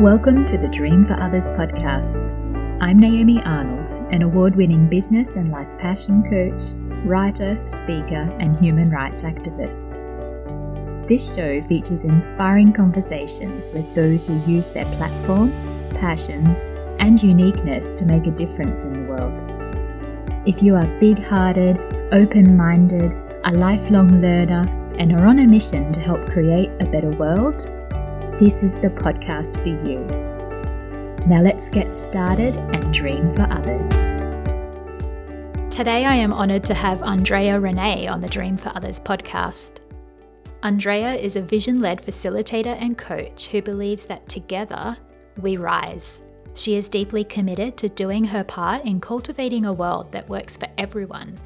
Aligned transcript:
Welcome 0.00 0.44
to 0.44 0.58
the 0.58 0.68
Dream 0.68 1.06
for 1.06 1.14
Others 1.22 1.48
podcast. 1.48 2.20
I'm 2.82 2.98
Naomi 2.98 3.42
Arnold, 3.44 3.92
an 4.12 4.20
award 4.20 4.54
winning 4.54 4.90
business 4.90 5.36
and 5.36 5.48
life 5.48 5.78
passion 5.78 6.22
coach, 6.22 6.64
writer, 7.06 7.58
speaker, 7.66 8.30
and 8.38 8.58
human 8.58 8.90
rights 8.90 9.22
activist. 9.22 9.94
This 11.08 11.34
show 11.34 11.62
features 11.62 12.04
inspiring 12.04 12.74
conversations 12.74 13.72
with 13.72 13.94
those 13.94 14.26
who 14.26 14.38
use 14.40 14.68
their 14.68 14.84
platform, 14.96 15.50
passions, 15.94 16.64
and 16.98 17.22
uniqueness 17.22 17.92
to 17.92 18.04
make 18.04 18.26
a 18.26 18.32
difference 18.32 18.82
in 18.82 18.92
the 18.92 19.04
world. 19.04 19.42
If 20.46 20.62
you 20.62 20.74
are 20.74 21.00
big 21.00 21.18
hearted, 21.18 21.80
open 22.12 22.54
minded, 22.54 23.14
a 23.44 23.50
lifelong 23.50 24.20
learner, 24.20 24.68
and 24.98 25.12
are 25.12 25.26
on 25.26 25.38
a 25.38 25.46
mission 25.46 25.90
to 25.92 26.00
help 26.00 26.20
create 26.26 26.70
a 26.80 26.84
better 26.84 27.12
world, 27.12 27.66
this 28.38 28.62
is 28.62 28.76
the 28.76 28.90
podcast 28.90 29.62
for 29.62 29.70
you. 29.70 30.00
Now 31.26 31.40
let's 31.40 31.70
get 31.70 31.96
started 31.96 32.54
and 32.58 32.92
dream 32.92 33.34
for 33.34 33.50
others. 33.50 33.88
Today, 35.74 36.04
I 36.04 36.14
am 36.16 36.34
honoured 36.34 36.64
to 36.66 36.74
have 36.74 37.02
Andrea 37.02 37.58
Renee 37.58 38.06
on 38.06 38.20
the 38.20 38.28
Dream 38.28 38.58
for 38.58 38.70
Others 38.76 39.00
podcast. 39.00 39.80
Andrea 40.62 41.14
is 41.14 41.36
a 41.36 41.42
vision 41.42 41.80
led 41.80 42.02
facilitator 42.02 42.76
and 42.78 42.98
coach 42.98 43.46
who 43.46 43.62
believes 43.62 44.04
that 44.04 44.28
together 44.28 44.94
we 45.40 45.56
rise. 45.56 46.26
She 46.52 46.76
is 46.76 46.90
deeply 46.90 47.24
committed 47.24 47.78
to 47.78 47.88
doing 47.88 48.24
her 48.24 48.44
part 48.44 48.84
in 48.84 49.00
cultivating 49.00 49.64
a 49.64 49.72
world 49.72 50.12
that 50.12 50.28
works 50.28 50.58
for 50.58 50.68
everyone 50.76 51.40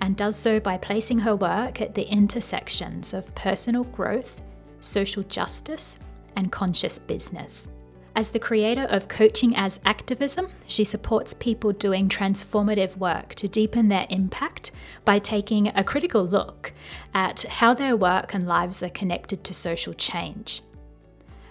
and 0.00 0.16
does 0.16 0.36
so 0.36 0.60
by 0.60 0.78
placing 0.78 1.18
her 1.18 1.34
work 1.34 1.80
at 1.80 1.96
the 1.96 2.08
intersections 2.08 3.14
of 3.14 3.34
personal 3.34 3.82
growth, 3.84 4.42
social 4.80 5.24
justice, 5.24 5.98
and 6.36 6.52
conscious 6.52 6.98
business. 6.98 7.68
As 8.16 8.30
the 8.30 8.38
creator 8.38 8.86
of 8.88 9.08
Coaching 9.08 9.54
as 9.54 9.78
Activism, 9.84 10.48
she 10.66 10.84
supports 10.84 11.34
people 11.34 11.72
doing 11.72 12.08
transformative 12.08 12.96
work 12.96 13.34
to 13.34 13.46
deepen 13.46 13.88
their 13.88 14.06
impact 14.08 14.70
by 15.04 15.18
taking 15.18 15.68
a 15.68 15.84
critical 15.84 16.24
look 16.24 16.72
at 17.12 17.42
how 17.42 17.74
their 17.74 17.94
work 17.94 18.32
and 18.32 18.46
lives 18.46 18.82
are 18.82 18.88
connected 18.88 19.44
to 19.44 19.52
social 19.52 19.92
change. 19.92 20.62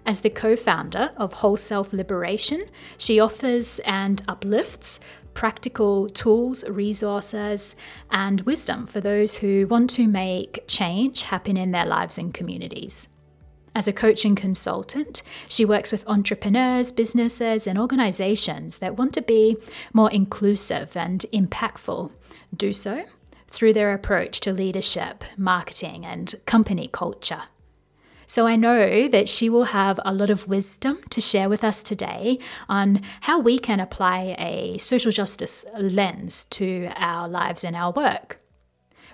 As 0.07 0.21
the 0.21 0.31
co 0.31 0.55
founder 0.55 1.11
of 1.17 1.33
Whole 1.33 1.57
Self 1.57 1.93
Liberation, 1.93 2.65
she 2.97 3.19
offers 3.19 3.79
and 3.85 4.23
uplifts 4.27 4.99
practical 5.35 6.09
tools, 6.09 6.67
resources, 6.67 7.75
and 8.09 8.41
wisdom 8.41 8.87
for 8.87 9.01
those 9.01 9.35
who 9.35 9.67
want 9.67 9.91
to 9.91 10.07
make 10.07 10.63
change 10.67 11.23
happen 11.23 11.57
in 11.57 11.71
their 11.71 11.85
lives 11.85 12.17
and 12.17 12.33
communities. 12.33 13.07
As 13.77 13.89
a 13.89 13.93
coaching 13.93 14.35
consultant, 14.35 15.21
she 15.49 15.65
works 15.65 15.91
with 15.91 16.07
entrepreneurs, 16.07 16.93
businesses, 16.93 17.67
and 17.67 17.77
organizations 17.77 18.77
that 18.77 18.97
want 18.97 19.13
to 19.15 19.21
be 19.21 19.57
more 19.91 20.09
inclusive 20.09 20.95
and 20.95 21.25
impactful. 21.33 22.09
Do 22.55 22.71
so 22.71 23.03
through 23.49 23.73
their 23.73 23.93
approach 23.93 24.39
to 24.41 24.53
leadership, 24.53 25.25
marketing, 25.35 26.05
and 26.05 26.33
company 26.45 26.87
culture. 26.87 27.43
So 28.27 28.47
I 28.47 28.55
know 28.55 29.09
that 29.09 29.27
she 29.27 29.49
will 29.49 29.65
have 29.65 29.99
a 30.05 30.13
lot 30.13 30.29
of 30.29 30.47
wisdom 30.47 30.99
to 31.09 31.19
share 31.19 31.49
with 31.49 31.63
us 31.63 31.81
today 31.81 32.39
on 32.69 33.01
how 33.21 33.39
we 33.39 33.59
can 33.59 33.81
apply 33.81 34.35
a 34.39 34.77
social 34.77 35.11
justice 35.11 35.65
lens 35.77 36.45
to 36.45 36.89
our 36.95 37.27
lives 37.27 37.65
and 37.65 37.75
our 37.75 37.91
work. 37.91 38.39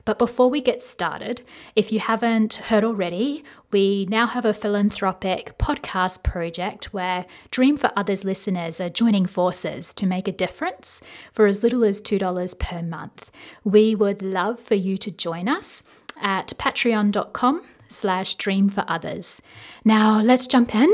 But 0.06 0.18
before 0.18 0.50
we 0.50 0.62
get 0.62 0.81
started, 0.81 1.42
if 1.75 1.92
you 1.92 2.00
haven't 2.00 2.56
heard 2.56 2.84
already, 2.84 3.44
we 3.72 4.05
now 4.09 4.27
have 4.27 4.45
a 4.45 4.53
philanthropic 4.53 5.58
podcast 5.58 6.23
project 6.23 6.94
where 6.94 7.25
Dream 7.50 7.78
for 7.78 7.91
Others 7.95 8.23
listeners 8.23 8.81
are 8.81 8.90
joining 8.90 9.25
forces 9.25 9.94
to 9.96 10.06
make 10.06 10.28
a 10.28 10.31
difference 10.31 11.01
for 11.31 11.46
as 11.46 11.63
little 11.63 11.84
as 11.84 12.01
$2 12.01 12.59
per 12.59 12.81
month. 12.81 13.31
We 13.63 13.96
would 13.96 14.22
love 14.22 14.59
for 14.59 14.75
you 14.75 14.97
to 14.97 15.12
join 15.12 15.47
us 15.47 15.84
at 16.22 16.53
patreon.com 16.57 17.63
slash 17.88 18.35
dream 18.35 18.69
for 18.69 18.84
others. 18.88 19.41
Now 19.84 20.22
let's 20.22 20.47
jump 20.47 20.75
in 20.75 20.94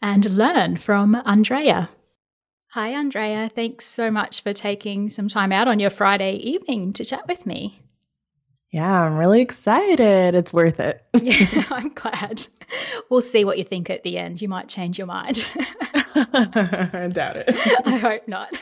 and 0.00 0.36
learn 0.36 0.76
from 0.76 1.20
Andrea. 1.24 1.90
Hi, 2.74 2.90
Andrea. 2.90 3.50
Thanks 3.52 3.86
so 3.86 4.10
much 4.10 4.42
for 4.42 4.52
taking 4.52 5.08
some 5.08 5.28
time 5.28 5.50
out 5.50 5.66
on 5.66 5.80
your 5.80 5.90
Friday 5.90 6.34
evening 6.34 6.92
to 6.92 7.04
chat 7.04 7.26
with 7.26 7.44
me. 7.44 7.80
Yeah, 8.70 9.02
I'm 9.02 9.16
really 9.16 9.40
excited. 9.40 10.34
It's 10.34 10.52
worth 10.52 10.78
it. 10.78 11.04
yeah, 11.20 11.64
I'm 11.70 11.88
glad. 11.90 12.46
We'll 13.08 13.20
see 13.20 13.44
what 13.44 13.58
you 13.58 13.64
think 13.64 13.90
at 13.90 14.04
the 14.04 14.16
end. 14.16 14.40
You 14.40 14.48
might 14.48 14.68
change 14.68 14.96
your 14.96 15.08
mind. 15.08 15.44
I 15.54 17.10
doubt 17.12 17.36
it. 17.36 17.46
I 17.84 17.96
hope 17.96 18.28
not. 18.28 18.52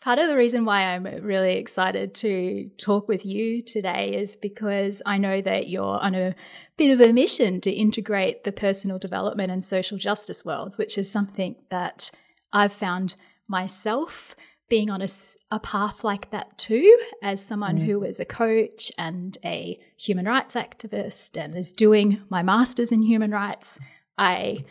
Part 0.00 0.18
of 0.18 0.28
the 0.28 0.36
reason 0.36 0.64
why 0.64 0.82
I'm 0.82 1.04
really 1.04 1.56
excited 1.56 2.14
to 2.16 2.68
talk 2.76 3.08
with 3.08 3.24
you 3.24 3.62
today 3.62 4.14
is 4.16 4.36
because 4.36 5.00
I 5.06 5.16
know 5.16 5.40
that 5.40 5.68
you're 5.68 5.98
on 5.98 6.14
a 6.14 6.34
bit 6.76 6.90
of 6.90 7.00
a 7.00 7.12
mission 7.12 7.60
to 7.62 7.70
integrate 7.70 8.44
the 8.44 8.52
personal 8.52 8.98
development 8.98 9.52
and 9.52 9.64
social 9.64 9.96
justice 9.96 10.44
worlds, 10.44 10.76
which 10.76 10.98
is 10.98 11.10
something 11.10 11.54
that 11.70 12.10
I've 12.52 12.72
found 12.72 13.14
myself 13.48 14.34
being 14.68 14.90
on 14.90 15.02
a, 15.02 15.08
a 15.50 15.60
path 15.60 16.04
like 16.04 16.30
that 16.30 16.56
too, 16.58 16.98
as 17.22 17.44
someone 17.44 17.78
mm. 17.78 17.84
who 17.84 18.02
is 18.02 18.18
a 18.18 18.24
coach 18.24 18.90
and 18.96 19.36
a 19.44 19.78
human 19.96 20.26
rights 20.26 20.54
activist 20.54 21.38
and 21.38 21.54
is 21.54 21.72
doing 21.72 22.22
my 22.28 22.42
master's 22.42 22.90
in 22.90 23.02
human 23.02 23.30
rights, 23.30 23.78
I 24.16 24.64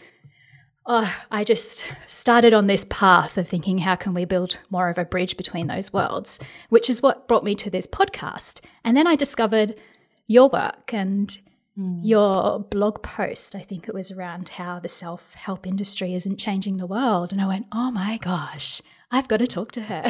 oh, 0.85 1.15
I 1.31 1.43
just 1.43 1.85
started 2.07 2.53
on 2.53 2.67
this 2.67 2.85
path 2.89 3.37
of 3.37 3.47
thinking 3.47 3.79
how 3.79 3.95
can 3.95 4.13
we 4.13 4.25
build 4.25 4.59
more 4.69 4.89
of 4.89 4.97
a 4.97 5.05
bridge 5.05 5.37
between 5.37 5.67
those 5.67 5.93
worlds, 5.93 6.39
which 6.69 6.89
is 6.89 7.01
what 7.01 7.27
brought 7.27 7.43
me 7.43 7.55
to 7.55 7.69
this 7.69 7.87
podcast. 7.87 8.61
And 8.83 8.97
then 8.97 9.07
I 9.07 9.15
discovered 9.15 9.79
your 10.27 10.49
work 10.49 10.93
and 10.93 11.37
mm. 11.77 11.99
your 12.03 12.59
blog 12.59 13.01
post. 13.01 13.55
I 13.55 13.59
think 13.59 13.87
it 13.87 13.93
was 13.93 14.11
around 14.11 14.49
how 14.49 14.79
the 14.79 14.89
self 14.89 15.33
help 15.35 15.65
industry 15.65 16.13
isn't 16.13 16.37
changing 16.37 16.77
the 16.77 16.87
world. 16.87 17.31
And 17.31 17.41
I 17.41 17.47
went, 17.47 17.67
oh 17.71 17.91
my 17.91 18.17
gosh, 18.17 18.81
I've 19.13 19.27
got 19.27 19.37
to 19.37 19.47
talk 19.47 19.71
to 19.73 19.81
her. 19.83 20.03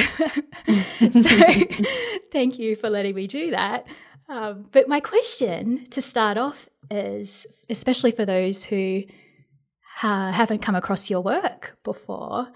so 1.12 1.30
thank 2.31 2.58
you 2.58 2.78
for 2.78 2.90
letting 2.90 3.16
me 3.16 3.28
do 3.28 3.52
that. 3.52 3.86
Um, 4.30 4.69
but 4.72 4.88
my 4.88 5.02
question 5.02 5.84
to 5.91 6.02
start 6.02 6.38
off 6.38 6.69
is, 6.90 7.46
especially 7.69 8.12
for 8.12 8.25
those 8.25 8.64
who 8.64 9.02
uh, 10.02 10.31
haven't 10.31 10.62
come 10.62 10.75
across 10.75 11.09
your 11.09 11.19
work 11.19 11.78
before, 11.84 12.47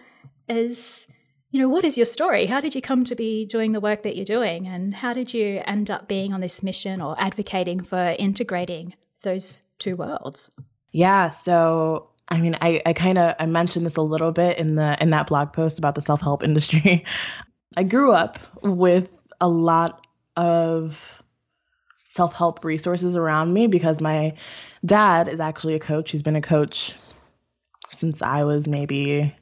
is 0.48 1.06
you 1.52 1.60
know, 1.62 1.70
what 1.70 1.86
is 1.86 1.98
your 1.98 2.06
story? 2.06 2.46
How 2.46 2.62
did 2.62 2.76
you 2.76 2.82
come 2.82 3.04
to 3.06 3.16
be 3.16 3.46
doing 3.46 3.74
the 3.74 3.80
work 3.80 4.04
that 4.04 4.16
you're 4.16 4.26
doing? 4.26 4.68
And 4.68 4.94
how 4.94 5.14
did 5.14 5.34
you 5.34 5.62
end 5.66 5.90
up 5.90 6.08
being 6.08 6.34
on 6.34 6.42
this 6.42 6.64
mission 6.64 7.02
or 7.02 7.16
advocating 7.20 7.82
for 7.82 8.16
integrating 8.20 8.96
those 9.24 9.66
two 9.80 9.96
worlds? 9.96 10.52
Yeah. 10.92 11.30
So 11.30 12.10
I 12.30 12.40
mean, 12.40 12.58
I, 12.62 12.82
I 12.86 12.94
kind 12.94 13.18
of 13.18 13.36
I 13.40 13.46
mentioned 13.46 13.86
this 13.86 13.96
a 13.96 14.02
little 14.02 14.32
bit 14.32 14.58
in 14.58 14.76
the 14.76 14.98
in 15.02 15.12
that 15.12 15.28
blog 15.28 15.54
post 15.54 15.80
about 15.80 15.96
the 15.96 16.02
self 16.02 16.22
help 16.22 16.44
industry. 16.44 17.06
I 17.78 17.84
grew 17.84 18.12
up 18.12 18.40
with 18.62 19.10
a 19.40 19.48
lot 19.48 20.06
of 20.36 21.00
self 22.04 22.34
help 22.34 22.64
resources 22.66 23.16
around 23.16 23.54
me 23.54 23.68
because 23.68 24.02
my 24.02 24.34
dad 24.86 25.28
is 25.28 25.40
actually 25.40 25.76
a 25.76 25.80
coach. 25.80 26.12
He's 26.12 26.24
been 26.24 26.36
a 26.36 26.42
coach 26.42 26.94
since 27.92 28.22
I 28.22 28.44
was 28.44 28.68
maybe 28.68 29.34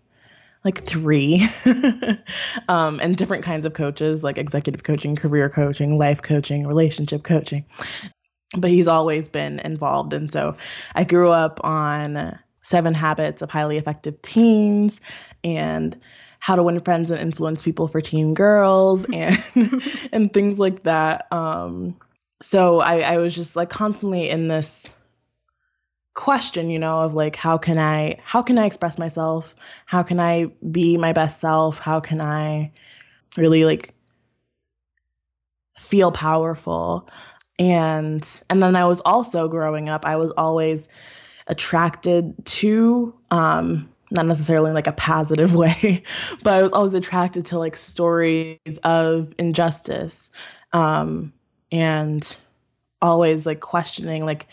like 0.63 0.84
three, 0.84 1.47
um, 2.67 3.00
and 3.00 3.16
different 3.16 3.44
kinds 3.44 3.66
of 3.66 3.73
coaches 3.73 4.23
like 4.23 4.38
executive 4.40 4.84
coaching, 4.84 5.16
career 5.16 5.47
coaching, 5.50 5.97
life 5.97 6.22
coaching, 6.22 6.66
relationship 6.66 7.23
coaching. 7.23 7.63
But 8.58 8.72
he's 8.72 8.88
always 8.88 9.29
been 9.29 9.59
involved. 9.59 10.14
And 10.14 10.31
so 10.31 10.55
I 10.96 11.03
grew 11.03 11.29
up 11.29 11.59
on 11.64 12.38
Seven 12.66 12.96
Habits 12.96 13.44
of 13.44 13.52
Highly 13.52 13.78
Effective 13.78 14.20
Teens 14.23 15.00
and 15.44 15.96
How 16.40 16.56
to 16.56 16.64
Win 16.64 16.79
Friends 16.79 17.12
and 17.12 17.22
Influence 17.22 17.62
People 17.62 17.88
for 17.88 18.02
Teen 18.02 18.34
Girls 18.34 19.06
and 19.14 19.38
and 20.12 20.34
things 20.34 20.58
like 20.58 20.82
that. 20.84 21.32
Um, 21.32 21.96
so 22.41 22.79
I, 22.79 23.02
I 23.02 23.17
was 23.20 23.35
just 23.35 23.56
like 23.56 23.70
constantly 23.70 24.32
in 24.32 24.47
this 24.47 24.90
question, 26.16 26.72
you 26.72 26.79
know, 26.79 27.02
of 27.02 27.14
like 27.14 27.35
how 27.35 27.59
can 27.59 27.78
I 27.78 28.17
how 28.23 28.41
can 28.41 28.58
I 28.58 28.66
express 28.66 28.97
myself? 28.97 29.53
How 29.85 30.02
can 30.02 30.20
I 30.20 30.46
be 30.72 30.97
my 30.97 31.14
best 31.14 31.40
self? 31.40 31.78
How 31.78 32.00
can 32.00 32.20
I 32.20 32.72
really 33.38 33.64
like 33.64 33.94
feel 35.78 36.12
powerful? 36.12 37.08
And 37.59 38.28
and 38.50 38.64
then 38.64 38.76
I 38.76 38.85
was 38.85 39.02
also 39.02 39.50
growing 39.50 39.88
up, 39.88 40.03
I 40.03 40.16
was 40.16 40.32
always 40.35 40.90
attracted 41.47 42.45
to 42.45 43.13
um 43.31 43.89
not 44.11 44.25
necessarily 44.27 44.69
in 44.69 44.75
like 44.75 44.87
a 44.87 44.93
positive 44.93 45.53
way, 45.63 46.03
but 46.43 46.53
I 46.53 46.61
was 46.63 46.71
always 46.71 46.93
attracted 46.93 47.47
to 47.47 47.59
like 47.59 47.75
stories 47.75 48.79
of 48.83 49.33
injustice 49.37 50.31
um 50.73 51.33
and 51.71 52.35
always 53.01 53.45
like 53.45 53.59
questioning 53.59 54.25
like 54.25 54.47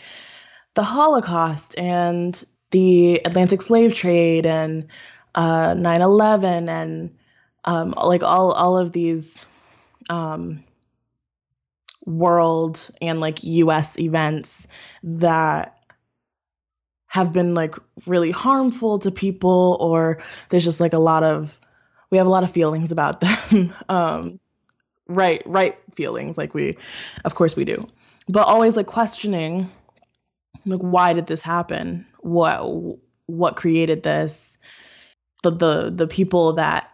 the 0.75 0.83
Holocaust 0.83 1.77
and 1.77 2.43
the 2.71 3.21
Atlantic 3.25 3.61
slave 3.61 3.93
trade 3.93 4.45
and 4.45 4.87
uh, 5.35 5.73
9/11 5.75 6.69
and 6.69 7.15
um, 7.65 7.93
like 8.03 8.23
all 8.23 8.51
all 8.51 8.77
of 8.77 8.91
these 8.91 9.45
um, 10.09 10.63
world 12.05 12.89
and 13.01 13.19
like 13.19 13.43
U.S. 13.43 13.97
events 13.99 14.67
that 15.03 15.77
have 17.13 17.31
been 17.31 17.53
like 17.53 17.75
really 18.07 18.31
harmful 18.31 18.97
to 18.97 19.11
people, 19.11 19.77
or 19.79 20.17
there's 20.49 20.63
just 20.63 20.79
like 20.79 20.93
a 20.93 20.99
lot 20.99 21.21
of 21.21 21.55
we 22.09 22.17
have 22.17 22.25
a 22.25 22.29
lot 22.31 22.43
of 22.43 22.49
feelings 22.49 22.91
about 22.91 23.21
them. 23.51 23.71
um, 23.87 24.39
right, 25.07 25.43
right 25.45 25.77
feelings, 25.93 26.39
like 26.39 26.55
we, 26.55 26.75
of 27.23 27.35
course, 27.35 27.55
we 27.55 27.65
do, 27.65 27.87
but 28.27 28.47
always 28.47 28.75
like 28.75 28.87
questioning, 28.87 29.69
like 30.65 30.79
why 30.79 31.13
did 31.13 31.27
this 31.27 31.41
happen? 31.41 32.07
What 32.21 32.97
what 33.27 33.57
created 33.57 34.01
this? 34.01 34.57
The 35.43 35.51
the 35.51 35.91
the 35.95 36.07
people 36.07 36.53
that 36.53 36.89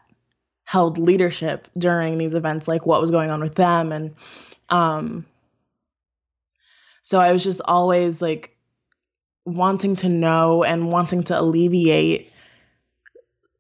held 0.66 0.98
leadership 0.98 1.70
during 1.78 2.18
these 2.18 2.34
events, 2.34 2.68
like 2.68 2.86
what 2.86 3.00
was 3.00 3.10
going 3.10 3.32
on 3.32 3.40
with 3.40 3.56
them. 3.56 3.94
And 3.94 4.16
um, 4.68 5.26
so 7.04 7.22
I 7.22 7.32
was 7.32 7.42
just 7.42 7.62
always 7.64 8.22
like 8.22 8.59
wanting 9.56 9.96
to 9.98 10.10
know 10.10 10.64
and 10.64 10.92
wanting 10.92 11.24
to 11.24 11.40
alleviate 11.40 12.32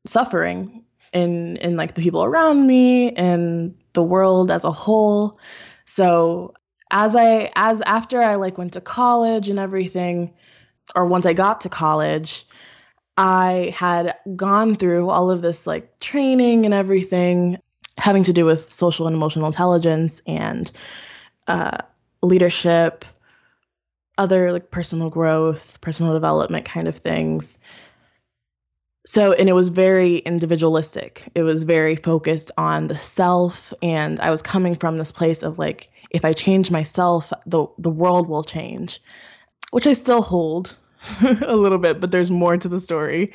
suffering 0.05 0.83
in 1.13 1.57
in 1.57 1.75
like 1.75 1.95
the 1.95 2.01
people 2.01 2.23
around 2.23 2.65
me 2.65 3.11
and 3.11 3.75
the 3.93 4.03
world 4.03 4.51
as 4.51 4.63
a 4.63 4.71
whole. 4.71 5.39
So 5.85 6.53
as 6.91 7.15
I 7.15 7.51
as 7.55 7.81
after 7.81 8.21
I 8.21 8.35
like 8.35 8.57
went 8.57 8.73
to 8.73 8.81
college 8.81 9.49
and 9.49 9.59
everything, 9.59 10.33
or 10.95 11.05
once 11.05 11.25
I 11.25 11.33
got 11.33 11.61
to 11.61 11.69
college, 11.69 12.45
I 13.17 13.73
had 13.75 14.15
gone 14.35 14.75
through 14.75 15.09
all 15.09 15.31
of 15.31 15.41
this 15.41 15.67
like 15.67 15.99
training 15.99 16.65
and 16.65 16.73
everything 16.73 17.57
having 17.97 18.23
to 18.23 18.33
do 18.33 18.45
with 18.45 18.71
social 18.71 19.07
and 19.07 19.15
emotional 19.15 19.47
intelligence 19.47 20.21
and 20.25 20.71
uh, 21.47 21.77
leadership, 22.21 23.03
other 24.19 24.51
like 24.51 24.69
personal 24.69 25.09
growth, 25.09 25.79
personal 25.81 26.13
development 26.13 26.65
kind 26.65 26.87
of 26.87 26.97
things. 26.97 27.57
So, 29.05 29.31
and 29.31 29.49
it 29.49 29.53
was 29.53 29.69
very 29.69 30.17
individualistic. 30.17 31.31
It 31.33 31.43
was 31.43 31.63
very 31.63 31.95
focused 31.95 32.51
on 32.57 32.87
the 32.87 32.95
self. 32.95 33.73
And 33.81 34.19
I 34.19 34.29
was 34.29 34.43
coming 34.43 34.75
from 34.75 34.99
this 34.99 35.11
place 35.11 35.41
of 35.41 35.57
like, 35.57 35.89
if 36.11 36.25
I 36.25 36.33
change 36.33 36.69
myself, 36.69 37.31
the, 37.45 37.65
the 37.77 37.89
world 37.89 38.27
will 38.27 38.43
change, 38.43 39.01
which 39.71 39.87
I 39.87 39.93
still 39.93 40.21
hold 40.21 40.75
a 41.21 41.55
little 41.55 41.77
bit, 41.77 41.99
but 41.99 42.11
there's 42.11 42.29
more 42.29 42.57
to 42.57 42.67
the 42.67 42.79
story. 42.79 43.33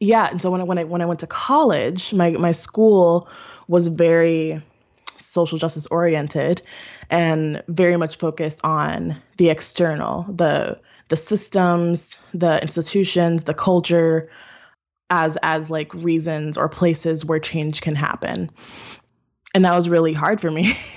Yeah, 0.00 0.28
and 0.30 0.40
so 0.40 0.50
when 0.50 0.60
I 0.60 0.64
when 0.64 0.78
I 0.78 0.84
when 0.84 1.02
I 1.02 1.06
went 1.06 1.20
to 1.20 1.26
college, 1.26 2.12
my 2.12 2.30
my 2.30 2.52
school 2.52 3.28
was 3.68 3.88
very 3.88 4.60
social 5.18 5.58
justice 5.58 5.86
oriented 5.86 6.62
and 7.10 7.62
very 7.68 7.96
much 7.96 8.16
focused 8.16 8.60
on 8.64 9.16
the 9.36 9.50
external, 9.50 10.24
the 10.24 10.80
the 11.08 11.16
systems, 11.16 12.16
the 12.32 12.60
institutions, 12.62 13.44
the 13.44 13.54
culture 13.54 14.28
as 15.10 15.36
as 15.42 15.70
like 15.70 15.92
reasons 15.94 16.56
or 16.56 16.68
places 16.68 17.24
where 17.24 17.38
change 17.38 17.80
can 17.80 17.94
happen. 17.94 18.50
And 19.54 19.64
that 19.64 19.74
was 19.74 19.88
really 19.88 20.12
hard 20.12 20.40
for 20.40 20.50
me 20.50 20.76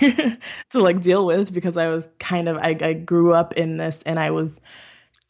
to 0.70 0.80
like 0.80 1.00
deal 1.00 1.24
with 1.24 1.52
because 1.52 1.76
I 1.76 1.88
was 1.88 2.08
kind 2.18 2.48
of 2.48 2.56
I, 2.58 2.76
I 2.80 2.92
grew 2.94 3.32
up 3.32 3.54
in 3.54 3.76
this 3.76 4.02
and 4.04 4.18
I 4.18 4.30
was 4.30 4.60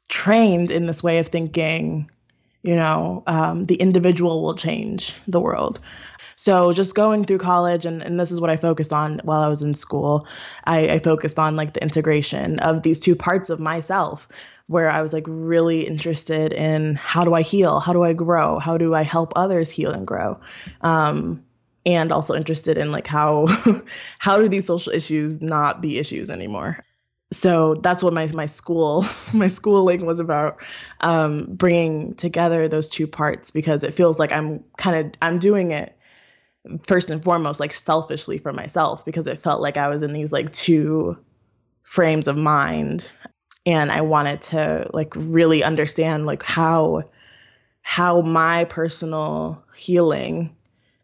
trained 0.08 0.70
in 0.70 0.86
this 0.86 1.02
way 1.02 1.19
of 1.19 1.28
thinking, 1.28 2.10
you 2.62 2.75
know, 2.75 3.22
um, 3.26 3.64
the 3.64 3.75
individual 3.75 4.42
will 4.42 4.54
change 4.54 5.12
the 5.26 5.40
world. 5.40 5.80
So 6.38 6.73
just 6.73 6.94
going 6.94 7.25
through 7.25 7.38
college, 7.38 7.85
and, 7.85 8.00
and 8.00 8.19
this 8.19 8.31
is 8.31 8.40
what 8.40 8.49
I 8.49 8.56
focused 8.56 8.93
on 8.93 9.20
while 9.25 9.40
I 9.40 9.49
was 9.49 9.61
in 9.61 9.75
school. 9.75 10.25
I, 10.62 10.88
I 10.88 10.99
focused 11.00 11.37
on 11.37 11.56
like 11.56 11.73
the 11.73 11.82
integration 11.82 12.61
of 12.61 12.85
these 12.85 13.00
two 13.00 13.17
parts 13.17 13.50
of 13.50 13.58
myself, 13.58 14.29
where 14.69 14.88
I 14.88 15.02
was 15.02 15.12
like 15.12 15.25
really 15.26 15.85
interested 15.85 16.52
in 16.52 16.94
how 16.94 17.25
do 17.25 17.35
I 17.35 17.43
heal, 17.43 17.81
how 17.81 17.93
do 17.93 18.05
I 18.05 18.12
grow, 18.12 18.61
how 18.61 18.79
do 18.79 18.94
I 18.94 19.02
help 19.02 19.32
others 19.35 19.69
heal 19.69 19.90
and 19.90 20.06
grow, 20.06 20.38
um, 20.82 21.43
and 21.85 22.12
also 22.12 22.37
interested 22.37 22.79
in 22.79 22.93
like 22.93 23.08
how 23.08 23.49
how 24.20 24.38
do 24.38 24.49
these 24.49 24.67
social 24.67 24.93
issues 24.93 25.43
not 25.43 25.81
be 25.81 25.99
issues 25.99 26.31
anymore? 26.31 26.85
So 27.32 27.75
that's 27.75 28.00
what 28.00 28.12
my 28.12 28.29
my 28.29 28.46
school 28.46 29.05
my 29.35 29.49
schooling 29.49 30.06
was 30.06 30.20
about 30.20 30.62
um, 31.00 31.46
bringing 31.50 32.14
together 32.14 32.69
those 32.69 32.88
two 32.88 33.08
parts 33.08 33.50
because 33.50 33.82
it 33.82 33.93
feels 33.93 34.20
like 34.20 34.31
I'm 34.31 34.62
kind 34.76 35.05
of 35.05 35.12
I'm 35.20 35.40
doing 35.40 35.73
it 35.73 35.97
first 36.86 37.10
and 37.10 37.22
foremost 37.22 37.60
like 37.60 37.72
selfishly 37.72 38.38
for 38.38 38.52
myself 38.52 39.04
because 39.04 39.26
it 39.26 39.40
felt 39.40 39.60
like 39.60 39.76
I 39.76 39.88
was 39.88 40.02
in 40.02 40.12
these 40.12 40.32
like 40.32 40.52
two 40.52 41.16
frames 41.82 42.28
of 42.28 42.36
mind. 42.36 43.10
And 43.66 43.92
I 43.92 44.00
wanted 44.02 44.42
to 44.42 44.90
like 44.92 45.12
really 45.16 45.62
understand 45.62 46.26
like 46.26 46.42
how 46.42 47.04
how 47.82 48.20
my 48.20 48.64
personal 48.64 49.62
healing 49.74 50.54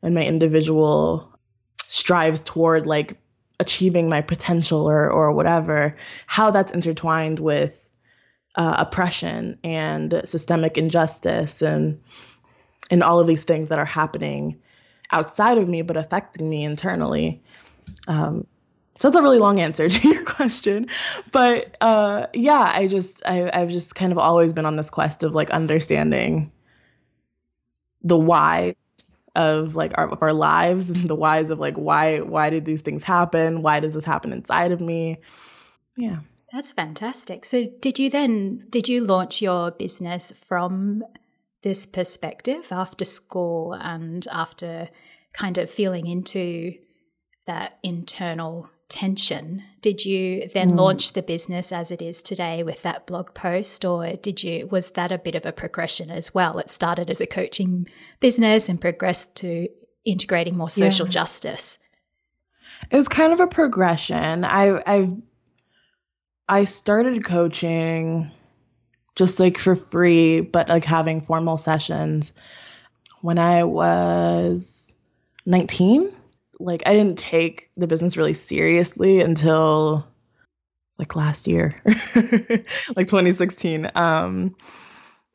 and 0.03 0.15
my 0.15 0.25
individual 0.25 1.39
strives 1.83 2.43
toward 2.43 2.87
like 2.87 3.19
achieving 3.61 4.09
my 4.09 4.21
potential 4.21 4.89
or 4.89 5.11
or 5.11 5.33
whatever, 5.33 5.97
how 6.27 6.51
that's 6.51 6.73
intertwined 6.73 7.39
with 7.39 7.91
uh, 8.57 8.77
oppression 8.79 9.59
and 9.65 10.23
systemic 10.25 10.79
injustice 10.79 11.63
and 11.63 12.01
and 12.91 13.03
all 13.03 13.19
of 13.19 13.27
these 13.27 13.45
things 13.45 13.69
that 13.69 13.79
are 13.79 13.85
happening 13.85 14.61
outside 15.11 15.59
of 15.59 15.69
me 15.69 15.83
but 15.83 15.97
affecting 15.97 16.49
me 16.49 16.65
internally. 16.65 17.43
Um, 18.09 18.47
so 19.01 19.09
that's 19.09 19.17
a 19.17 19.23
really 19.23 19.39
long 19.39 19.61
answer 19.61 19.89
to 19.91 20.09
your 20.09 20.25
question, 20.25 20.87
but 21.33 21.77
uh, 21.81 22.27
yeah, 22.33 22.73
I 22.75 22.87
just 22.87 23.23
I, 23.27 23.51
I've 23.53 23.71
just 23.71 23.95
kind 23.95 24.13
of 24.13 24.19
always 24.19 24.53
been 24.53 24.67
on 24.67 24.77
this 24.77 24.91
quest 24.91 25.23
of 25.23 25.35
like 25.35 25.51
understanding 25.51 26.53
the 28.03 28.19
whys 28.19 29.03
of 29.35 29.75
like 29.75 29.93
our 29.97 30.09
of 30.09 30.23
our 30.23 30.33
lives 30.33 30.91
and 30.91 31.09
the 31.09 31.15
whys 31.15 31.51
of 31.51 31.59
like 31.59 31.77
why 31.77 32.21
why 32.21 32.51
did 32.51 32.65
these 32.65 32.83
things 32.83 33.03
happen? 33.03 33.63
Why 33.63 33.81
does 33.81 33.95
this 33.95 34.05
happen 34.05 34.33
inside 34.33 34.73
of 34.73 34.81
me? 34.81 35.19
Yeah. 35.97 36.21
That's 36.53 36.71
fantastic. 36.71 37.45
So 37.45 37.65
did 37.65 37.99
you 37.99 38.11
then 38.11 38.67
did 38.71 38.89
you 38.89 39.05
launch 39.05 39.43
your 39.43 39.73
business 39.73 40.31
from 40.33 41.03
this 41.65 41.87
perspective 41.87 42.69
after 42.71 43.05
school 43.05 43.73
and 43.73 44.29
after 44.31 44.87
kind 45.33 45.59
of 45.59 45.71
feeling 45.71 46.07
into 46.07 46.75
that 47.47 47.79
internal 47.83 48.71
tension. 48.89 49.63
Did 49.81 50.05
you 50.05 50.49
then 50.53 50.71
mm. 50.71 50.77
launch 50.77 51.15
the 51.15 51.23
business 51.23 51.73
as 51.73 51.91
it 51.91 52.01
is 52.01 52.23
today 52.23 52.63
with 52.63 52.83
that 52.83 53.07
blog 53.07 53.35
post 53.35 53.85
or 53.85 54.13
did 54.13 54.45
you 54.45 54.69
was 54.69 54.91
that 54.91 55.11
a 55.11 55.19
bit 55.19 55.35
of 55.35 55.45
a 55.45 55.53
progression 55.53 56.11
as 56.11 56.33
well? 56.33 56.59
It 56.59 56.71
started 56.71 57.11
as 57.11 57.21
a 57.21 57.27
coaching 57.27 57.89
business 58.21 58.69
and 58.69 58.81
progressed 58.81 59.35
to 59.37 59.69
integrating 60.05 60.57
more 60.57 60.71
social 60.71 61.07
yeah. 61.07 61.13
justice. 61.13 61.79
It 62.91 62.97
was 62.97 63.09
kind 63.09 63.33
of 63.33 63.41
a 63.41 63.47
progression. 63.47 64.45
I 64.45 64.83
I 64.87 65.17
I 66.49 66.65
started 66.65 67.25
coaching 67.25 68.31
just 69.15 69.41
like 69.41 69.59
for 69.59 69.77
free, 69.77 70.41
but 70.41 70.69
like 70.69 70.85
having 70.85 71.21
formal 71.21 71.57
sessions 71.57 72.33
when 73.21 73.39
I 73.39 73.65
was 73.65 74.93
19 75.47 76.13
like 76.61 76.83
I 76.87 76.95
didn't 76.95 77.19
take 77.19 77.71
the 77.77 77.87
business 77.87 78.17
really 78.17 78.35
seriously 78.35 79.21
until 79.21 80.07
like 80.99 81.17
last 81.17 81.47
year, 81.47 81.75
like 81.87 83.09
2016. 83.09 83.91
Um, 83.95 84.55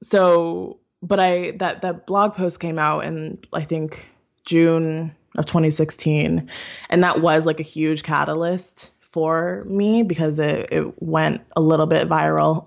so, 0.01 0.79
but 1.01 1.19
I 1.19 1.51
that 1.57 1.81
that 1.81 2.07
blog 2.07 2.35
post 2.35 2.59
came 2.59 2.79
out 2.79 3.05
in 3.05 3.39
I 3.53 3.63
think 3.63 4.07
June 4.45 5.15
of 5.37 5.45
2016, 5.45 6.49
and 6.89 7.03
that 7.03 7.21
was 7.21 7.45
like 7.45 7.59
a 7.59 7.63
huge 7.63 8.03
catalyst 8.03 8.91
for 9.11 9.63
me 9.65 10.03
because 10.03 10.39
it, 10.39 10.69
it 10.71 11.01
went 11.01 11.41
a 11.55 11.61
little 11.61 11.87
bit 11.87 12.07
viral 12.07 12.63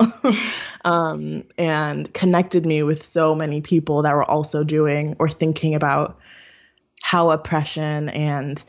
um, 0.85 1.45
and 1.57 2.13
connected 2.13 2.67
me 2.67 2.83
with 2.83 3.07
so 3.07 3.35
many 3.35 3.61
people 3.61 4.03
that 4.03 4.15
were 4.15 4.29
also 4.29 4.65
doing 4.65 5.15
or 5.19 5.29
thinking 5.29 5.75
about 5.75 6.19
how 7.03 7.31
oppression 7.31 8.09
and 8.09 8.63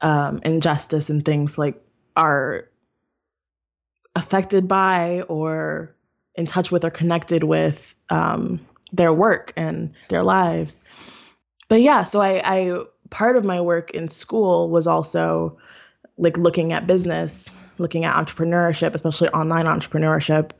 um, 0.00 0.40
injustice 0.44 1.10
and 1.10 1.24
things 1.24 1.58
like 1.58 1.82
are 2.16 2.68
affected 4.16 4.66
by 4.66 5.22
or 5.22 5.94
in 6.34 6.46
touch 6.46 6.70
with 6.70 6.84
or 6.84 6.90
connected 6.90 7.42
with 7.42 7.94
um, 8.10 8.64
their 8.92 9.12
work 9.12 9.52
and 9.56 9.92
their 10.08 10.22
lives. 10.22 10.80
But 11.68 11.82
yeah, 11.82 12.04
so 12.04 12.20
I, 12.20 12.40
I 12.44 12.80
part 13.10 13.36
of 13.36 13.44
my 13.44 13.60
work 13.60 13.90
in 13.90 14.08
school 14.08 14.70
was 14.70 14.86
also 14.86 15.58
like 16.18 16.36
looking 16.36 16.72
at 16.72 16.86
business, 16.86 17.48
looking 17.78 18.04
at 18.04 18.14
entrepreneurship, 18.14 18.94
especially 18.94 19.28
online 19.30 19.66
entrepreneurship, 19.66 20.50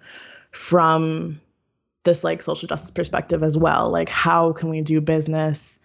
from 0.53 1.41
this 2.05 2.25
like 2.25 2.41
social 2.41 2.69
justice 2.69 2.91
perspective 2.91 3.43
as 3.43 3.57
well. 3.57 3.91
Like 3.91 4.09
how 4.09 4.53
can 4.53 4.71
we 4.71 4.81
do 4.81 5.00
business 5.00 5.79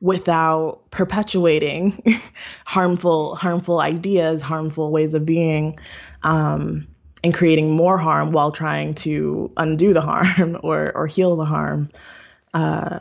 without 0.00 0.90
perpetuating 0.90 2.20
harmful 2.66 3.36
harmful 3.36 3.80
ideas, 3.80 4.42
harmful 4.42 4.90
ways 4.90 5.14
of 5.14 5.24
being, 5.24 5.78
um, 6.22 6.86
and 7.22 7.32
creating 7.32 7.70
more 7.70 7.98
harm 7.98 8.32
while 8.32 8.52
trying 8.52 8.94
to 8.94 9.50
undo 9.56 9.92
the 9.92 10.00
harm 10.00 10.58
or 10.62 10.92
or 10.96 11.06
heal 11.06 11.36
the 11.36 11.44
harm. 11.44 11.88
Uh, 12.52 13.00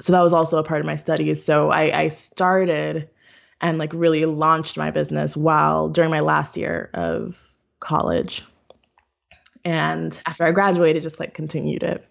so 0.00 0.12
that 0.12 0.22
was 0.22 0.32
also 0.32 0.58
a 0.58 0.62
part 0.62 0.80
of 0.80 0.86
my 0.86 0.96
studies. 0.96 1.42
So 1.42 1.70
I, 1.70 2.00
I 2.00 2.08
started 2.08 3.08
and 3.60 3.78
like 3.78 3.92
really 3.92 4.24
launched 4.24 4.76
my 4.76 4.90
business 4.90 5.36
while 5.36 5.88
during 5.88 6.10
my 6.10 6.20
last 6.20 6.56
year 6.56 6.90
of 6.94 7.40
college. 7.80 8.42
And 9.64 10.20
after 10.26 10.44
I 10.44 10.52
graduated, 10.52 11.02
just 11.02 11.18
like 11.18 11.34
continued 11.34 11.82
it. 11.82 12.06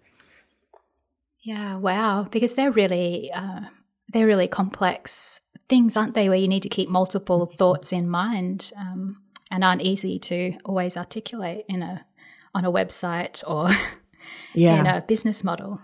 Yeah, 1.41 1.77
wow. 1.77 2.27
Because 2.29 2.55
they're 2.55 2.71
really 2.71 3.31
uh, 3.31 3.61
they're 4.09 4.25
really 4.25 4.47
complex 4.47 5.41
things, 5.69 5.95
aren't 5.95 6.15
they? 6.15 6.27
Where 6.27 6.37
you 6.37 6.47
need 6.47 6.63
to 6.63 6.69
keep 6.69 6.89
multiple 6.89 7.45
thoughts 7.45 7.93
in 7.93 8.09
mind 8.09 8.71
um, 8.77 9.21
and 9.51 9.63
aren't 9.63 9.83
easy 9.83 10.19
to 10.19 10.57
always 10.65 10.97
articulate 10.97 11.65
in 11.69 11.81
a 11.81 12.05
on 12.53 12.65
a 12.65 12.71
website 12.71 13.43
or 13.47 13.69
yeah. 14.53 14.79
in 14.79 14.87
a 14.87 15.01
business 15.01 15.43
model. 15.43 15.79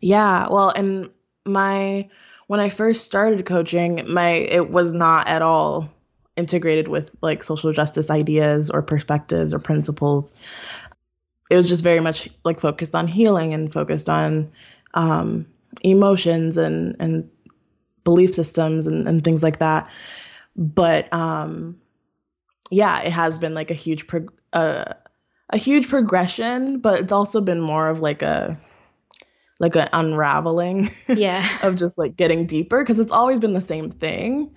Yeah, 0.00 0.48
well, 0.48 0.70
and 0.70 1.10
my 1.44 2.08
when 2.52 2.60
I 2.60 2.68
first 2.68 3.06
started 3.06 3.46
coaching, 3.46 4.04
my 4.12 4.28
it 4.28 4.68
was 4.68 4.92
not 4.92 5.26
at 5.26 5.40
all 5.40 5.90
integrated 6.36 6.86
with 6.86 7.10
like 7.22 7.42
social 7.42 7.72
justice 7.72 8.10
ideas 8.10 8.68
or 8.68 8.82
perspectives 8.82 9.54
or 9.54 9.58
principles. 9.58 10.34
It 11.50 11.56
was 11.56 11.66
just 11.66 11.82
very 11.82 12.00
much 12.00 12.28
like 12.44 12.60
focused 12.60 12.94
on 12.94 13.08
healing 13.08 13.54
and 13.54 13.72
focused 13.72 14.10
on 14.10 14.52
um, 14.92 15.46
emotions 15.80 16.58
and 16.58 16.94
and 17.00 17.30
belief 18.04 18.34
systems 18.34 18.86
and, 18.86 19.08
and 19.08 19.24
things 19.24 19.42
like 19.42 19.60
that. 19.60 19.90
But 20.54 21.10
um, 21.10 21.80
yeah, 22.70 23.00
it 23.00 23.12
has 23.12 23.38
been 23.38 23.54
like 23.54 23.70
a 23.70 23.80
huge 23.82 24.04
uh, 24.52 24.92
a 25.48 25.56
huge 25.56 25.88
progression, 25.88 26.80
but 26.80 27.00
it's 27.00 27.12
also 27.12 27.40
been 27.40 27.62
more 27.62 27.88
of 27.88 28.02
like 28.02 28.20
a 28.20 28.60
like 29.62 29.76
an 29.76 29.88
unraveling 29.92 30.90
yeah. 31.08 31.48
of 31.62 31.76
just 31.76 31.96
like 31.96 32.16
getting 32.16 32.46
deeper 32.46 32.82
because 32.82 32.98
it's 32.98 33.12
always 33.12 33.40
been 33.40 33.54
the 33.54 33.60
same 33.60 33.90
thing. 33.90 34.54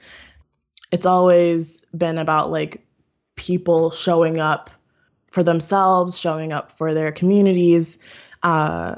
It's 0.91 1.05
always 1.05 1.85
been 1.95 2.17
about 2.17 2.51
like 2.51 2.85
people 3.35 3.91
showing 3.91 4.39
up 4.39 4.69
for 5.31 5.43
themselves 5.43 6.17
showing 6.17 6.51
up 6.51 6.71
for 6.77 6.93
their 6.93 7.11
communities 7.11 7.99
uh, 8.41 8.95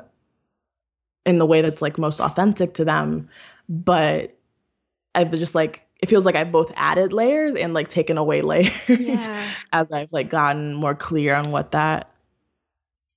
in 1.25 1.39
the 1.39 1.45
way 1.45 1.61
that's 1.61 1.81
like 1.81 1.97
most 1.97 2.21
authentic 2.21 2.73
to 2.75 2.85
them. 2.85 3.29
But 3.69 4.33
i've 5.15 5.31
just 5.31 5.55
like 5.55 5.87
it 5.99 6.09
feels 6.09 6.25
like 6.25 6.35
I've 6.35 6.51
both 6.51 6.71
added 6.75 7.11
layers 7.11 7.55
and 7.55 7.73
like 7.73 7.87
taken 7.87 8.17
away 8.17 8.41
layers 8.43 8.71
yeah. 8.87 9.49
as 9.73 9.91
I've 9.91 10.11
like 10.11 10.29
gotten 10.29 10.75
more 10.75 10.93
clear 10.93 11.33
on 11.33 11.51
what 11.51 11.71
that 11.71 12.11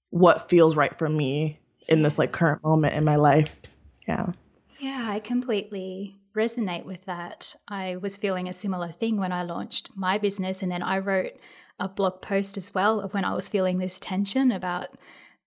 what 0.08 0.48
feels 0.48 0.76
right 0.76 0.96
for 0.98 1.08
me 1.08 1.59
in 1.90 2.02
this 2.02 2.18
like 2.18 2.32
current 2.32 2.62
moment 2.62 2.94
in 2.94 3.04
my 3.04 3.16
life. 3.16 3.60
Yeah. 4.08 4.32
Yeah, 4.78 5.06
I 5.08 5.20
completely 5.20 6.16
resonate 6.34 6.84
with 6.84 7.04
that. 7.04 7.54
I 7.68 7.96
was 7.96 8.16
feeling 8.16 8.48
a 8.48 8.52
similar 8.52 8.88
thing 8.88 9.18
when 9.18 9.32
I 9.32 9.42
launched 9.42 9.90
my 9.96 10.16
business 10.16 10.62
and 10.62 10.70
then 10.70 10.82
I 10.82 10.98
wrote 10.98 11.32
a 11.78 11.88
blog 11.88 12.22
post 12.22 12.56
as 12.56 12.72
well 12.74 13.00
of 13.00 13.12
when 13.12 13.24
I 13.24 13.34
was 13.34 13.48
feeling 13.48 13.78
this 13.78 13.98
tension 13.98 14.52
about 14.52 14.88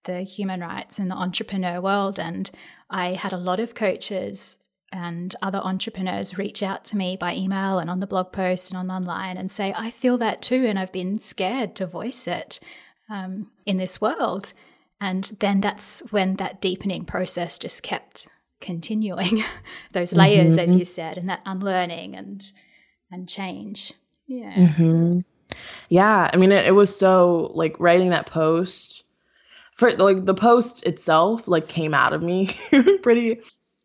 the 0.04 0.22
human 0.22 0.60
rights 0.60 1.00
and 1.00 1.10
the 1.10 1.16
entrepreneur 1.16 1.80
world 1.80 2.20
and 2.20 2.52
I 2.90 3.14
had 3.14 3.32
a 3.32 3.38
lot 3.38 3.60
of 3.60 3.74
coaches 3.74 4.58
and 4.92 5.36
other 5.42 5.60
entrepreneurs 5.60 6.38
reach 6.38 6.62
out 6.62 6.86
to 6.86 6.98
me 6.98 7.18
by 7.18 7.34
email 7.34 7.80
and 7.80 7.90
on 7.90 8.00
the 8.00 8.08
blog 8.08 8.32
post 8.32 8.70
and 8.70 8.78
on 8.78 8.92
online 8.92 9.38
and 9.38 9.52
say, 9.52 9.74
I 9.76 9.90
feel 9.90 10.20
that 10.20 10.42
too, 10.42 10.66
and 10.68 10.78
I've 10.78 10.92
been 10.92 11.18
scared 11.18 11.76
to 11.78 11.88
voice 11.88 12.28
it 12.28 12.60
um, 13.10 13.50
in 13.66 13.78
this 13.78 14.00
world. 14.00 14.54
And 15.04 15.26
then 15.42 15.60
that's 15.60 16.00
when 16.12 16.38
that 16.38 16.62
deepening 16.62 17.04
process 17.04 17.60
just 17.60 17.84
kept 17.84 18.26
continuing, 18.62 19.44
those 19.92 20.14
layers, 20.14 20.56
mm-hmm. 20.56 20.64
as 20.64 20.76
you 20.78 20.86
said, 20.86 21.18
and 21.18 21.28
that 21.28 21.42
unlearning 21.46 22.16
and 22.16 22.42
and 23.12 23.28
change. 23.28 23.92
Yeah. 24.28 24.54
Mm-hmm. 24.54 25.20
Yeah. 25.90 26.30
I 26.32 26.38
mean, 26.38 26.54
it, 26.54 26.68
it 26.68 26.72
was 26.72 26.98
so 26.98 27.52
like 27.54 27.76
writing 27.80 28.12
that 28.12 28.28
post 28.28 29.04
for 29.76 29.92
like 29.92 30.24
the 30.24 30.34
post 30.34 30.86
itself 30.86 31.50
like 31.50 31.68
came 31.68 31.94
out 31.94 32.14
of 32.14 32.24
me 32.24 32.56
pretty 33.02 33.42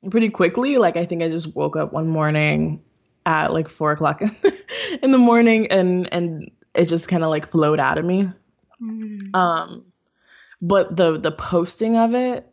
pretty 0.09 0.31
quickly. 0.31 0.79
Like 0.79 0.97
I 0.97 1.05
think 1.05 1.25
I 1.25 1.29
just 1.29 1.53
woke 1.57 1.77
up 1.77 1.93
one 1.93 2.07
morning 2.07 2.81
at 3.27 3.53
like 3.53 3.69
four 3.69 3.91
o'clock 3.91 4.23
in 5.03 5.11
the 5.11 5.19
morning 5.19 5.67
and 5.73 6.09
and 6.13 6.49
it 6.75 6.87
just 6.87 7.09
kind 7.09 7.25
of 7.25 7.31
like 7.31 7.51
flowed 7.51 7.81
out 7.81 7.99
of 7.99 8.05
me. 8.05 8.31
Mm. 8.81 9.35
Um 9.35 9.88
but 10.61 10.97
the 10.97 11.19
the 11.19 11.33
posting 11.33 11.97
of 11.97 12.15
it 12.15 12.51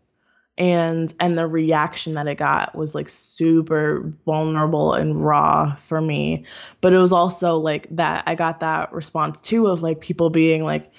and 0.58 1.14
and 1.20 1.38
the 1.38 1.48
reaction 1.48 2.14
that 2.14 2.28
it 2.28 2.36
got 2.38 2.76
was 2.76 2.96
like 2.96 3.10
super 3.10 4.14
vulnerable 4.26 4.94
and 4.94 5.26
raw 5.26 5.76
for 5.76 6.00
me. 6.00 6.46
But 6.82 6.94
it 6.94 6.98
was 6.98 7.12
also 7.12 7.58
like 7.58 7.88
that 7.92 8.24
i 8.28 8.36
got 8.36 8.62
that 8.62 8.94
response 8.94 9.42
too 9.42 9.68
of 9.68 9.82
like 9.82 10.00
people 10.00 10.30
being 10.30 10.64
like 10.64 10.92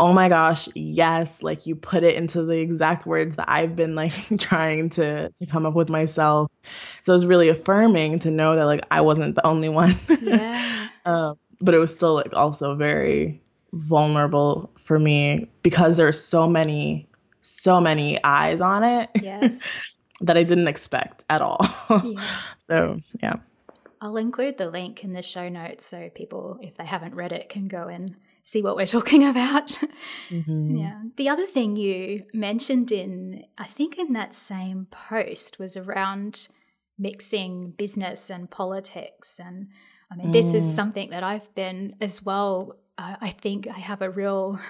oh 0.00 0.12
my 0.12 0.28
gosh 0.28 0.68
yes 0.74 1.42
like 1.42 1.66
you 1.66 1.74
put 1.74 2.04
it 2.04 2.14
into 2.14 2.44
the 2.44 2.56
exact 2.56 3.04
words 3.04 3.34
that 3.34 3.48
i've 3.48 3.74
been 3.74 3.96
like 3.96 4.12
trying 4.38 4.90
to 4.90 5.28
to 5.30 5.46
come 5.46 5.66
up 5.66 5.74
with 5.74 5.88
myself. 5.88 6.50
So 7.02 7.12
it 7.12 7.16
was 7.16 7.26
really 7.26 7.48
affirming 7.48 8.18
to 8.20 8.30
know 8.30 8.56
that 8.56 8.64
like 8.64 8.82
i 8.90 9.00
wasn't 9.00 9.34
the 9.34 9.46
only 9.46 9.68
one. 9.68 9.98
Yeah. 10.20 10.88
Um, 11.04 11.38
but 11.60 11.74
it 11.74 11.78
was 11.78 11.92
still 11.94 12.14
like 12.14 12.34
also 12.34 12.74
very 12.74 13.40
vulnerable 13.72 14.70
for 14.80 14.98
me 14.98 15.48
because 15.62 15.96
there's 15.96 16.22
so 16.22 16.48
many 16.48 17.08
so 17.42 17.80
many 17.80 18.22
eyes 18.24 18.60
on 18.60 18.84
it. 18.84 19.10
Yes. 19.20 19.94
that 20.20 20.36
I 20.36 20.42
didn't 20.42 20.68
expect 20.68 21.24
at 21.30 21.40
all. 21.40 21.66
Yeah. 22.04 22.20
so, 22.58 23.00
yeah. 23.22 23.36
I'll 24.00 24.16
include 24.16 24.58
the 24.58 24.70
link 24.70 25.02
in 25.02 25.12
the 25.12 25.22
show 25.22 25.48
notes 25.48 25.86
so 25.86 26.10
people, 26.14 26.58
if 26.60 26.76
they 26.76 26.84
haven't 26.84 27.14
read 27.14 27.32
it, 27.32 27.48
can 27.48 27.66
go 27.66 27.88
and 27.88 28.14
see 28.42 28.62
what 28.62 28.76
we're 28.76 28.86
talking 28.98 29.24
about. 29.24 29.78
Mm-hmm. 30.28 30.76
Yeah. 30.76 31.02
The 31.16 31.28
other 31.28 31.46
thing 31.46 31.76
you 31.76 32.24
mentioned 32.34 32.92
in, 32.92 33.44
I 33.56 33.66
think, 33.66 33.98
in 33.98 34.12
that 34.12 34.34
same 34.34 34.86
post 34.90 35.58
was 35.58 35.76
around 35.76 36.48
mixing 36.98 37.70
business 37.72 38.28
and 38.28 38.50
politics. 38.50 39.38
And 39.38 39.68
I 40.10 40.16
mean, 40.16 40.28
mm. 40.28 40.32
this 40.32 40.52
is 40.52 40.66
mm. 40.66 40.74
something 40.74 41.10
that 41.10 41.22
I've 41.22 41.52
been 41.54 41.94
as 42.00 42.22
well 42.22 42.76
uh, 42.98 43.16
I 43.20 43.30
think 43.30 43.66
I 43.68 43.78
have 43.78 44.02
a 44.02 44.10
real 44.10 44.60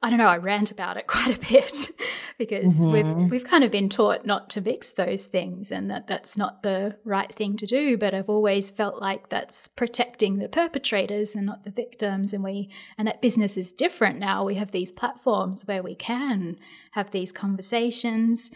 I 0.00 0.10
don't 0.10 0.20
know, 0.20 0.28
I 0.28 0.36
rant 0.36 0.70
about 0.70 0.96
it 0.96 1.06
quite 1.08 1.36
a 1.36 1.52
bit 1.52 1.90
because 2.38 2.80
mm-hmm. 2.80 2.92
we've 2.92 3.30
we've 3.30 3.44
kind 3.44 3.64
of 3.64 3.72
been 3.72 3.88
taught 3.88 4.24
not 4.24 4.48
to 4.50 4.60
mix 4.60 4.92
those 4.92 5.26
things 5.26 5.72
and 5.72 5.90
that 5.90 6.06
that's 6.06 6.36
not 6.36 6.62
the 6.62 6.96
right 7.04 7.32
thing 7.32 7.56
to 7.56 7.66
do, 7.66 7.96
but 7.96 8.14
I've 8.14 8.28
always 8.28 8.70
felt 8.70 9.00
like 9.00 9.28
that's 9.28 9.66
protecting 9.66 10.38
the 10.38 10.48
perpetrators 10.48 11.34
and 11.34 11.46
not 11.46 11.64
the 11.64 11.70
victims 11.70 12.32
and 12.32 12.44
we 12.44 12.70
and 12.96 13.08
that 13.08 13.22
business 13.22 13.56
is 13.56 13.72
different 13.72 14.18
now. 14.18 14.44
We 14.44 14.54
have 14.54 14.70
these 14.70 14.92
platforms 14.92 15.66
where 15.66 15.82
we 15.82 15.94
can 15.94 16.58
have 16.92 17.10
these 17.10 17.32
conversations. 17.32 18.50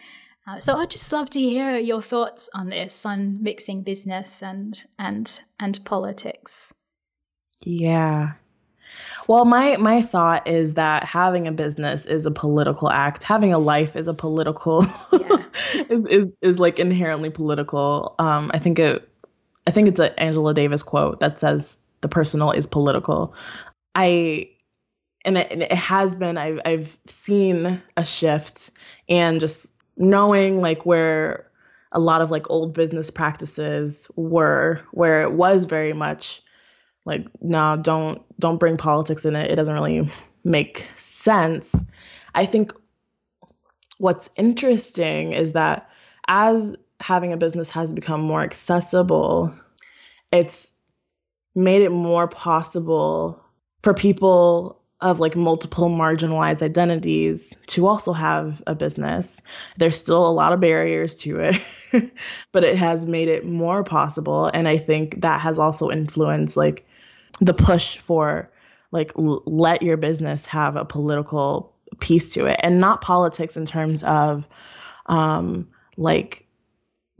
Uh, 0.45 0.59
so 0.59 0.75
I'd 0.77 0.89
just 0.89 1.11
love 1.13 1.29
to 1.31 1.39
hear 1.39 1.77
your 1.77 2.01
thoughts 2.01 2.49
on 2.53 2.67
this, 2.67 3.05
on 3.05 3.41
mixing 3.41 3.81
business 3.81 4.43
and 4.43 4.83
and 4.99 5.41
and 5.59 5.83
politics. 5.85 6.73
Yeah, 7.65 8.33
well, 9.27 9.45
my 9.45 9.77
my 9.77 10.01
thought 10.01 10.47
is 10.47 10.73
that 10.75 11.03
having 11.03 11.47
a 11.47 11.51
business 11.51 12.05
is 12.05 12.25
a 12.25 12.31
political 12.31 12.89
act. 12.89 13.23
Having 13.23 13.53
a 13.53 13.59
life 13.59 13.95
is 13.95 14.07
a 14.07 14.13
political 14.13 14.85
yeah. 15.11 15.37
is, 15.89 16.05
is 16.07 16.31
is 16.41 16.59
like 16.59 16.79
inherently 16.79 17.29
political. 17.29 18.15
Um, 18.19 18.51
I 18.53 18.59
think 18.59 18.79
it 18.79 19.07
I 19.65 19.71
think 19.71 19.87
it's 19.87 19.99
an 19.99 20.11
Angela 20.17 20.53
Davis 20.53 20.83
quote 20.83 21.19
that 21.21 21.39
says 21.39 21.77
the 22.01 22.09
personal 22.09 22.51
is 22.51 22.67
political. 22.67 23.33
I 23.95 24.49
and 25.25 25.37
it, 25.37 25.51
and 25.51 25.63
it 25.63 25.71
has 25.71 26.15
been 26.15 26.37
I've 26.37 26.59
I've 26.65 26.97
seen 27.07 27.81
a 27.95 28.05
shift 28.05 28.71
and 29.07 29.39
just 29.39 29.71
knowing 29.97 30.59
like 30.59 30.85
where 30.85 31.49
a 31.91 31.99
lot 31.99 32.21
of 32.21 32.31
like 32.31 32.49
old 32.49 32.73
business 32.73 33.09
practices 33.09 34.09
were 34.15 34.81
where 34.91 35.21
it 35.21 35.31
was 35.31 35.65
very 35.65 35.93
much 35.93 36.42
like 37.05 37.27
no 37.41 37.77
don't 37.81 38.21
don't 38.39 38.59
bring 38.59 38.77
politics 38.77 39.25
in 39.25 39.35
it 39.35 39.51
it 39.51 39.55
doesn't 39.55 39.73
really 39.73 40.09
make 40.43 40.87
sense 40.95 41.75
i 42.35 42.45
think 42.45 42.73
what's 43.97 44.29
interesting 44.35 45.33
is 45.33 45.53
that 45.53 45.89
as 46.27 46.75
having 46.99 47.33
a 47.33 47.37
business 47.37 47.69
has 47.69 47.93
become 47.93 48.21
more 48.21 48.41
accessible 48.41 49.53
it's 50.31 50.71
made 51.55 51.81
it 51.81 51.91
more 51.91 52.27
possible 52.27 53.43
for 53.81 53.93
people 53.93 54.79
of 55.03 55.19
like 55.19 55.35
multiple 55.35 55.89
marginalized 55.89 56.61
identities 56.61 57.55
to 57.67 57.85
also 57.85 58.13
have 58.13 58.63
a 58.65 58.73
business. 58.73 59.41
There's 59.77 59.97
still 59.97 60.25
a 60.25 60.31
lot 60.31 60.53
of 60.53 60.61
barriers 60.61 61.17
to 61.17 61.41
it, 61.41 62.11
but 62.53 62.63
it 62.63 62.77
has 62.77 63.05
made 63.05 63.27
it 63.27 63.45
more 63.45 63.83
possible. 63.83 64.45
And 64.45 64.65
I 64.65 64.77
think 64.77 65.21
that 65.21 65.41
has 65.41 65.59
also 65.59 65.91
influenced 65.91 66.55
like 66.55 66.87
the 67.39 67.53
push 67.53 67.97
for 67.97 68.51
like 68.91 69.11
l- 69.17 69.43
let 69.45 69.81
your 69.81 69.97
business 69.97 70.45
have 70.45 70.75
a 70.75 70.85
political 70.85 71.73
piece 71.99 72.33
to 72.33 72.45
it 72.45 72.59
and 72.63 72.79
not 72.79 73.01
politics 73.01 73.57
in 73.57 73.65
terms 73.65 74.03
of 74.03 74.47
um, 75.07 75.67
like 75.97 76.45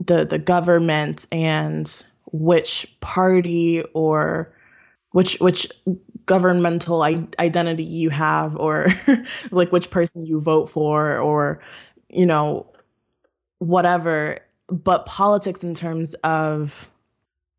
the 0.00 0.24
the 0.24 0.38
government 0.38 1.26
and 1.30 2.04
which 2.32 2.86
party 3.00 3.82
or 3.94 4.52
which 5.12 5.38
which 5.40 5.68
governmental 6.26 7.02
I- 7.02 7.28
identity 7.38 7.84
you 7.84 8.10
have 8.10 8.56
or 8.56 8.88
like 9.50 9.70
which 9.70 9.90
person 9.90 10.26
you 10.26 10.40
vote 10.40 10.68
for 10.68 11.18
or 11.18 11.60
you 12.08 12.26
know 12.26 12.66
whatever. 13.58 14.38
But 14.68 15.06
politics 15.06 15.62
in 15.62 15.74
terms 15.74 16.14
of 16.24 16.90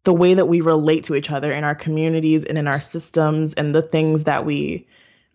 the 0.05 0.13
way 0.13 0.33
that 0.33 0.47
we 0.47 0.61
relate 0.61 1.03
to 1.05 1.15
each 1.15 1.29
other 1.29 1.51
in 1.51 1.63
our 1.63 1.75
communities 1.75 2.43
and 2.45 2.57
in 2.57 2.67
our 2.67 2.79
systems 2.79 3.53
and 3.53 3.75
the 3.75 3.81
things 3.81 4.23
that 4.23 4.45
we 4.45 4.87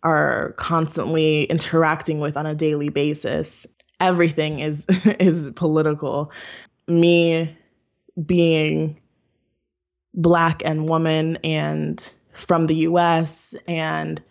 are 0.03 0.55
constantly 0.57 1.45
interacting 1.45 2.21
with 2.21 2.37
on 2.37 2.47
a 2.47 2.55
daily 2.55 2.89
basis 2.89 3.67
everything 4.01 4.61
is 4.61 4.85
is 5.21 5.51
political 5.51 6.33
me 6.89 7.57
being 8.25 8.99
black 10.15 10.63
and 10.65 10.89
woman 10.89 11.37
and 11.45 12.13
from 12.33 12.67
the 12.67 12.77
US 12.77 13.55
and 13.69 14.23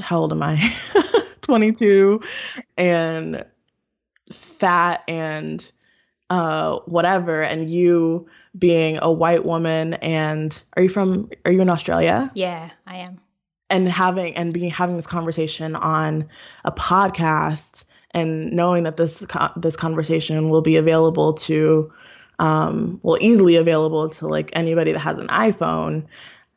how 0.00 0.20
old 0.20 0.32
am 0.32 0.42
I? 0.42 0.72
22 1.42 2.20
and 2.76 3.44
fat 4.32 5.02
and 5.08 5.70
uh 6.30 6.78
whatever 6.86 7.42
and 7.42 7.70
you 7.70 8.26
being 8.58 8.98
a 9.02 9.10
white 9.10 9.44
woman 9.44 9.94
and 9.94 10.62
are 10.76 10.82
you 10.82 10.88
from 10.88 11.30
are 11.44 11.52
you 11.52 11.60
in 11.60 11.70
Australia? 11.70 12.30
Yeah, 12.34 12.70
I 12.86 12.96
am. 12.98 13.20
And 13.68 13.88
having 13.88 14.34
and 14.36 14.52
being 14.52 14.70
having 14.70 14.96
this 14.96 15.06
conversation 15.06 15.76
on 15.76 16.28
a 16.64 16.72
podcast 16.72 17.84
and 18.12 18.52
knowing 18.52 18.84
that 18.84 18.96
this 18.96 19.24
this 19.56 19.76
conversation 19.76 20.48
will 20.48 20.62
be 20.62 20.76
available 20.76 21.34
to 21.34 21.92
um, 22.40 22.98
well, 23.02 23.18
easily 23.20 23.56
available 23.56 24.08
to 24.08 24.26
like 24.26 24.50
anybody 24.54 24.92
that 24.92 24.98
has 24.98 25.18
an 25.18 25.28
iPhone. 25.28 26.06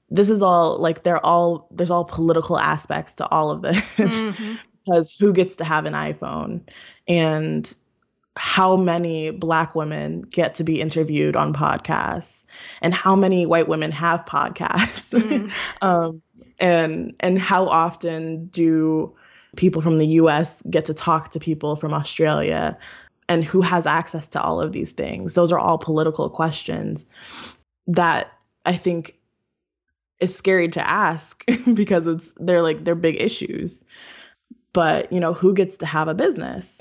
This 0.10 0.30
is 0.30 0.42
all 0.42 0.78
like 0.78 1.04
they're 1.04 1.24
all 1.24 1.68
there's 1.72 1.92
all 1.92 2.06
political 2.06 2.58
aspects 2.58 3.16
to 3.16 3.28
all 3.28 3.52
of 3.52 3.62
this 3.62 3.78
mm-hmm. 3.96 4.56
because 4.72 5.14
who 5.14 5.34
gets 5.34 5.56
to 5.58 5.66
have 5.66 5.86
an 5.86 5.94
iPhone 5.94 6.62
and 7.08 7.76
how 8.36 8.76
many 8.76 9.30
black 9.30 9.76
women 9.76 10.22
get 10.22 10.56
to 10.56 10.64
be 10.64 10.82
interviewed 10.82 11.36
on 11.36 11.54
podcasts 11.54 12.46
and 12.82 12.94
how 12.94 13.16
many 13.16 13.46
white 13.46 13.68
women 13.68 13.92
have 13.92 14.26
podcasts. 14.26 15.10
Mm. 15.12 15.52
um, 15.82 16.22
and 16.60 17.14
and 17.20 17.40
how 17.40 17.68
often 17.68 18.48
do 18.48 19.14
people 19.56 19.82
from 19.82 19.98
the 19.98 20.08
US 20.08 20.64
get 20.70 20.86
to 20.86 20.94
talk 20.94 21.32
to 21.32 21.40
people 21.40 21.76
from 21.76 21.94
Australia 21.94 22.78
and 23.30 23.44
who 23.44 23.62
has 23.62 23.86
access 23.86 24.28
to 24.30 24.42
all 24.42 24.62
of 24.62 24.72
these 24.72 24.92
things? 24.92 25.34
Those 25.34 25.52
are 25.52 25.60
all 25.60 25.78
political 25.78 26.30
questions 26.30 27.06
that 27.86 28.32
i 28.66 28.78
think 28.78 29.18
is 30.22 30.34
scary 30.34 30.70
to 30.70 30.90
ask 30.90 31.44
because 31.74 32.08
it's 32.08 32.34
they're 32.38 32.62
like 32.62 32.84
they're 32.84 32.96
big 32.96 33.22
issues. 33.22 33.84
But 34.72 35.12
you 35.12 35.20
know 35.20 35.34
who 35.34 35.54
gets 35.54 35.78
to 35.78 35.86
have 35.86 36.08
a 36.08 36.16
business 36.16 36.80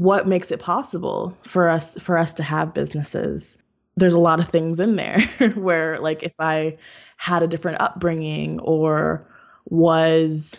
what 0.00 0.26
makes 0.26 0.50
it 0.50 0.60
possible 0.60 1.36
for 1.42 1.68
us 1.68 1.98
for 1.98 2.18
us 2.18 2.34
to 2.34 2.42
have 2.42 2.74
businesses. 2.74 3.58
There's 3.96 4.14
a 4.14 4.20
lot 4.20 4.40
of 4.40 4.48
things 4.48 4.80
in 4.80 4.96
there 4.96 5.20
where 5.54 5.98
like 5.98 6.22
if 6.22 6.34
i 6.38 6.76
had 7.16 7.42
a 7.42 7.46
different 7.46 7.80
upbringing 7.80 8.60
or 8.60 9.26
was 9.70 10.58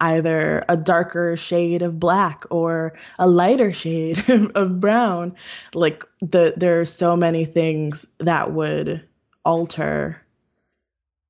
either 0.00 0.64
a 0.68 0.76
darker 0.76 1.36
shade 1.36 1.82
of 1.82 1.98
black 1.98 2.44
or 2.50 2.92
a 3.18 3.26
lighter 3.26 3.72
shade 3.82 4.22
of 4.54 4.78
brown 4.78 5.34
like 5.74 6.04
the 6.20 6.52
there 6.56 6.80
are 6.80 6.84
so 6.84 7.16
many 7.16 7.44
things 7.44 8.06
that 8.18 8.52
would 8.52 9.02
alter 9.44 10.22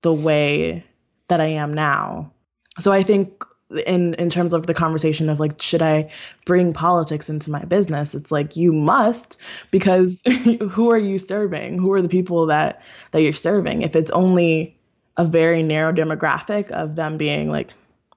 the 0.03 0.13
way 0.13 0.85
that 1.29 1.41
I 1.41 1.47
am 1.47 1.75
now. 1.75 2.33
So 2.79 2.93
I 2.93 3.03
think 3.03 3.45
in 3.87 4.15
in 4.15 4.31
terms 4.31 4.53
of 4.53 4.67
the 4.67 4.75
conversation 4.75 5.29
of 5.29 5.41
like 5.41 5.61
should 5.61 5.83
I 5.83 6.11
bring 6.45 6.73
politics 6.73 7.31
into 7.31 7.51
my 7.51 7.65
business 7.65 8.15
it's 8.15 8.33
like 8.33 8.57
you 8.57 8.73
must 8.73 9.39
because 9.71 10.23
who 10.71 10.91
are 10.91 10.99
you 10.99 11.19
serving 11.19 11.79
who 11.79 11.93
are 11.93 12.03
the 12.03 12.09
people 12.09 12.47
that 12.47 12.83
that 13.13 13.23
you're 13.23 13.33
serving 13.33 13.83
if 13.83 13.95
it's 13.95 14.11
only 14.11 14.77
a 15.17 15.25
very 15.25 15.63
narrow 15.63 15.93
demographic 15.93 16.71
of 16.71 16.97
them 16.97 17.19
being 17.19 17.51
like 17.51 17.73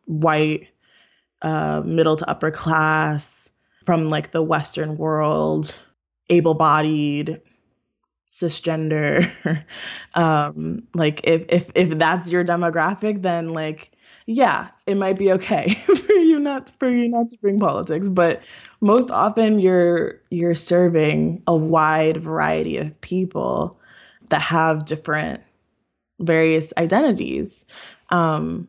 white, 0.05 0.67
uh, 1.41 1.81
middle 1.85 2.15
to 2.15 2.29
upper 2.29 2.51
class, 2.51 3.49
from 3.85 4.09
like 4.09 4.31
the 4.31 4.41
Western 4.41 4.97
world, 4.97 5.75
able 6.29 6.53
bodied, 6.53 7.41
cisgender. 8.29 9.29
um, 10.15 10.83
like 10.93 11.21
if 11.25 11.45
if 11.49 11.71
if 11.75 11.97
that's 11.97 12.31
your 12.31 12.45
demographic, 12.45 13.21
then 13.21 13.49
like 13.49 13.91
yeah, 14.25 14.69
it 14.85 14.95
might 14.95 15.17
be 15.17 15.33
okay 15.33 15.73
for 15.73 16.13
you 16.13 16.39
not 16.39 16.71
for 16.79 16.89
you 16.89 17.09
not 17.09 17.29
to 17.29 17.37
bring 17.39 17.59
politics, 17.59 18.07
but 18.07 18.41
most 18.81 19.11
often 19.11 19.59
you're 19.59 20.21
you're 20.29 20.55
serving 20.55 21.43
a 21.47 21.55
wide 21.55 22.17
variety 22.17 22.77
of 22.77 22.99
people 23.01 23.79
that 24.29 24.41
have 24.41 24.85
different 24.85 25.41
various 26.19 26.73
identities. 26.77 27.65
Um, 28.09 28.67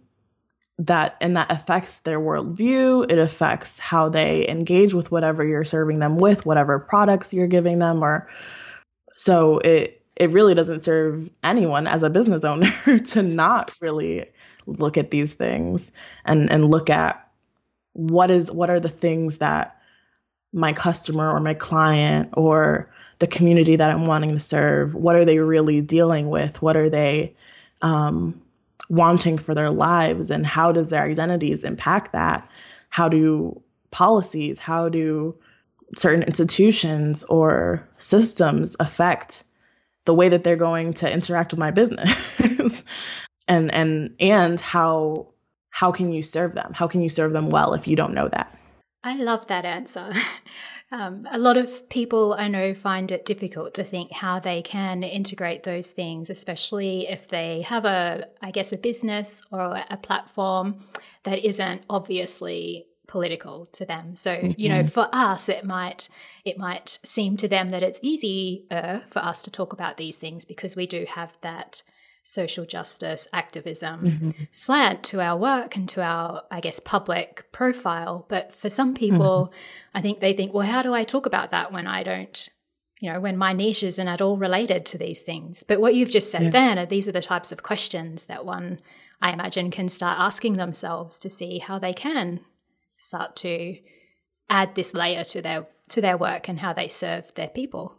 that 0.79 1.17
and 1.21 1.37
that 1.37 1.53
affects 1.53 2.01
their 2.01 2.19
worldview 2.19 3.09
it 3.09 3.19
affects 3.19 3.79
how 3.79 4.09
they 4.09 4.49
engage 4.49 4.93
with 4.93 5.09
whatever 5.09 5.45
you're 5.45 5.65
serving 5.65 6.01
them 6.01 6.17
with 6.17 6.45
whatever 6.45 6.81
products 6.81 7.33
you're 7.33 7.47
giving 7.47 7.79
them 7.79 8.03
or 8.03 8.29
so 9.17 9.59
it 9.59 10.03
it 10.17 10.31
really 10.31 10.55
doesn't 10.55 10.81
serve 10.81 11.31
anyone 11.45 11.87
as 11.87 12.03
a 12.03 12.11
business 12.11 12.43
owner 12.43 12.73
to 13.07 13.23
not 13.23 13.71
really 13.81 14.27
look 14.67 14.97
at 14.97 15.11
these 15.11 15.35
things 15.35 15.93
and 16.25 16.51
and 16.51 16.71
look 16.71 16.91
at 16.91 17.29
what 17.93 18.31
is 18.31 18.51
what 18.51 18.71
are 18.71 18.81
the 18.81 18.89
things 18.89 19.39
that 19.39 19.81
my 20.53 20.73
customer 20.73 21.31
or 21.31 21.41
my 21.41 21.55
client 21.55 22.31
or 22.37 22.91
the 23.19 23.27
community 23.27 23.77
that 23.77 23.91
I'm 23.91 24.07
wanting 24.07 24.33
to 24.33 24.41
serve 24.41 24.95
what 24.95 25.17
are 25.17 25.25
they 25.25 25.39
really 25.39 25.81
dealing 25.81 26.29
with? 26.29 26.61
What 26.63 26.77
are 26.77 26.91
they 26.91 27.35
um, 27.83 28.41
wanting 28.89 29.39
for 29.39 29.55
their 29.55 29.71
lives? 29.71 30.31
And 30.31 30.45
how 30.47 30.73
does 30.73 30.91
their 30.91 31.03
identities 31.03 31.65
impact 31.65 32.13
that? 32.13 32.49
How 32.89 33.09
do 33.09 33.63
policies 33.95 34.59
how 34.59 34.89
do 34.89 35.37
certain 35.97 36.25
institutions 36.25 37.23
or 37.23 37.87
systems 37.99 38.75
affect 38.81 39.45
the 40.05 40.13
way 40.13 40.29
that 40.29 40.43
they're 40.43 40.57
going 40.57 40.93
to 40.93 41.11
interact 41.11 41.53
with 41.53 41.61
my 41.61 41.71
business 41.71 42.83
and 43.49 43.73
and 43.73 44.15
and 44.21 44.61
how 44.61 45.29
how 45.71 45.91
can 45.91 46.13
you 46.13 46.23
serve 46.23 46.55
them 46.55 46.73
how 46.75 46.87
can 46.87 47.03
you 47.03 47.09
serve 47.09 47.33
them 47.33 47.51
well 47.51 47.75
if 47.75 47.87
you 47.87 47.97
don't 47.97 48.15
know 48.15 48.29
that 48.29 48.57
i 49.03 49.15
love 49.17 49.47
that 49.49 49.65
answer 49.65 50.13
Um, 50.95 51.27
a 51.29 51.39
lot 51.39 51.57
of 51.57 51.89
people 51.89 52.35
I 52.35 52.47
know 52.47 52.73
find 52.73 53.11
it 53.11 53.25
difficult 53.25 53.75
to 53.75 53.83
think 53.83 54.13
how 54.13 54.39
they 54.39 54.63
can 54.63 55.03
integrate 55.03 55.65
those 55.65 55.91
things, 55.91 56.31
especially 56.31 57.09
if 57.09 57.27
they 57.27 57.63
have 57.63 57.85
a, 57.85 58.29
I 58.41 58.53
guess, 58.53 58.71
a 58.71 58.79
business 58.79 59.43
or 59.51 59.83
a 59.91 59.97
platform 59.97 60.85
that 61.25 61.45
isn't 61.45 61.83
obviously 61.91 62.87
political 63.09 63.67
to 63.73 63.85
them. 63.85 64.15
So, 64.15 64.37
mm-hmm. 64.37 64.53
you 64.57 64.69
know, 64.69 64.81
mm-hmm. 64.81 64.89
for 64.89 65.09
us, 65.13 65.49
it 65.49 65.65
might 65.65 66.09
it 66.45 66.59
might 66.59 67.01
seem 67.03 67.37
to 67.39 67.49
them 67.49 67.71
that 67.71 67.83
it's 67.83 67.99
easier 68.01 69.03
for 69.11 69.19
us 69.19 69.43
to 69.43 69.51
talk 69.51 69.73
about 69.73 69.97
these 69.97 70.17
things 70.17 70.45
because 70.45 70.77
we 70.77 70.87
do 70.87 71.07
have 71.09 71.37
that 71.41 71.83
social 72.25 72.65
justice 72.65 73.29
activism 73.35 74.01
mm-hmm. 74.01 74.31
slant 74.51 75.05
to 75.05 75.21
our 75.21 75.37
work 75.37 75.77
and 75.77 75.87
to 75.91 76.03
our, 76.03 76.43
I 76.51 76.61
guess, 76.61 76.81
public 76.81 77.45
profile. 77.53 78.25
But 78.29 78.53
for 78.53 78.71
some 78.71 78.95
people, 78.95 79.53
mm-hmm. 79.53 79.99
I 79.99 80.01
think 80.01 80.21
they 80.21 80.33
think, 80.33 80.53
well, 80.53 80.67
how 80.67 80.83
do 80.83 80.95
I 80.95 81.05
talk 81.05 81.27
about 81.27 81.51
that 81.51 81.71
when 81.71 81.87
I 81.87 82.03
don't, 82.03 82.49
you 82.99 83.13
know, 83.13 83.21
when 83.21 83.37
my 83.37 83.53
niche 83.53 83.83
isn't 83.83 84.09
at 84.09 84.23
all 84.23 84.39
related 84.39 84.87
to 84.87 84.99
these 84.99 85.21
things? 85.21 85.63
But 85.63 85.83
what 85.83 85.95
you've 85.95 86.11
just 86.11 86.31
said 86.31 86.45
yeah. 86.45 86.51
then 86.51 86.79
are 86.79 86.87
these 86.87 87.07
are 87.07 87.13
the 87.13 87.21
types 87.21 87.53
of 87.53 87.63
questions 87.63 88.25
that 88.25 88.47
one, 88.47 88.81
I 89.21 89.31
imagine, 89.31 89.71
can 89.71 89.91
start 89.91 90.19
asking 90.19 90.55
themselves 90.55 91.19
to 91.21 91.31
see 91.31 91.59
how 91.59 91.79
they 91.79 91.93
can 91.93 92.41
start 92.97 93.37
to 93.37 93.77
add 94.49 94.75
this 94.75 94.95
layer 94.95 95.25
to 95.25 95.43
their 95.43 95.67
to 95.91 96.01
their 96.01 96.17
work 96.17 96.49
and 96.49 96.61
how 96.61 96.73
they 96.73 96.89
serve 96.89 97.35
their 97.35 97.49
people. 97.49 97.95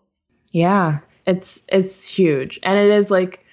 Yeah, 0.51 1.01
it's 1.27 1.61
it's 1.67 2.07
huge. 2.07 2.59
And 2.63 2.79
it 2.79 2.89
is 2.89 3.11
like 3.11 3.44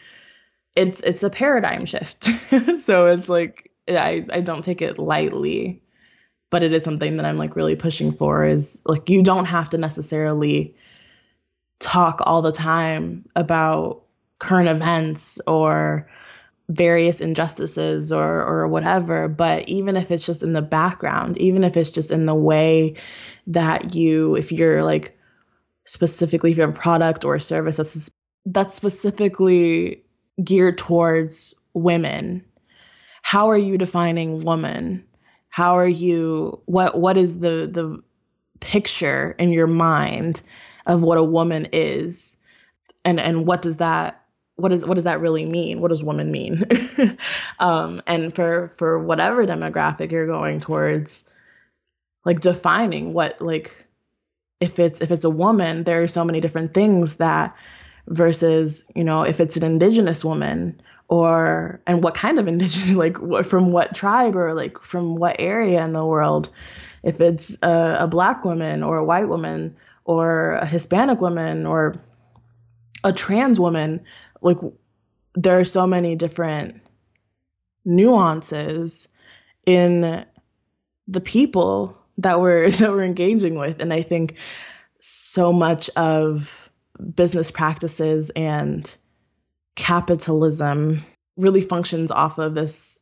it's 0.75 1.01
it's 1.01 1.23
a 1.23 1.31
paradigm 1.31 1.87
shift. 1.87 2.25
so 2.81 3.07
it's 3.07 3.29
like 3.29 3.71
I, 3.89 4.25
I 4.33 4.41
don't 4.41 4.65
take 4.65 4.83
it 4.83 4.99
lightly, 4.99 5.83
but 6.51 6.63
it 6.63 6.73
is 6.73 6.85
something 6.85 7.17
that 7.17 7.27
I'm 7.27 7.39
like 7.39 7.57
really 7.57 7.77
pushing 7.77 8.13
for 8.13 8.45
is 8.45 8.81
like 8.85 9.09
you 9.09 9.23
don't 9.23 9.47
have 9.47 9.71
to 9.71 9.79
necessarily 9.79 10.75
talk 11.79 12.21
all 12.25 12.43
the 12.43 12.53
time 12.53 13.29
about 13.35 14.05
current 14.39 14.69
events 14.69 15.41
or 15.47 16.09
various 16.69 17.21
injustices 17.21 18.13
or 18.13 18.43
or 18.43 18.69
whatever 18.69 19.29
but 19.29 19.69
even 19.69 19.97
if 19.97 20.11
it's 20.11 20.25
just 20.25 20.43
in 20.43 20.53
the 20.53 20.63
background 20.63 21.37
even 21.39 21.65
if 21.65 21.77
it's 21.77 21.91
just 21.91 22.11
in 22.11 22.25
the 22.25 22.35
way 22.35 22.95
that 23.47 23.95
you 23.95 24.37
if 24.37 24.53
you're 24.53 24.83
like 24.85 25.19
specifically 25.85 26.53
if 26.53 26.57
you 26.57 26.63
have 26.63 26.71
a 26.71 26.73
product 26.73 27.25
or 27.25 27.35
a 27.35 27.41
service 27.41 27.77
that's 27.77 28.11
that's 28.47 28.77
specifically 28.77 30.05
geared 30.43 30.79
towards 30.79 31.55
women. 31.75 32.45
How 33.23 33.51
are 33.51 33.59
you 33.59 33.79
defining 33.79 34.45
woman? 34.45 35.05
How 35.49 35.77
are 35.77 35.89
you 35.89 36.61
what 36.67 36.99
what 36.99 37.17
is 37.17 37.41
the 37.41 37.69
the 37.71 38.03
picture 38.61 39.35
in 39.39 39.51
your 39.51 39.67
mind 39.67 40.43
of 40.87 41.03
what 41.03 41.19
a 41.19 41.23
woman 41.23 41.69
is? 41.73 42.37
And 43.05 43.21
and 43.21 43.47
what 43.47 43.63
does 43.63 43.79
that 43.79 44.25
what 44.57 44.73
is 44.73 44.85
what 44.85 44.95
does 44.95 45.05
that 45.05 45.21
really 45.21 45.45
mean? 45.45 45.81
What 45.81 45.89
does 45.89 46.03
woman 46.03 46.31
mean? 46.31 46.65
Um 47.59 48.03
and 48.07 48.35
for 48.35 48.69
for 48.69 48.99
whatever 48.99 49.47
demographic 49.47 50.11
you're 50.11 50.27
going 50.27 50.61
towards 50.61 51.29
like 52.25 52.41
defining 52.41 53.13
what 53.13 53.41
like 53.41 53.87
if 54.61 54.79
it's 54.79 55.01
if 55.01 55.11
it's 55.11 55.25
a 55.25 55.31
woman 55.31 55.85
there 55.85 56.03
are 56.03 56.09
so 56.09 56.25
many 56.25 56.41
different 56.41 56.73
things 56.75 57.17
that 57.17 57.57
versus 58.09 58.85
you 58.95 59.05
know 59.05 59.23
if 59.23 59.41
it's 59.41 59.57
an 59.57 59.65
indigenous 59.65 60.25
woman 60.25 60.81
or 61.09 61.81
and 61.87 62.03
what 62.03 62.15
kind 62.15 62.39
of 62.39 62.49
indigenous 62.49 62.97
like 62.97 63.19
what, 63.21 63.47
from 63.47 63.73
what 63.73 63.95
tribe 63.95 64.37
or 64.37 64.55
like 64.55 64.81
from 64.83 65.17
what 65.17 65.37
area 65.39 65.85
in 65.85 65.93
the 65.93 66.05
world 66.05 66.51
if 67.03 67.21
it's 67.21 67.57
a, 67.63 67.97
a 68.01 68.07
black 68.07 68.45
woman 68.45 68.83
or 68.83 68.97
a 68.99 69.05
white 69.05 69.29
woman 69.29 69.77
or 70.05 70.53
a 70.55 70.67
hispanic 70.67 71.21
woman 71.21 71.67
or 71.67 71.95
a 73.05 73.13
trans 73.13 73.59
woman 73.59 74.01
like 74.41 74.59
there 75.35 75.59
are 75.59 75.65
so 75.65 75.87
many 75.87 76.17
different 76.17 76.81
nuances 77.85 79.09
in 79.67 80.25
the 81.09 81.21
people 81.21 81.99
that 82.19 82.41
we're 82.41 82.71
that 82.71 82.91
we're 82.91 83.05
engaging 83.05 83.57
with. 83.57 83.81
And 83.81 83.93
i 83.93 84.03
think 84.03 84.37
so 85.01 85.53
much 85.53 85.91
of 85.91 86.62
business 87.15 87.51
practices 87.51 88.31
and 88.31 88.95
capitalism 89.75 91.03
really 91.37 91.61
functions 91.61 92.11
off 92.11 92.39
of 92.39 92.55
this 92.55 93.01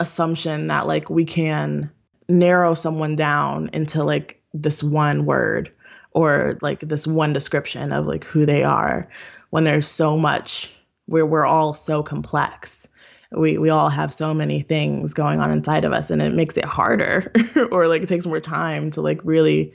assumption 0.00 0.68
that 0.68 0.86
like 0.86 1.10
we 1.10 1.24
can 1.24 1.90
narrow 2.28 2.74
someone 2.74 3.16
down 3.16 3.70
into 3.72 4.04
like 4.04 4.42
this 4.54 4.82
one 4.82 5.24
word 5.24 5.72
or 6.12 6.58
like 6.60 6.80
this 6.80 7.06
one 7.06 7.32
description 7.32 7.92
of 7.92 8.06
like 8.06 8.24
who 8.24 8.46
they 8.46 8.64
are 8.64 9.08
when 9.50 9.64
there's 9.64 9.88
so 9.88 10.16
much 10.16 10.70
where 11.06 11.26
we're 11.26 11.46
all 11.46 11.74
so 11.74 12.02
complex. 12.02 12.86
We 13.30 13.56
we 13.58 13.70
all 13.70 13.88
have 13.88 14.12
so 14.12 14.34
many 14.34 14.60
things 14.62 15.14
going 15.14 15.40
on 15.40 15.50
inside 15.50 15.84
of 15.84 15.92
us 15.92 16.10
and 16.10 16.20
it 16.20 16.34
makes 16.34 16.56
it 16.56 16.64
harder 16.64 17.32
or 17.70 17.88
like 17.88 18.02
it 18.02 18.08
takes 18.08 18.26
more 18.26 18.40
time 18.40 18.90
to 18.92 19.00
like 19.00 19.20
really 19.24 19.72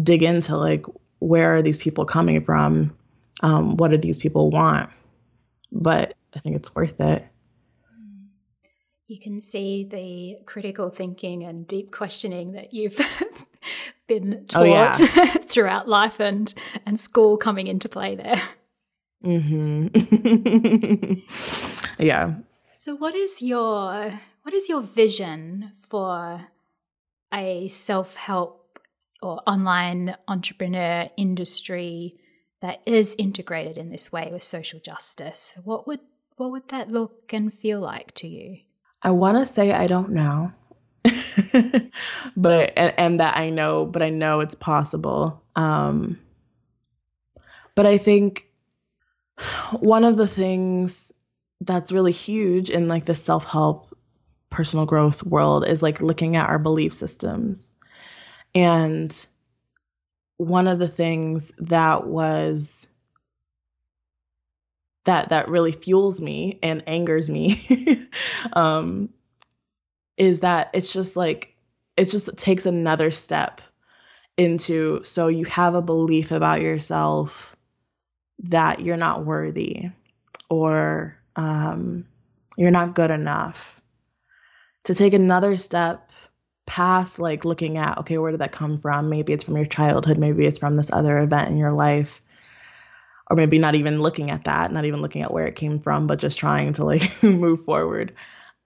dig 0.00 0.22
into 0.22 0.56
like 0.56 0.84
where 1.22 1.56
are 1.56 1.62
these 1.62 1.78
people 1.78 2.04
coming 2.04 2.44
from? 2.44 2.96
Um, 3.42 3.76
what 3.76 3.90
do 3.90 3.96
these 3.96 4.18
people 4.18 4.50
want? 4.50 4.90
But 5.70 6.14
I 6.34 6.40
think 6.40 6.56
it's 6.56 6.74
worth 6.74 7.00
it. 7.00 7.24
You 9.06 9.20
can 9.20 9.40
see 9.40 9.84
the 9.84 10.44
critical 10.46 10.90
thinking 10.90 11.44
and 11.44 11.66
deep 11.66 11.92
questioning 11.92 12.52
that 12.52 12.72
you've 12.72 12.98
been 14.08 14.46
taught 14.46 14.62
oh, 14.62 14.64
yeah. 14.64 14.92
throughout 15.42 15.88
life 15.88 16.18
and 16.18 16.52
and 16.86 16.98
school 16.98 17.36
coming 17.36 17.66
into 17.66 17.88
play 17.88 18.14
there. 18.16 18.42
Mhm. 19.24 19.90
yeah. 21.98 22.34
So 22.74 22.96
what 22.96 23.14
is 23.14 23.42
your 23.42 24.18
what 24.42 24.54
is 24.54 24.68
your 24.68 24.80
vision 24.80 25.72
for 25.74 26.46
a 27.32 27.68
self-help 27.68 28.61
or 29.22 29.40
online 29.46 30.16
entrepreneur 30.28 31.08
industry 31.16 32.16
that 32.60 32.80
is 32.86 33.14
integrated 33.18 33.78
in 33.78 33.90
this 33.90 34.12
way 34.12 34.30
with 34.32 34.42
social 34.42 34.80
justice. 34.80 35.58
What 35.64 35.86
would 35.86 36.00
what 36.36 36.50
would 36.50 36.68
that 36.68 36.90
look 36.90 37.32
and 37.32 37.52
feel 37.52 37.80
like 37.80 38.14
to 38.16 38.28
you? 38.28 38.58
I 39.02 39.10
want 39.10 39.38
to 39.38 39.46
say 39.46 39.72
I 39.72 39.86
don't 39.86 40.10
know. 40.10 40.52
but 42.36 42.72
and, 42.76 42.94
and, 42.96 43.20
that 43.20 43.36
I 43.36 43.50
know, 43.50 43.84
but 43.84 44.02
I 44.02 44.10
know 44.10 44.40
it's 44.40 44.54
possible. 44.54 45.42
Um, 45.56 46.20
but 47.74 47.86
I 47.86 47.98
think 47.98 48.46
one 49.80 50.04
of 50.04 50.16
the 50.16 50.28
things 50.28 51.12
that's 51.60 51.90
really 51.90 52.12
huge 52.12 52.70
in 52.70 52.86
like 52.86 53.04
the 53.04 53.16
self-help 53.16 53.96
personal 54.50 54.86
growth 54.86 55.24
world 55.24 55.66
is 55.66 55.82
like 55.82 56.00
looking 56.00 56.36
at 56.36 56.48
our 56.48 56.58
belief 56.58 56.94
systems 56.94 57.74
and 58.54 59.26
one 60.36 60.66
of 60.66 60.78
the 60.78 60.88
things 60.88 61.52
that 61.58 62.06
was 62.06 62.86
that 65.04 65.30
that 65.30 65.48
really 65.48 65.72
fuels 65.72 66.20
me 66.20 66.58
and 66.62 66.82
angers 66.86 67.28
me 67.28 68.08
um, 68.52 69.08
is 70.16 70.40
that 70.40 70.70
it's 70.74 70.92
just 70.92 71.16
like 71.16 71.56
it 71.96 72.06
just 72.06 72.36
takes 72.36 72.66
another 72.66 73.10
step 73.10 73.60
into 74.36 75.02
so 75.02 75.28
you 75.28 75.44
have 75.44 75.74
a 75.74 75.82
belief 75.82 76.30
about 76.30 76.60
yourself 76.60 77.56
that 78.44 78.80
you're 78.80 78.96
not 78.96 79.24
worthy 79.24 79.90
or 80.48 81.16
um, 81.36 82.04
you're 82.56 82.70
not 82.70 82.94
good 82.94 83.10
enough. 83.10 83.80
To 84.84 84.94
take 84.94 85.14
another 85.14 85.56
step 85.56 86.10
past 86.72 87.18
like 87.18 87.44
looking 87.44 87.76
at 87.76 87.98
okay 87.98 88.16
where 88.16 88.30
did 88.30 88.40
that 88.40 88.50
come 88.50 88.78
from? 88.78 89.10
Maybe 89.10 89.34
it's 89.34 89.44
from 89.44 89.56
your 89.56 89.66
childhood 89.66 90.16
maybe 90.16 90.46
it's 90.46 90.58
from 90.58 90.74
this 90.74 90.90
other 90.90 91.18
event 91.18 91.50
in 91.50 91.58
your 91.58 91.72
life. 91.72 92.22
Or 93.28 93.36
maybe 93.36 93.58
not 93.58 93.74
even 93.74 94.00
looking 94.00 94.30
at 94.30 94.44
that 94.44 94.72
not 94.72 94.86
even 94.86 95.02
looking 95.02 95.20
at 95.20 95.30
where 95.30 95.46
it 95.46 95.54
came 95.54 95.80
from 95.80 96.06
but 96.06 96.18
just 96.18 96.38
trying 96.38 96.72
to 96.74 96.84
like 96.84 97.22
move 97.22 97.66
forward. 97.66 98.14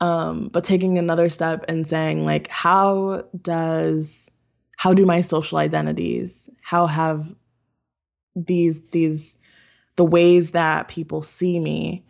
Um, 0.00 0.50
but 0.52 0.62
taking 0.62 0.98
another 0.98 1.28
step 1.30 1.64
and 1.66 1.88
saying 1.88 2.24
like 2.24 2.48
how 2.48 3.24
does 3.42 4.30
how 4.76 4.94
do 4.94 5.04
my 5.04 5.20
social 5.20 5.58
identities 5.58 6.48
how 6.62 6.86
have 6.86 7.34
these 8.36 8.82
these 8.90 9.36
the 9.96 10.04
ways 10.04 10.52
that 10.52 10.86
people 10.86 11.22
see 11.22 11.58
me 11.58 12.04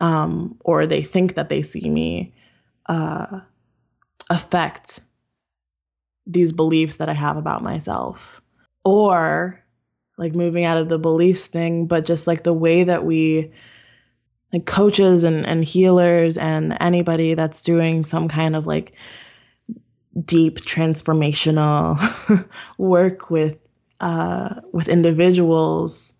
um, 0.00 0.56
or 0.64 0.86
they 0.86 1.02
think 1.02 1.34
that 1.34 1.50
they 1.50 1.60
see 1.60 1.90
me 1.90 2.32
uh, 2.86 3.40
affect 4.30 5.00
these 6.26 6.52
beliefs 6.52 6.96
that 6.96 7.08
I 7.08 7.14
have 7.14 7.36
about 7.36 7.62
myself. 7.62 8.40
Or 8.84 9.62
like 10.18 10.34
moving 10.34 10.64
out 10.64 10.78
of 10.78 10.88
the 10.88 10.98
beliefs 10.98 11.46
thing, 11.46 11.86
but 11.86 12.06
just 12.06 12.26
like 12.26 12.42
the 12.42 12.52
way 12.52 12.84
that 12.84 13.04
we 13.04 13.52
like 14.52 14.66
coaches 14.66 15.24
and, 15.24 15.46
and 15.46 15.64
healers 15.64 16.36
and 16.36 16.76
anybody 16.80 17.34
that's 17.34 17.62
doing 17.62 18.04
some 18.04 18.28
kind 18.28 18.54
of 18.54 18.66
like 18.66 18.92
deep 20.24 20.60
transformational 20.60 21.98
work 22.78 23.30
with 23.30 23.56
uh, 24.00 24.60
with 24.72 24.88
individuals, 24.88 26.12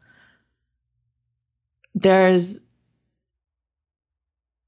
there's 1.95 2.61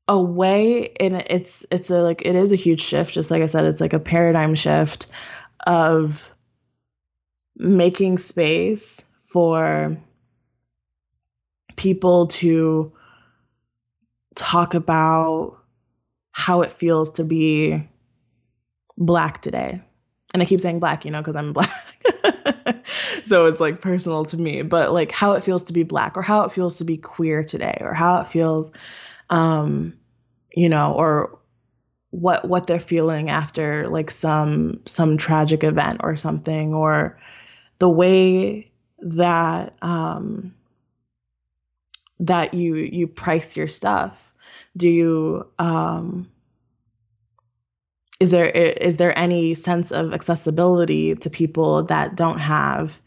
a 0.06 0.20
way 0.20 0.92
and 1.00 1.14
it's 1.28 1.64
it's 1.70 1.88
a 1.88 2.02
like 2.02 2.22
it 2.24 2.36
is 2.36 2.52
a 2.52 2.56
huge 2.56 2.82
shift 2.82 3.14
just 3.14 3.30
like 3.30 3.42
i 3.42 3.46
said 3.46 3.64
it's 3.64 3.80
like 3.80 3.94
a 3.94 3.98
paradigm 3.98 4.54
shift 4.54 5.06
of 5.66 6.28
making 7.56 8.18
space 8.18 9.02
for 9.24 9.96
people 11.76 12.26
to 12.26 12.92
talk 14.34 14.74
about 14.74 15.56
how 16.32 16.62
it 16.62 16.72
feels 16.72 17.10
to 17.10 17.24
be 17.24 17.88
black 18.98 19.40
today. 19.40 19.80
And 20.34 20.42
i 20.42 20.46
keep 20.46 20.60
saying 20.60 20.80
black 20.80 21.04
you 21.04 21.10
know 21.10 21.20
because 21.20 21.36
i'm 21.36 21.52
black. 21.54 21.70
So 23.22 23.46
it's 23.46 23.60
like 23.60 23.80
personal 23.80 24.24
to 24.26 24.36
me 24.36 24.62
but 24.62 24.92
like 24.92 25.12
how 25.12 25.32
it 25.32 25.44
feels 25.44 25.64
to 25.64 25.72
be 25.72 25.82
black 25.82 26.16
or 26.16 26.22
how 26.22 26.42
it 26.42 26.52
feels 26.52 26.78
to 26.78 26.84
be 26.84 26.98
queer 26.98 27.42
today 27.42 27.78
or 27.80 27.94
how 27.94 28.20
it 28.20 28.28
feels 28.28 28.70
um, 29.34 29.94
you 30.54 30.68
know, 30.68 30.92
or 30.92 31.38
what 32.10 32.48
what 32.48 32.68
they're 32.68 32.78
feeling 32.78 33.30
after 33.30 33.88
like 33.88 34.10
some 34.12 34.80
some 34.86 35.16
tragic 35.16 35.64
event 35.64 36.02
or 36.04 36.16
something, 36.16 36.72
or 36.72 37.18
the 37.80 37.88
way 37.88 38.70
that 39.00 39.74
um, 39.82 40.54
that 42.20 42.54
you 42.54 42.76
you 42.76 43.08
price 43.08 43.56
your 43.56 43.66
stuff. 43.66 44.32
Do 44.76 44.88
you 44.88 45.48
um, 45.58 46.30
is 48.20 48.30
there 48.30 48.46
is 48.46 48.98
there 48.98 49.18
any 49.18 49.54
sense 49.54 49.90
of 49.90 50.14
accessibility 50.14 51.16
to 51.16 51.28
people 51.28 51.82
that 51.84 52.14
don't 52.14 52.38
have 52.38 53.00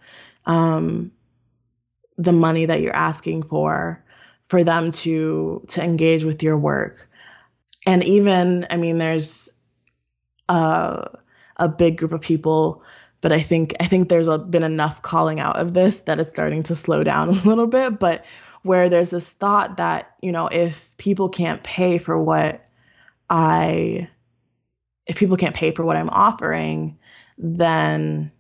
um, 0.46 1.10
the 2.18 2.34
money 2.34 2.66
that 2.66 2.82
you're 2.82 2.94
asking 2.94 3.44
for 3.44 4.04
for 4.48 4.64
them 4.64 4.92
to 4.92 5.66
to 5.70 5.84
engage 5.84 6.24
with 6.24 6.44
your 6.44 6.58
work. 6.58 7.10
And 7.86 8.04
even 8.04 8.68
i 8.70 8.78
mean 8.78 8.98
there's 8.98 9.50
a, 10.50 11.10
a 11.58 11.70
big 11.70 11.98
group 11.98 12.12
of 12.12 12.22
people 12.22 12.84
but 13.22 13.32
i 13.32 13.42
think 13.42 13.76
i 13.80 13.86
think 13.86 14.10
there's 14.10 14.28
a, 14.28 14.38
been 14.38 14.64
enough 14.64 15.02
calling 15.02 15.40
out 15.40 15.58
of 15.58 15.74
this 15.74 16.02
that 16.02 16.20
it's 16.20 16.30
starting 16.30 16.64
to 16.64 16.76
slow 16.76 17.04
down 17.04 17.30
a 17.30 17.44
little 17.44 17.68
bit. 17.68 18.00
But 18.00 18.26
where 18.64 18.90
there's 18.90 19.10
this 19.12 19.30
thought 19.30 19.78
that 19.78 20.16
you 20.22 20.32
know 20.32 20.48
if 20.48 20.90
people 20.98 21.30
can't 21.30 21.64
pay 21.64 21.98
for 21.98 22.22
what 22.22 22.68
i 23.30 24.08
if 25.06 25.18
people 25.18 25.38
can't 25.38 25.56
pay 25.56 25.72
for 25.72 25.86
what 25.86 25.96
i'm 25.96 26.10
offering 26.10 26.98
then 27.38 28.32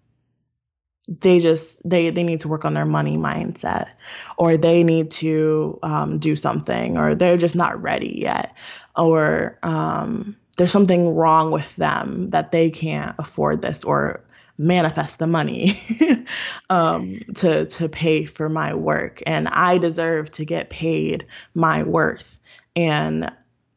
they 1.08 1.39
just 1.39 1.88
they 1.88 2.10
they 2.10 2.24
need 2.24 2.41
to 2.41 2.48
work 2.48 2.65
on 2.65 2.74
their 2.74 2.86
money 2.86 3.17
mindset 3.17 3.89
or 4.38 4.58
they 4.58 4.84
need 4.84 5.10
to 5.10 5.80
um, 5.84 6.20
do 6.20 6.36
something 6.36 6.98
or 6.98 7.15
they're 7.15 7.38
just 7.38 7.56
not 7.56 7.82
ready 7.82 8.20
yet 8.22 8.56
or 8.96 9.58
um, 9.63 10.36
there's 10.58 10.72
something 10.72 11.15
wrong 11.15 11.52
with 11.52 11.76
them 11.76 12.32
that 12.32 12.52
they 12.52 12.70
can't 12.70 13.15
afford 13.20 13.62
this 13.62 13.84
or 13.84 14.24
manifest 14.58 15.20
the 15.20 15.28
money 15.28 15.80
um, 16.70 17.22
to 17.36 17.67
to 17.67 17.88
pay 17.88 18.26
for 18.26 18.50
my 18.50 18.74
work. 18.74 19.22
And 19.26 19.48
i 19.50 19.78
deserve 19.78 20.32
to 20.32 20.46
get 20.46 20.70
paid 20.70 21.28
my 21.54 21.84
worth. 21.84 22.39
And 22.76 23.32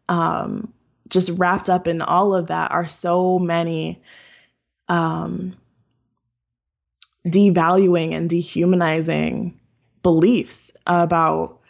um, 0.09 0.73
just 1.09 1.31
wrapped 1.31 1.69
up 1.69 1.87
in 1.87 2.03
all 2.03 2.35
of 2.35 2.49
that 2.49 2.71
are 2.71 2.87
so 2.87 3.39
many 3.39 4.03
um, 4.89 5.55
devaluing 7.27 8.13
and 8.13 8.31
dehumanizing 8.31 9.59
beliefs 10.03 10.73
about 10.87 11.61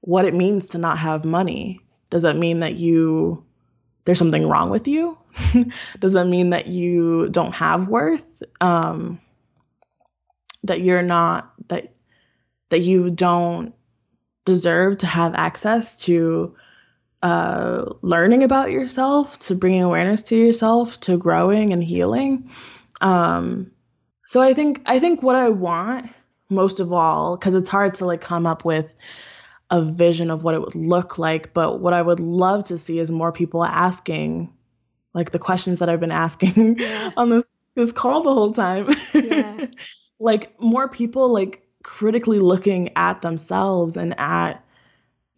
what 0.00 0.24
it 0.24 0.34
means 0.34 0.68
to 0.68 0.78
not 0.78 0.98
have 0.98 1.24
money. 1.24 1.80
Does 2.10 2.22
that 2.22 2.36
mean 2.36 2.60
that 2.60 2.74
you 2.74 3.44
there's 4.04 4.18
something 4.18 4.48
wrong 4.48 4.70
with 4.70 4.88
you? 4.88 5.18
Does 6.00 6.12
that 6.12 6.26
mean 6.26 6.50
that 6.50 6.66
you 6.66 7.28
don't 7.30 7.54
have 7.54 7.88
worth? 7.88 8.42
Um, 8.60 9.20
that 10.64 10.80
you're 10.80 11.02
not 11.02 11.52
that 11.68 11.92
that 12.70 12.80
you 12.80 13.10
don't 13.10 13.74
deserve 14.44 14.98
to 14.98 15.06
have 15.06 15.34
access 15.34 16.00
to 16.00 16.56
uh, 17.22 17.84
learning 18.00 18.42
about 18.42 18.70
yourself, 18.70 19.38
to 19.40 19.54
bringing 19.54 19.82
awareness 19.82 20.24
to 20.24 20.36
yourself, 20.36 20.98
to 21.00 21.18
growing 21.18 21.72
and 21.72 21.84
healing. 21.84 22.50
Um, 23.00 23.70
so 24.30 24.40
I 24.40 24.54
think 24.54 24.82
I 24.86 25.00
think 25.00 25.24
what 25.24 25.34
I 25.34 25.48
want 25.48 26.08
most 26.48 26.78
of 26.78 26.92
all, 26.92 27.36
because 27.36 27.56
it's 27.56 27.68
hard 27.68 27.96
to 27.96 28.06
like 28.06 28.20
come 28.20 28.46
up 28.46 28.64
with 28.64 28.94
a 29.72 29.82
vision 29.82 30.30
of 30.30 30.44
what 30.44 30.54
it 30.54 30.60
would 30.60 30.76
look 30.76 31.18
like, 31.18 31.52
but 31.52 31.80
what 31.80 31.94
I 31.94 32.00
would 32.00 32.20
love 32.20 32.66
to 32.66 32.78
see 32.78 33.00
is 33.00 33.10
more 33.10 33.32
people 33.32 33.64
asking 33.64 34.54
like 35.14 35.32
the 35.32 35.40
questions 35.40 35.80
that 35.80 35.88
I've 35.88 35.98
been 35.98 36.12
asking 36.12 36.78
yeah. 36.78 37.10
on 37.16 37.30
this 37.30 37.56
this 37.74 37.90
call 37.90 38.22
the 38.22 38.32
whole 38.32 38.54
time. 38.54 38.90
Yeah. 39.12 39.66
like 40.20 40.60
more 40.60 40.86
people 40.86 41.32
like 41.32 41.66
critically 41.82 42.38
looking 42.38 42.96
at 42.96 43.22
themselves 43.22 43.96
and 43.96 44.14
at 44.16 44.64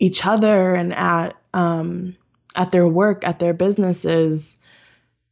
each 0.00 0.26
other 0.26 0.74
and 0.74 0.92
at 0.92 1.34
um 1.54 2.14
at 2.54 2.72
their 2.72 2.86
work, 2.86 3.26
at 3.26 3.38
their 3.38 3.54
businesses 3.54 4.58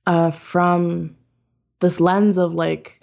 uh 0.07 0.31
from 0.31 1.15
this 1.81 2.01
lens 2.01 2.39
of 2.39 2.55
like 2.55 3.00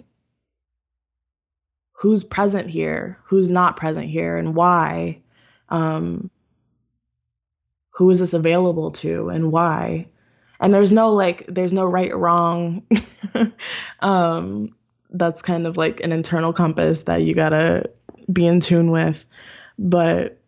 who's 1.98 2.22
present 2.22 2.70
here, 2.70 3.18
who's 3.24 3.50
not 3.50 3.76
present 3.76 4.06
here, 4.06 4.36
and 4.36 4.54
why. 4.54 5.20
Um, 5.68 6.30
who 7.90 8.08
is 8.10 8.20
this 8.20 8.34
available 8.34 8.92
to, 8.92 9.30
and 9.30 9.50
why? 9.50 10.06
And 10.60 10.72
there's 10.72 10.92
no 10.92 11.12
like, 11.12 11.44
there's 11.48 11.72
no 11.72 11.84
right 11.84 12.12
or 12.12 12.18
wrong. 12.18 12.86
um, 14.00 14.76
that's 15.10 15.42
kind 15.42 15.66
of 15.66 15.76
like 15.76 16.00
an 16.00 16.12
internal 16.12 16.52
compass 16.52 17.02
that 17.04 17.22
you 17.22 17.34
gotta 17.34 17.90
be 18.32 18.46
in 18.46 18.60
tune 18.60 18.92
with. 18.92 19.24
But 19.76 20.40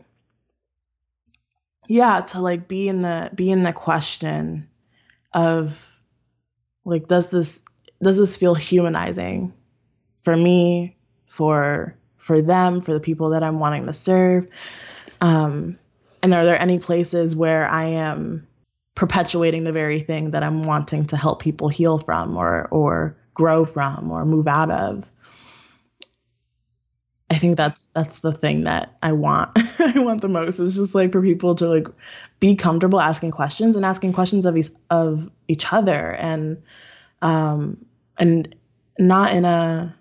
yeah, 1.89 2.21
to 2.21 2.41
like 2.41 2.69
be 2.69 2.87
in 2.87 3.03
the 3.03 3.31
be 3.35 3.51
in 3.51 3.65
the 3.65 3.73
question 3.73 4.69
of 5.35 5.77
like, 6.85 7.09
does 7.09 7.27
this 7.27 7.63
does 8.01 8.19
this 8.19 8.37
feel 8.37 8.55
humanizing 8.55 9.53
for 10.23 10.37
me 10.37 10.97
for 11.31 11.95
for 12.19 12.43
them, 12.43 12.81
for 12.81 12.93
the 12.93 13.01
people 13.01 13.31
that 13.31 13.43
I'm 13.43 13.61
wanting 13.61 13.87
to 13.87 13.95
serve? 13.95 14.49
Um, 15.21 15.79
and 16.23 16.35
are 16.35 16.45
there 16.45 16.61
any 16.61 16.79
places 16.79 17.35
where 17.35 17.67
I 17.67 17.85
am 17.85 18.47
perpetuating 18.95 19.65
the 19.65 19.73
very 19.73 20.01
thing 20.01 20.33
that 20.33 20.43
I'm 20.43 20.65
wanting 20.65 21.07
to 21.07 21.17
help 21.17 21.41
people 21.41 21.69
heal 21.69 21.99
from 21.99 22.37
or 22.37 22.67
or 22.71 23.17
grow 23.33 23.65
from 23.65 24.11
or 24.11 24.27
move 24.27 24.49
out 24.49 24.71
of? 24.71 25.09
I 27.31 27.39
think 27.39 27.57
that's 27.57 27.87
that's 27.95 28.19
the 28.19 28.33
thing 28.33 28.65
that 28.65 28.97
I 29.01 29.13
want. 29.13 29.57
I 29.79 30.01
want 30.01 30.21
the 30.21 30.29
most 30.29 30.59
is 30.59 30.75
just 30.75 30.97
like 30.97 31.13
for 31.13 31.23
people 31.23 31.55
to 31.55 31.69
like 31.69 31.87
be 32.41 32.57
comfortable 32.57 33.01
asking 33.01 33.31
questions 33.31 33.77
and 33.77 33.85
asking 33.85 34.15
questions 34.15 34.47
of 34.47 34.57
each 34.57 34.71
of 34.91 35.31
each 35.47 35.73
other 35.73 36.13
and 36.13 36.61
um 37.23 37.87
and 38.19 38.57
not 38.99 39.33
in 39.33 39.45
a 39.45 39.97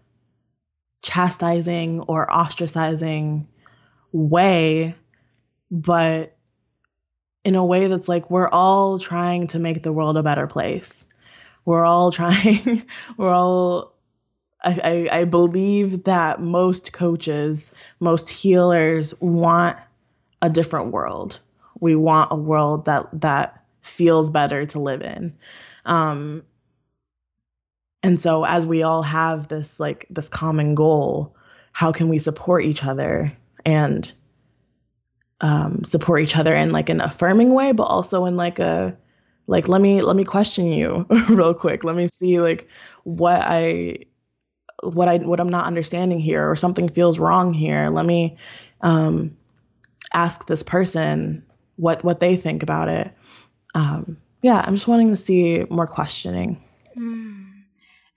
chastising 1.01 2.01
or 2.01 2.27
ostracizing 2.27 3.45
way, 4.11 4.95
but 5.71 6.35
in 7.43 7.55
a 7.55 7.65
way 7.65 7.87
that's 7.87 8.09
like 8.09 8.29
we're 8.29 8.49
all 8.49 8.99
trying 8.99 9.47
to 9.47 9.59
make 9.59 9.83
the 9.83 9.93
world 9.93 10.17
a 10.17 10.23
better 10.23 10.47
place. 10.47 11.05
We're 11.65 11.85
all 11.85 12.11
trying, 12.19 12.83
we're 13.17 13.33
all, 13.33 13.93
I, 14.63 15.07
I, 15.11 15.19
I 15.19 15.23
believe 15.23 16.03
that 16.03 16.41
most 16.41 16.91
coaches, 16.91 17.71
most 17.99 18.29
healers 18.29 19.19
want 19.21 19.77
a 20.41 20.49
different 20.49 20.91
world. 20.91 21.39
We 21.79 21.95
want 21.95 22.31
a 22.31 22.35
world 22.35 22.85
that 22.85 23.07
that 23.21 23.63
feels 23.81 24.29
better 24.29 24.65
to 24.65 24.79
live 24.79 25.01
in. 25.01 25.33
Um, 25.85 26.43
and 28.03 28.19
so 28.19 28.45
as 28.45 28.65
we 28.65 28.83
all 28.83 29.01
have 29.01 29.47
this 29.47 29.79
like 29.79 30.05
this 30.09 30.29
common 30.29 30.75
goal, 30.75 31.35
how 31.71 31.91
can 31.91 32.09
we 32.09 32.17
support 32.17 32.63
each 32.63 32.83
other 32.83 33.35
and 33.65 34.11
um, 35.41 35.83
support 35.83 36.21
each 36.21 36.35
other 36.35 36.55
in 36.55 36.71
like 36.71 36.89
an 36.89 37.01
affirming 37.01 37.53
way, 37.53 37.71
but 37.71 37.83
also 37.83 38.25
in 38.25 38.37
like 38.37 38.59
a 38.59 38.97
like 39.47 39.67
let 39.67 39.81
me 39.81 40.01
let 40.01 40.15
me 40.15 40.23
question 40.23 40.71
you 40.71 41.05
real 41.29 41.53
quick. 41.53 41.83
Let 41.83 41.95
me 41.95 42.07
see 42.07 42.39
like 42.39 42.67
what 43.03 43.41
I 43.41 43.97
what 44.83 45.07
I 45.07 45.17
what 45.17 45.39
I'm 45.39 45.49
not 45.49 45.65
understanding 45.65 46.19
here 46.19 46.49
or 46.49 46.55
something 46.55 46.87
feels 46.89 47.19
wrong 47.19 47.53
here. 47.53 47.89
Let 47.89 48.05
me 48.05 48.37
um, 48.81 49.35
ask 50.13 50.47
this 50.47 50.63
person 50.63 51.43
what 51.75 52.03
what 52.03 52.19
they 52.19 52.37
think 52.37 52.63
about 52.63 52.87
it. 52.89 53.11
Um, 53.75 54.17
yeah, 54.41 54.63
I'm 54.65 54.75
just 54.75 54.87
wanting 54.87 55.09
to 55.09 55.17
see 55.17 55.65
more 55.69 55.87
questioning. 55.87 56.63
Mm. 56.97 57.48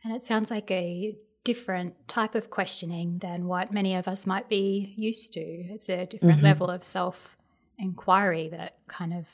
And 0.05 0.15
it 0.15 0.23
sounds 0.23 0.51
like 0.51 0.71
a 0.71 1.17
different 1.45 2.09
type 2.09 2.35
of 2.35 2.51
questioning 2.51 3.19
than 3.19 3.47
what 3.47 3.73
many 3.73 3.95
of 3.95 4.07
us 4.07 4.27
might 4.27 4.49
be 4.49 4.93
used 4.97 5.33
to. 5.35 5.41
It's 5.41 5.88
a 5.88 6.07
different 6.07 6.37
mm-hmm. 6.37 6.47
level 6.47 6.71
of 6.71 6.83
self 6.83 7.37
inquiry 7.79 8.49
that 8.49 8.77
kind 8.87 9.12
of 9.12 9.29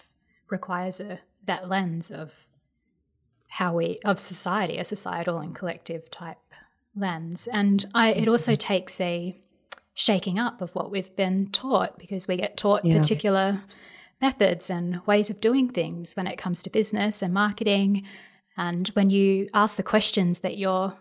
requires 0.48 1.00
a 1.00 1.20
that 1.44 1.68
lens 1.68 2.10
of 2.10 2.46
how 3.48 3.74
we 3.74 3.98
of 4.04 4.18
society, 4.18 4.78
a 4.78 4.84
societal 4.84 5.38
and 5.38 5.54
collective 5.54 6.10
type 6.10 6.38
lens. 6.94 7.48
And 7.50 7.84
I, 7.94 8.12
it 8.12 8.28
also 8.28 8.54
takes 8.54 9.00
a 9.00 9.34
shaking 9.94 10.38
up 10.38 10.60
of 10.60 10.74
what 10.74 10.90
we've 10.90 11.14
been 11.16 11.48
taught 11.50 11.98
because 11.98 12.28
we 12.28 12.36
get 12.36 12.56
taught 12.56 12.84
yeah. 12.84 12.98
particular 12.98 13.62
methods 14.20 14.70
and 14.70 15.04
ways 15.06 15.30
of 15.30 15.40
doing 15.40 15.68
things 15.68 16.14
when 16.14 16.26
it 16.26 16.36
comes 16.36 16.62
to 16.62 16.70
business 16.70 17.22
and 17.22 17.32
marketing 17.32 18.04
and 18.58 18.88
when 18.88 19.08
you 19.08 19.48
ask 19.54 19.76
the 19.76 19.84
questions 19.84 20.40
that 20.40 20.58
you're 20.58 20.94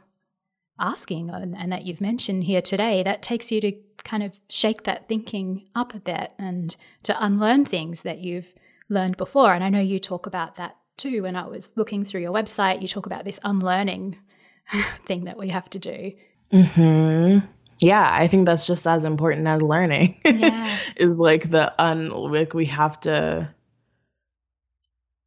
asking 0.79 1.31
and, 1.31 1.57
and, 1.57 1.71
that 1.71 1.85
you've 1.85 1.99
mentioned 1.99 2.43
here 2.43 2.61
today, 2.61 3.01
that 3.01 3.23
takes 3.23 3.51
you 3.51 3.59
to 3.61 3.73
kind 4.03 4.21
of 4.21 4.39
shake 4.47 4.83
that 4.83 5.07
thinking 5.09 5.65
up 5.73 5.95
a 5.95 5.99
bit 5.99 6.33
and 6.37 6.75
to 7.01 7.23
unlearn 7.23 7.65
things 7.65 8.03
that 8.03 8.19
you've 8.19 8.53
learned 8.89 9.17
before. 9.17 9.53
And 9.53 9.63
I 9.63 9.69
know 9.69 9.79
you 9.79 9.97
talk 9.97 10.27
about 10.27 10.55
that 10.57 10.77
too. 10.97 11.23
When 11.23 11.35
I 11.35 11.47
was 11.47 11.73
looking 11.75 12.05
through 12.05 12.21
your 12.21 12.31
website, 12.31 12.83
you 12.83 12.87
talk 12.87 13.07
about 13.07 13.25
this 13.25 13.39
unlearning 13.43 14.17
thing 15.07 15.23
that 15.23 15.37
we 15.37 15.49
have 15.49 15.67
to 15.71 15.79
do. 15.79 16.13
Hmm. 16.51 17.39
Yeah, 17.79 18.07
I 18.11 18.27
think 18.27 18.45
that's 18.45 18.67
just 18.67 18.85
as 18.85 19.03
important 19.03 19.47
as 19.47 19.63
learning. 19.63 20.19
Yeah. 20.23 20.77
is 20.95 21.19
like 21.19 21.49
the 21.49 21.73
un 21.81 22.09
like 22.09 22.53
we 22.53 22.65
have 22.65 22.99
to. 23.01 23.51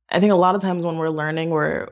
I 0.08 0.20
think 0.20 0.32
a 0.32 0.36
lot 0.36 0.54
of 0.54 0.62
times 0.62 0.86
when 0.86 0.96
we're 0.96 1.10
learning, 1.10 1.50
we're 1.50 1.88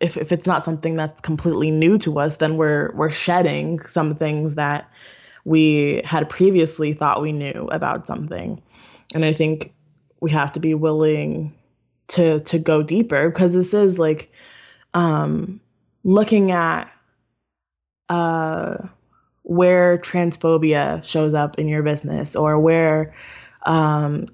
if, 0.00 0.16
if 0.16 0.32
it's 0.32 0.46
not 0.46 0.64
something 0.64 0.96
that's 0.96 1.20
completely 1.20 1.70
new 1.70 1.98
to 1.98 2.18
us, 2.18 2.36
then 2.36 2.56
we're 2.56 2.92
we're 2.94 3.10
shedding 3.10 3.80
some 3.80 4.14
things 4.14 4.56
that 4.56 4.90
we 5.44 6.02
had 6.04 6.28
previously 6.28 6.92
thought 6.92 7.22
we 7.22 7.32
knew 7.32 7.68
about 7.70 8.06
something. 8.06 8.62
And 9.14 9.24
I 9.24 9.32
think 9.32 9.72
we 10.20 10.30
have 10.32 10.52
to 10.52 10.60
be 10.60 10.74
willing 10.74 11.54
to 12.08 12.40
to 12.40 12.58
go 12.58 12.82
deeper 12.82 13.30
because 13.30 13.54
this 13.54 13.74
is 13.74 13.98
like 13.98 14.30
um 14.94 15.60
looking 16.04 16.52
at 16.52 16.90
uh 18.08 18.76
where 19.46 19.96
transphobia 19.98 21.04
shows 21.04 21.32
up 21.32 21.58
in 21.58 21.68
your 21.68 21.82
business 21.82 22.34
or 22.34 22.58
where 22.58 23.14
um, 23.64 24.26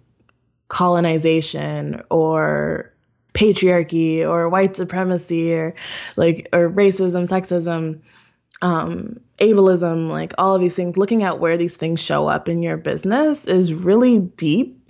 colonization 0.68 2.02
or 2.10 2.91
patriarchy 3.34 4.28
or 4.28 4.48
white 4.48 4.76
supremacy 4.76 5.52
or 5.54 5.74
like 6.16 6.48
or 6.52 6.70
racism 6.70 7.28
sexism 7.28 8.00
um, 8.60 9.18
ableism 9.38 10.08
like 10.08 10.34
all 10.38 10.54
of 10.54 10.60
these 10.60 10.76
things 10.76 10.96
looking 10.96 11.22
at 11.22 11.40
where 11.40 11.56
these 11.56 11.76
things 11.76 12.00
show 12.00 12.28
up 12.28 12.48
in 12.48 12.62
your 12.62 12.76
business 12.76 13.44
is 13.44 13.74
really 13.74 14.18
deep 14.18 14.88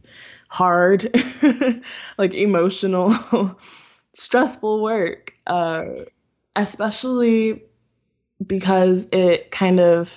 hard 0.48 1.09
like 2.18 2.35
emotional 2.35 3.59
stressful 4.14 4.83
work 4.83 5.33
uh, 5.46 5.85
especially 6.57 7.62
because 8.46 9.09
it 9.12 9.50
kind 9.50 9.81
of 9.81 10.12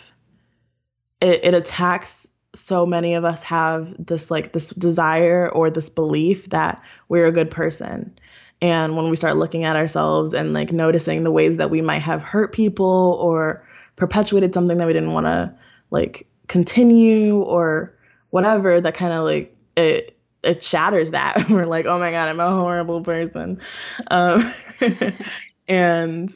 it, 1.21 1.45
it 1.45 1.53
attacks 1.53 2.27
so 2.56 2.86
many 2.86 3.13
of 3.13 3.26
us 3.26 3.44
have 3.44 3.94
this 4.04 4.32
like 4.32 4.54
this 4.54 4.70
desire 4.70 5.50
or 5.50 5.70
this 5.70 5.89
belief 5.89 6.50
that 6.50 6.82
we're 7.08 7.28
a 7.28 7.32
good 7.32 7.52
person. 7.52 8.18
And 8.62 8.96
when 8.96 9.10
we 9.10 9.15
start 9.15 9.38
looking 9.38 9.65
at 9.65 9.76
ourselves 9.76 10.34
and 10.34 10.54
like 10.54 10.72
noticing 10.72 11.24
the 11.24 11.32
ways 11.32 11.58
that 11.58 11.70
we 11.70 11.82
might 11.82 12.02
have 12.02 12.24
hurt 12.24 12.54
people 12.54 13.18
or 13.22 13.68
perpetuated 13.96 14.54
something 14.54 14.78
that 14.78 14.88
we 14.88 14.94
didn't 14.94 15.12
want 15.12 15.26
to 15.26 15.54
like 15.91 16.28
continue 16.48 17.41
or 17.41 17.94
whatever 18.30 18.80
that 18.82 18.94
kind 18.94 19.13
of 19.13 19.26
like 19.26 19.56
it 19.76 20.18
it 20.44 20.63
shatters 20.63 21.12
that. 21.12 21.46
We're 21.50 21.65
like 21.65 21.86
oh 21.86 22.00
my 22.00 22.12
god 22.12 22.30
i'm 22.30 22.39
a 22.39 22.50
horrible 22.50 23.02
person. 23.02 23.60
Um, 24.08 24.44
and 25.68 26.36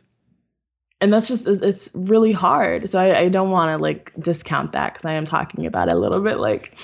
and 1.01 1.13
that's 1.13 1.27
just 1.27 1.47
it's 1.47 1.89
really 1.93 2.31
hard. 2.31 2.89
So 2.89 2.99
i, 2.99 3.17
I 3.17 3.29
don't 3.29 3.51
want 3.51 3.71
to 3.71 3.77
like 3.77 4.13
discount 4.15 4.73
that 4.73 4.93
because 4.93 5.05
i 5.05 5.13
am 5.13 5.25
talking 5.25 5.65
about 5.65 5.87
it 5.87 5.95
a 5.95 5.99
little 5.99 6.21
bit 6.21 6.39
like 6.39 6.77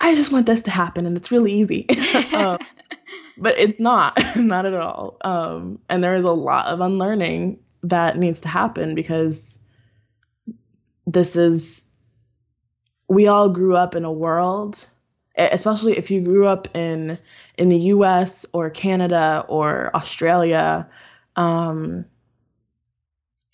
i 0.00 0.14
just 0.14 0.32
want 0.32 0.46
this 0.46 0.62
to 0.62 0.70
happen 0.70 1.06
and 1.06 1.16
it's 1.16 1.30
really 1.30 1.52
easy. 1.52 1.86
Um, 2.32 2.58
but 3.38 3.58
it's 3.58 3.78
not 3.78 4.18
not 4.36 4.66
at 4.66 4.74
all. 4.74 5.16
Um, 5.22 5.78
and 5.88 6.02
there 6.02 6.14
is 6.14 6.24
a 6.24 6.32
lot 6.32 6.66
of 6.66 6.80
unlearning 6.80 7.58
that 7.82 8.18
needs 8.18 8.40
to 8.42 8.48
happen 8.48 8.94
because 8.94 9.58
this 11.06 11.36
is 11.36 11.84
we 13.08 13.26
all 13.26 13.48
grew 13.48 13.76
up 13.76 13.94
in 13.94 14.04
a 14.04 14.12
world 14.12 14.86
especially 15.36 15.96
if 15.96 16.10
you 16.10 16.20
grew 16.20 16.46
up 16.46 16.74
in 16.76 17.18
in 17.58 17.68
the 17.68 17.78
us 17.78 18.46
or 18.52 18.70
canada 18.70 19.44
or 19.48 19.94
australia 19.94 20.88
um, 21.36 22.06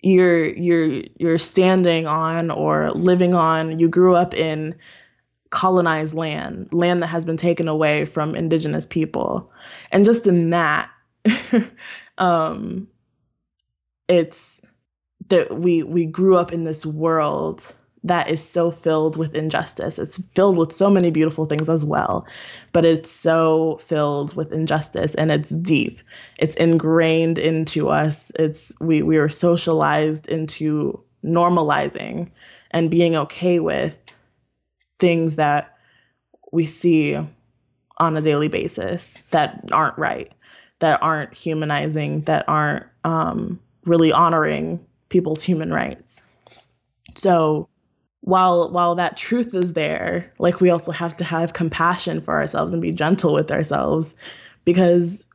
you're 0.03 0.45
you're 0.45 1.03
you're 1.19 1.39
standing 1.39 2.07
on 2.07 2.51
or 2.51 2.91
living 2.91 3.35
on 3.35 3.79
you 3.79 3.89
grew 3.89 4.15
up 4.15 4.35
in 4.35 4.75
colonized 5.51 6.15
land 6.15 6.69
land 6.73 7.03
that 7.03 7.09
has 7.09 7.25
been 7.25 7.37
taken 7.37 7.69
away 7.69 8.05
from 8.05 8.35
indigenous 8.35 8.87
people. 8.87 9.53
And 9.93 10.05
just 10.05 10.27
in 10.27 10.51
that 10.51 10.91
um 12.19 12.89
it's 14.09 14.61
that 15.29 15.57
we 15.59 15.83
we 15.83 16.05
grew 16.07 16.37
up 16.37 16.53
in 16.53 16.65
this 16.65 16.85
world 16.85 17.73
that 18.05 18.31
is 18.31 18.43
so 18.43 18.71
filled 18.71 19.17
with 19.17 19.35
injustice. 19.35 19.99
It's 19.99 20.19
filled 20.35 20.57
with 20.57 20.73
so 20.73 20.91
many 20.91 21.11
beautiful 21.11 21.45
things 21.47 21.69
as 21.69 21.85
well, 21.85 22.27
but 22.73 22.85
it's 22.85 23.11
so 23.11 23.79
filled 23.85 24.35
with 24.35 24.53
injustice 24.53 25.15
and 25.15 25.31
it's 25.31 25.51
deep. 25.51 26.01
It's 26.39 26.57
ingrained 26.57 27.39
into 27.39 27.91
us. 27.91 28.33
It's 28.37 28.73
we 28.81 29.03
we 29.03 29.19
are 29.19 29.29
socialized 29.29 30.29
into 30.29 31.03
normalizing 31.25 32.31
and 32.71 32.91
being 32.91 33.15
okay 33.15 33.61
with 33.61 33.99
things 34.99 35.37
that 35.37 35.77
we 36.51 36.67
see 36.67 37.19
on 37.97 38.17
a 38.17 38.21
daily 38.21 38.49
basis 38.49 39.23
that 39.31 39.69
aren't 39.71 39.99
right, 39.99 40.33
that 40.81 41.03
aren't 41.03 41.35
humanizing, 41.35 42.23
that 42.23 42.49
aren't 42.49 42.87
um, 43.05 43.61
really 43.85 44.13
honoring 44.13 44.85
people's 45.09 45.43
human 45.43 45.73
rights. 45.73 46.25
So 47.15 47.69
while 48.23 48.71
while 48.71 48.95
that 48.95 49.17
truth 49.17 49.53
is 49.53 49.73
there 49.73 50.33
like 50.39 50.61
we 50.61 50.71
also 50.71 50.93
have 50.93 51.17
to 51.17 51.25
have 51.25 51.53
compassion 51.53 52.21
for 52.21 52.35
ourselves 52.35 52.73
and 52.73 52.81
be 52.81 52.93
gentle 52.93 53.35
with 53.35 53.51
ourselves 53.51 54.15
because 54.65 55.27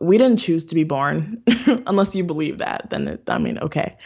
we 0.00 0.18
didn't 0.18 0.38
choose 0.38 0.66
to 0.66 0.74
be 0.74 0.84
born. 0.84 1.42
Unless 1.86 2.14
you 2.14 2.24
believe 2.24 2.58
that 2.58 2.88
then 2.90 3.08
it, 3.08 3.22
i 3.28 3.38
mean 3.38 3.58
okay. 3.58 3.96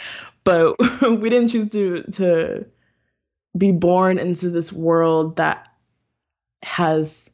But 0.44 0.77
we 1.03 1.31
didn't 1.31 1.48
choose 1.48 1.68
to 1.70 2.03
to 2.12 2.66
be 3.57 3.72
born 3.72 4.18
into 4.18 4.51
this 4.51 4.72
world 4.72 5.37
that 5.37 5.68
has 6.62 7.31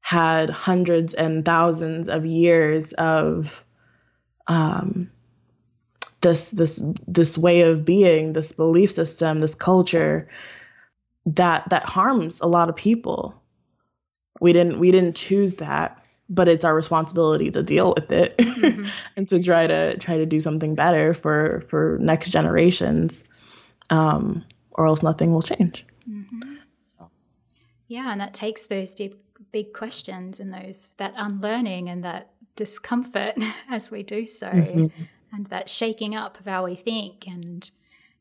had 0.00 0.50
hundreds 0.50 1.14
and 1.14 1.44
thousands 1.44 2.08
of 2.08 2.26
years 2.26 2.92
of 2.92 3.64
um, 4.46 5.10
this 6.22 6.50
this 6.50 6.82
this 7.06 7.36
way 7.36 7.60
of 7.62 7.84
being, 7.84 8.32
this 8.32 8.52
belief 8.52 8.90
system, 8.90 9.40
this 9.40 9.54
culture 9.54 10.28
that 11.26 11.68
that 11.68 11.84
harms 11.84 12.40
a 12.40 12.46
lot 12.46 12.68
of 12.68 12.76
people. 12.76 13.34
We 14.40 14.52
didn't 14.52 14.80
we 14.80 14.90
didn't 14.90 15.14
choose 15.14 15.54
that, 15.54 16.04
but 16.28 16.48
it's 16.48 16.64
our 16.64 16.74
responsibility 16.74 17.50
to 17.50 17.62
deal 17.62 17.92
with 17.94 18.10
it 18.10 18.36
mm-hmm. 18.38 18.86
and 19.16 19.28
to 19.28 19.42
try 19.42 19.66
to 19.66 19.98
try 19.98 20.16
to 20.16 20.26
do 20.26 20.40
something 20.40 20.74
better 20.74 21.14
for 21.14 21.64
for 21.68 21.98
next 22.00 22.30
generations, 22.30 23.24
um, 23.90 24.44
or 24.72 24.86
else 24.86 25.02
nothing 25.02 25.32
will 25.32 25.42
change. 25.42 25.84
Mm-hmm. 26.08 26.54
So. 26.82 27.10
Yeah, 27.88 28.10
and 28.10 28.20
that 28.20 28.34
takes 28.34 28.66
those 28.66 28.94
deep 28.94 29.22
big 29.52 29.72
questions 29.74 30.40
and 30.40 30.52
those 30.52 30.94
that 30.96 31.14
unlearning 31.16 31.88
and 31.88 32.04
that 32.04 32.30
discomfort 32.56 33.34
as 33.70 33.90
we 33.90 34.02
do 34.02 34.26
so. 34.26 34.48
Mm-hmm 34.48 35.04
and 35.32 35.46
that 35.46 35.68
shaking 35.68 36.14
up 36.14 36.38
of 36.38 36.46
how 36.46 36.64
we 36.64 36.74
think 36.74 37.26
and 37.26 37.70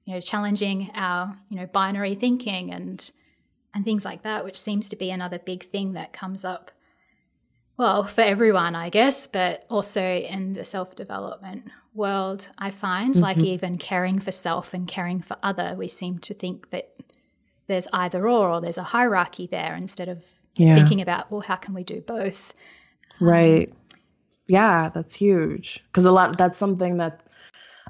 you 0.05 0.13
know 0.13 0.21
challenging 0.21 0.89
our 0.95 1.37
you 1.49 1.57
know 1.57 1.65
binary 1.67 2.15
thinking 2.15 2.71
and 2.71 3.11
and 3.73 3.85
things 3.85 4.05
like 4.05 4.23
that 4.23 4.43
which 4.43 4.59
seems 4.59 4.89
to 4.89 4.95
be 4.95 5.11
another 5.11 5.39
big 5.39 5.69
thing 5.69 5.93
that 5.93 6.13
comes 6.13 6.43
up 6.43 6.71
well 7.77 8.03
for 8.03 8.21
everyone 8.21 8.75
i 8.75 8.89
guess 8.89 9.27
but 9.27 9.65
also 9.69 10.01
in 10.01 10.53
the 10.53 10.65
self-development 10.65 11.69
world 11.93 12.49
i 12.57 12.69
find 12.69 13.15
mm-hmm. 13.15 13.23
like 13.23 13.37
even 13.39 13.77
caring 13.77 14.19
for 14.19 14.31
self 14.31 14.73
and 14.73 14.87
caring 14.87 15.21
for 15.21 15.37
other 15.43 15.75
we 15.77 15.87
seem 15.87 16.17
to 16.17 16.33
think 16.33 16.69
that 16.71 16.91
there's 17.67 17.87
either 17.93 18.27
or 18.27 18.49
or 18.49 18.61
there's 18.61 18.77
a 18.77 18.83
hierarchy 18.83 19.47
there 19.47 19.75
instead 19.75 20.09
of 20.09 20.25
yeah. 20.55 20.75
thinking 20.75 20.99
about 21.01 21.31
well 21.31 21.41
how 21.41 21.55
can 21.55 21.73
we 21.73 21.83
do 21.83 22.01
both 22.01 22.53
right 23.19 23.69
um, 23.69 23.77
yeah, 24.51 24.89
that's 24.89 25.13
huge. 25.13 25.81
Because 25.87 26.03
a 26.03 26.11
lot 26.11 26.37
that's 26.37 26.57
something 26.57 26.97
that 26.97 27.25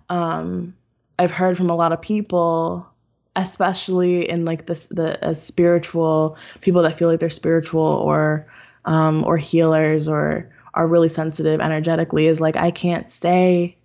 um, 0.09 0.75
I've 1.17 1.31
heard 1.31 1.57
from 1.57 1.71
a 1.71 1.75
lot 1.75 1.91
of 1.91 2.01
people, 2.03 2.87
especially 3.35 4.29
in 4.29 4.45
like 4.45 4.67
this 4.67 4.85
the 4.91 5.33
spiritual 5.33 6.37
people 6.61 6.83
that 6.83 6.97
feel 6.97 7.09
like 7.09 7.19
they're 7.19 7.31
spiritual 7.31 7.81
or 7.81 8.45
um, 8.85 9.23
or 9.23 9.37
healers 9.37 10.07
or 10.07 10.51
are 10.75 10.87
really 10.87 11.09
sensitive 11.09 11.59
energetically 11.59 12.27
is 12.27 12.39
like 12.39 12.55
I 12.55 12.69
can't 12.69 13.09
stay 13.09 13.75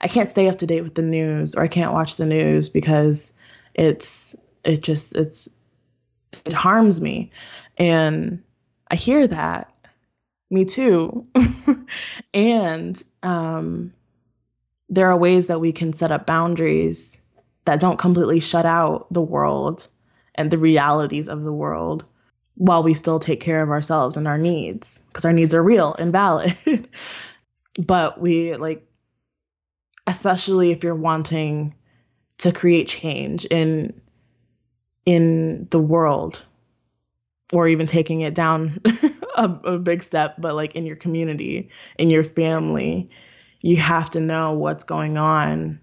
I 0.00 0.08
can't 0.08 0.28
stay 0.28 0.48
up 0.48 0.58
to 0.58 0.66
date 0.66 0.82
with 0.82 0.96
the 0.96 1.02
news 1.02 1.54
or 1.54 1.62
I 1.62 1.68
can't 1.68 1.92
watch 1.92 2.16
the 2.16 2.26
news 2.26 2.68
because 2.68 3.32
it's 3.74 4.34
it 4.64 4.82
just 4.82 5.14
it's 5.14 5.48
it 6.44 6.52
harms 6.52 7.00
me. 7.00 7.30
And 7.78 8.42
I 8.90 8.96
hear 8.96 9.28
that 9.28 9.72
me 10.54 10.64
too. 10.64 11.24
and 12.34 13.02
um, 13.22 13.92
there 14.88 15.10
are 15.10 15.16
ways 15.16 15.48
that 15.48 15.60
we 15.60 15.72
can 15.72 15.92
set 15.92 16.12
up 16.12 16.26
boundaries 16.26 17.20
that 17.64 17.80
don't 17.80 17.98
completely 17.98 18.40
shut 18.40 18.64
out 18.64 19.12
the 19.12 19.20
world 19.20 19.88
and 20.34 20.50
the 20.50 20.58
realities 20.58 21.28
of 21.28 21.42
the 21.42 21.52
world 21.52 22.04
while 22.54 22.82
we 22.82 22.94
still 22.94 23.18
take 23.18 23.40
care 23.40 23.62
of 23.62 23.70
ourselves 23.70 24.16
and 24.16 24.28
our 24.28 24.38
needs 24.38 25.00
because 25.08 25.24
our 25.24 25.32
needs 25.32 25.54
are 25.54 25.62
real 25.62 25.94
and 25.94 26.12
valid. 26.12 26.56
but 27.78 28.20
we 28.20 28.54
like, 28.54 28.86
especially 30.06 30.70
if 30.70 30.84
you're 30.84 30.94
wanting 30.94 31.74
to 32.38 32.52
create 32.52 32.88
change 32.88 33.44
in 33.46 34.00
in 35.06 35.68
the 35.70 35.78
world 35.78 36.42
or 37.52 37.68
even 37.68 37.86
taking 37.86 38.20
it 38.22 38.34
down 38.34 38.80
a, 39.34 39.50
a 39.64 39.78
big 39.78 40.02
step, 40.02 40.36
but 40.38 40.54
like 40.54 40.74
in 40.74 40.86
your 40.86 40.96
community, 40.96 41.68
in 41.98 42.10
your 42.10 42.24
family, 42.24 43.10
you 43.62 43.76
have 43.76 44.10
to 44.10 44.20
know 44.20 44.52
what's 44.52 44.84
going 44.84 45.16
on 45.18 45.80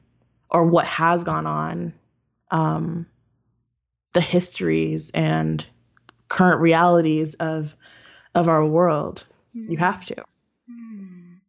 or 0.50 0.66
what 0.66 0.86
has 0.86 1.24
gone 1.24 1.48
on, 1.48 1.94
um, 2.52 3.06
the 4.14 4.22
histories 4.22 5.10
and 5.12 5.66
current 6.28 6.62
realities 6.62 7.34
of 7.36 7.76
of 8.36 8.48
our 8.48 8.66
world. 8.66 9.26
Mm. 9.56 9.72
You 9.72 9.78
have 9.78 10.06
to. 10.06 10.16
Mm. 10.70 11.40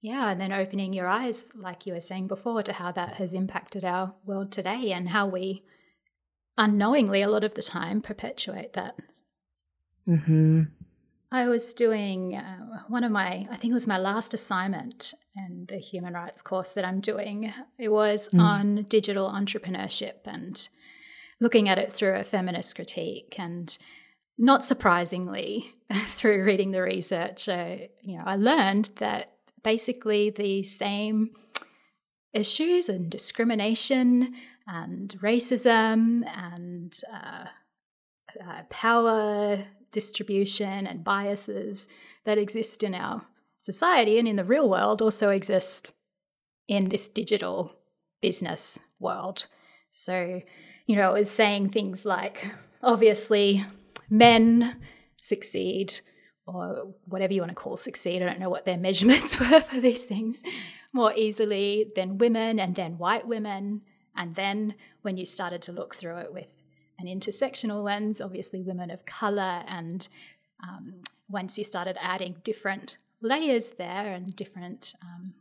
Yeah, 0.00 0.30
and 0.30 0.40
then 0.40 0.52
opening 0.52 0.92
your 0.92 1.06
eyes, 1.06 1.52
like 1.54 1.86
you 1.86 1.94
were 1.94 2.00
saying 2.00 2.26
before, 2.26 2.62
to 2.64 2.72
how 2.72 2.92
that 2.92 3.14
has 3.14 3.34
impacted 3.34 3.84
our 3.84 4.14
world 4.24 4.50
today 4.50 4.92
and 4.92 5.08
how 5.08 5.26
we 5.26 5.62
unknowingly, 6.58 7.22
a 7.22 7.28
lot 7.28 7.44
of 7.44 7.54
the 7.54 7.62
time, 7.62 8.02
perpetuate 8.02 8.72
that. 8.74 8.96
Mm-hmm. 10.08 10.62
I 11.32 11.48
was 11.48 11.72
doing 11.72 12.36
uh, 12.36 12.82
one 12.88 13.04
of 13.04 13.10
my, 13.10 13.48
I 13.50 13.56
think 13.56 13.70
it 13.70 13.72
was 13.72 13.88
my 13.88 13.96
last 13.96 14.34
assignment 14.34 15.14
in 15.34 15.64
the 15.66 15.78
human 15.78 16.12
rights 16.12 16.42
course 16.42 16.72
that 16.72 16.84
I'm 16.84 17.00
doing. 17.00 17.50
It 17.78 17.88
was 17.88 18.28
mm. 18.28 18.38
on 18.38 18.82
digital 18.82 19.30
entrepreneurship 19.30 20.26
and 20.26 20.68
looking 21.40 21.70
at 21.70 21.78
it 21.78 21.94
through 21.94 22.16
a 22.16 22.22
feminist 22.22 22.76
critique. 22.76 23.36
And 23.38 23.76
not 24.36 24.62
surprisingly, 24.62 25.74
through 26.06 26.44
reading 26.44 26.72
the 26.72 26.82
research, 26.82 27.48
uh, 27.48 27.76
you 28.02 28.18
know, 28.18 28.24
I 28.26 28.36
learned 28.36 28.90
that 28.96 29.32
basically 29.64 30.28
the 30.28 30.62
same 30.64 31.30
issues 32.34 32.90
and 32.90 33.10
discrimination 33.10 34.34
and 34.66 35.16
racism 35.22 36.24
and 36.26 36.98
uh, 37.10 37.46
uh, 38.46 38.62
power 38.68 39.64
distribution 39.92 40.86
and 40.86 41.04
biases 41.04 41.88
that 42.24 42.38
exist 42.38 42.82
in 42.82 42.94
our 42.94 43.22
society 43.60 44.18
and 44.18 44.26
in 44.26 44.36
the 44.36 44.44
real 44.44 44.68
world 44.68 45.00
also 45.00 45.30
exist 45.30 45.92
in 46.68 46.88
this 46.88 47.08
digital 47.08 47.72
business 48.20 48.78
world. 48.98 49.46
So, 49.92 50.42
you 50.86 50.96
know, 50.96 51.10
it 51.10 51.20
was 51.20 51.30
saying 51.30 51.68
things 51.68 52.04
like 52.04 52.50
obviously 52.82 53.64
men 54.08 54.76
succeed 55.16 56.00
or 56.46 56.94
whatever 57.04 57.32
you 57.32 57.40
want 57.40 57.50
to 57.50 57.54
call 57.54 57.76
succeed. 57.76 58.22
I 58.22 58.26
don't 58.26 58.40
know 58.40 58.50
what 58.50 58.64
their 58.64 58.78
measurements 58.78 59.38
were 59.40 59.60
for 59.60 59.80
these 59.80 60.04
things 60.04 60.42
more 60.92 61.12
easily 61.14 61.90
than 61.94 62.18
women 62.18 62.58
and 62.58 62.74
then 62.74 62.98
white 62.98 63.26
women. 63.26 63.82
And 64.16 64.34
then 64.34 64.74
when 65.02 65.16
you 65.16 65.24
started 65.24 65.62
to 65.62 65.72
look 65.72 65.94
through 65.94 66.18
it 66.18 66.32
with 66.32 66.48
an 67.02 67.08
intersectional 67.08 67.82
lens, 67.82 68.20
obviously 68.20 68.62
women 68.62 68.90
of 68.90 69.04
color, 69.04 69.62
and 69.66 70.08
um, 70.62 70.94
once 71.28 71.58
you 71.58 71.64
started 71.64 71.96
adding 72.00 72.36
different 72.44 72.96
layers 73.20 73.70
there 73.70 74.12
and 74.12 74.34
different 74.34 74.94
um, 75.02 75.34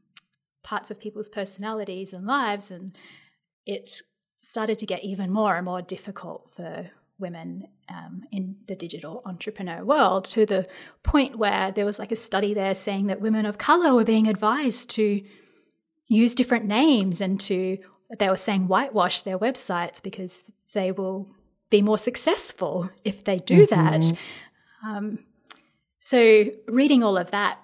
parts 0.63 0.91
of 0.91 0.99
people's 0.99 1.29
personalities 1.29 2.13
and 2.13 2.25
lives, 2.25 2.71
and 2.71 2.91
it 3.65 3.89
started 4.37 4.79
to 4.79 4.85
get 4.85 5.03
even 5.03 5.31
more 5.31 5.55
and 5.55 5.65
more 5.65 5.81
difficult 5.81 6.49
for 6.55 6.89
women 7.19 7.67
um, 7.87 8.23
in 8.31 8.55
the 8.67 8.75
digital 8.75 9.21
entrepreneur 9.25 9.85
world 9.85 10.25
to 10.25 10.45
the 10.45 10.67
point 11.03 11.37
where 11.37 11.71
there 11.71 11.85
was 11.85 11.99
like 11.99 12.11
a 12.11 12.15
study 12.15 12.53
there 12.53 12.73
saying 12.73 13.07
that 13.07 13.21
women 13.21 13.45
of 13.45 13.59
color 13.59 13.93
were 13.93 14.03
being 14.03 14.27
advised 14.27 14.89
to 14.89 15.21
use 16.07 16.33
different 16.35 16.65
names 16.65 17.21
and 17.21 17.39
to 17.39 17.77
they 18.19 18.27
were 18.27 18.35
saying 18.35 18.67
whitewash 18.67 19.21
their 19.21 19.39
websites 19.39 20.01
because 20.01 20.43
they 20.73 20.91
will 20.91 21.29
be 21.71 21.81
more 21.81 21.97
successful 21.97 22.91
if 23.03 23.23
they 23.23 23.39
do 23.39 23.65
mm-hmm. 23.65 23.75
that. 23.75 24.13
Um, 24.85 25.19
so, 25.99 26.45
reading 26.67 27.01
all 27.01 27.17
of 27.17 27.31
that 27.31 27.59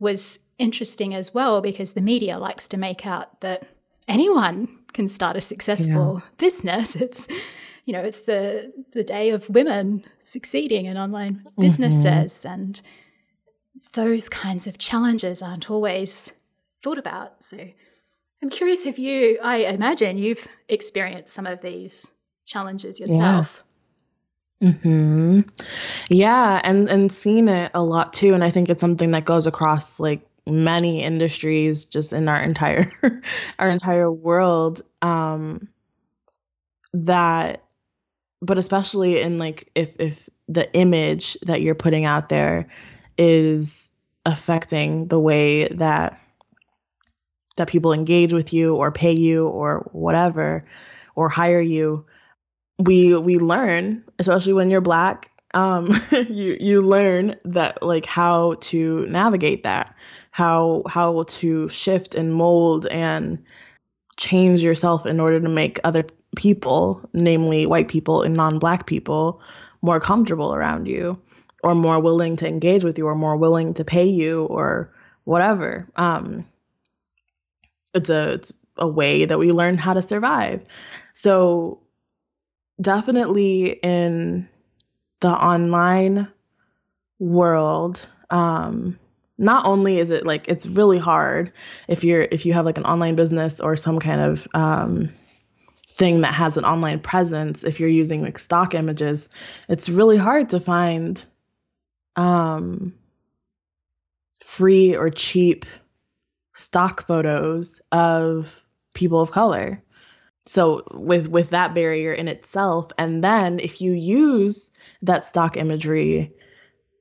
was 0.00 0.40
interesting 0.58 1.14
as 1.14 1.32
well 1.32 1.60
because 1.60 1.92
the 1.92 2.00
media 2.00 2.38
likes 2.38 2.66
to 2.68 2.76
make 2.76 3.06
out 3.06 3.40
that 3.40 3.66
anyone 4.08 4.68
can 4.92 5.06
start 5.06 5.36
a 5.36 5.40
successful 5.40 6.20
yeah. 6.22 6.28
business. 6.38 6.96
It's 7.00 7.28
you 7.86 7.92
know, 7.92 8.00
it's 8.00 8.20
the 8.20 8.72
the 8.92 9.04
day 9.04 9.28
of 9.30 9.50
women 9.50 10.04
succeeding 10.22 10.86
in 10.86 10.96
online 10.96 11.46
businesses 11.58 12.32
mm-hmm. 12.32 12.52
and 12.52 12.82
those 13.92 14.28
kinds 14.28 14.66
of 14.66 14.78
challenges 14.78 15.42
aren't 15.42 15.70
always 15.70 16.32
thought 16.82 16.96
about. 16.96 17.44
So 17.44 17.58
I'm 18.42 18.50
curious 18.50 18.84
have 18.84 18.98
you 18.98 19.38
I 19.42 19.56
imagine 19.58 20.16
you've 20.16 20.48
experienced 20.68 21.34
some 21.34 21.46
of 21.46 21.60
these 21.60 22.13
challenges 22.44 23.00
yourself. 23.00 23.64
Yeah. 24.60 24.72
Hmm. 24.72 25.40
Yeah, 26.08 26.60
and 26.64 26.88
and 26.88 27.12
seen 27.12 27.48
it 27.48 27.70
a 27.74 27.82
lot 27.82 28.12
too, 28.12 28.34
and 28.34 28.42
I 28.42 28.50
think 28.50 28.70
it's 28.70 28.80
something 28.80 29.10
that 29.10 29.24
goes 29.24 29.46
across 29.46 30.00
like 30.00 30.26
many 30.46 31.02
industries, 31.02 31.84
just 31.84 32.12
in 32.12 32.28
our 32.28 32.40
entire 32.40 32.90
our 33.58 33.68
entire 33.68 34.10
world. 34.10 34.82
Um, 35.02 35.68
that, 36.94 37.64
but 38.40 38.56
especially 38.56 39.20
in 39.20 39.38
like 39.38 39.70
if 39.74 39.94
if 39.98 40.28
the 40.48 40.72
image 40.74 41.36
that 41.42 41.60
you're 41.60 41.74
putting 41.74 42.04
out 42.04 42.28
there 42.28 42.68
is 43.18 43.88
affecting 44.24 45.08
the 45.08 45.18
way 45.20 45.68
that 45.68 46.20
that 47.56 47.68
people 47.68 47.92
engage 47.92 48.32
with 48.32 48.52
you 48.52 48.74
or 48.74 48.90
pay 48.90 49.12
you 49.12 49.46
or 49.46 49.88
whatever 49.92 50.64
or 51.14 51.28
hire 51.28 51.60
you 51.60 52.04
we 52.78 53.16
we 53.16 53.36
learn, 53.36 54.02
especially 54.18 54.52
when 54.52 54.70
you're 54.70 54.80
black, 54.80 55.30
um, 55.54 55.94
you 56.28 56.56
you 56.60 56.82
learn 56.82 57.36
that 57.44 57.82
like 57.82 58.06
how 58.06 58.54
to 58.60 59.06
navigate 59.06 59.62
that, 59.62 59.94
how 60.30 60.82
how 60.88 61.22
to 61.24 61.68
shift 61.68 62.14
and 62.14 62.34
mold 62.34 62.86
and 62.86 63.42
change 64.16 64.62
yourself 64.62 65.06
in 65.06 65.20
order 65.20 65.40
to 65.40 65.48
make 65.48 65.78
other 65.84 66.04
people, 66.36 67.00
namely 67.12 67.66
white 67.66 67.88
people 67.88 68.22
and 68.22 68.34
non-black 68.34 68.86
people, 68.86 69.40
more 69.82 70.00
comfortable 70.00 70.54
around 70.54 70.86
you, 70.86 71.18
or 71.62 71.74
more 71.74 72.00
willing 72.00 72.36
to 72.36 72.48
engage 72.48 72.84
with 72.84 72.98
you, 72.98 73.06
or 73.06 73.14
more 73.14 73.36
willing 73.36 73.74
to 73.74 73.84
pay 73.84 74.04
you, 74.06 74.44
or 74.46 74.92
whatever. 75.24 75.88
Um, 75.96 76.46
it's 77.94 78.10
a 78.10 78.32
it's 78.32 78.52
a 78.76 78.88
way 78.88 79.24
that 79.24 79.38
we 79.38 79.52
learn 79.52 79.78
how 79.78 79.94
to 79.94 80.02
survive. 80.02 80.64
So 81.12 81.83
definitely 82.80 83.70
in 83.70 84.48
the 85.20 85.28
online 85.28 86.28
world 87.18 88.08
um 88.30 88.98
not 89.38 89.66
only 89.66 89.98
is 89.98 90.10
it 90.10 90.26
like 90.26 90.48
it's 90.48 90.66
really 90.66 90.98
hard 90.98 91.52
if 91.88 92.04
you're 92.04 92.22
if 92.30 92.44
you 92.44 92.52
have 92.52 92.64
like 92.64 92.78
an 92.78 92.84
online 92.84 93.14
business 93.14 93.60
or 93.60 93.76
some 93.76 93.98
kind 93.98 94.20
of 94.20 94.48
um 94.54 95.12
thing 95.94 96.22
that 96.22 96.34
has 96.34 96.56
an 96.56 96.64
online 96.64 96.98
presence 96.98 97.62
if 97.62 97.78
you're 97.78 97.88
using 97.88 98.20
like 98.22 98.38
stock 98.38 98.74
images 98.74 99.28
it's 99.68 99.88
really 99.88 100.16
hard 100.16 100.50
to 100.50 100.58
find 100.58 101.24
um 102.16 102.92
free 104.42 104.96
or 104.96 105.10
cheap 105.10 105.64
stock 106.54 107.06
photos 107.06 107.80
of 107.92 108.62
people 108.92 109.20
of 109.20 109.30
color 109.30 109.82
so 110.46 110.82
with 110.92 111.28
with 111.28 111.50
that 111.50 111.74
barrier 111.74 112.12
in 112.12 112.28
itself 112.28 112.90
and 112.98 113.24
then 113.24 113.58
if 113.60 113.80
you 113.80 113.92
use 113.92 114.70
that 115.02 115.24
stock 115.24 115.56
imagery 115.56 116.32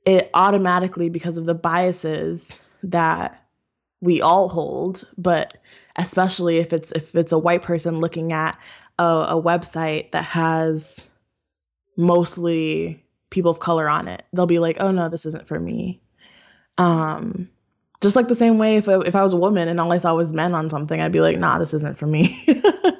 it 0.05 0.29
automatically 0.33 1.09
because 1.09 1.37
of 1.37 1.45
the 1.45 1.53
biases 1.53 2.57
that 2.83 3.45
we 4.01 4.21
all 4.21 4.49
hold 4.49 5.07
but 5.17 5.57
especially 5.97 6.57
if 6.57 6.73
it's 6.73 6.91
if 6.93 7.15
it's 7.15 7.31
a 7.31 7.37
white 7.37 7.61
person 7.61 7.99
looking 7.99 8.31
at 8.31 8.57
a, 8.99 9.03
a 9.03 9.41
website 9.41 10.11
that 10.11 10.23
has 10.23 11.05
mostly 11.97 13.03
people 13.29 13.51
of 13.51 13.59
color 13.59 13.89
on 13.89 14.07
it 14.07 14.23
they'll 14.33 14.45
be 14.45 14.59
like 14.59 14.77
oh 14.79 14.91
no 14.91 15.09
this 15.09 15.25
isn't 15.25 15.47
for 15.47 15.59
me 15.59 16.01
um 16.77 17.49
just 18.03 18.17
like 18.17 18.27
the 18.27 18.35
same 18.35 18.57
way 18.57 18.75
if 18.75 18.87
I, 18.87 18.99
if 18.99 19.15
I 19.15 19.23
was 19.23 19.33
a 19.33 19.37
woman 19.37 19.69
and 19.69 19.79
all 19.79 19.91
I 19.91 19.97
saw 19.97 20.13
was 20.13 20.33
men 20.33 20.53
on 20.53 20.69
something, 20.69 20.99
I'd 20.99 21.13
be 21.13 21.21
like, 21.21 21.39
nah, 21.39 21.57
this 21.57 21.73
isn't 21.73 21.97
for 21.97 22.05
me. 22.05 22.45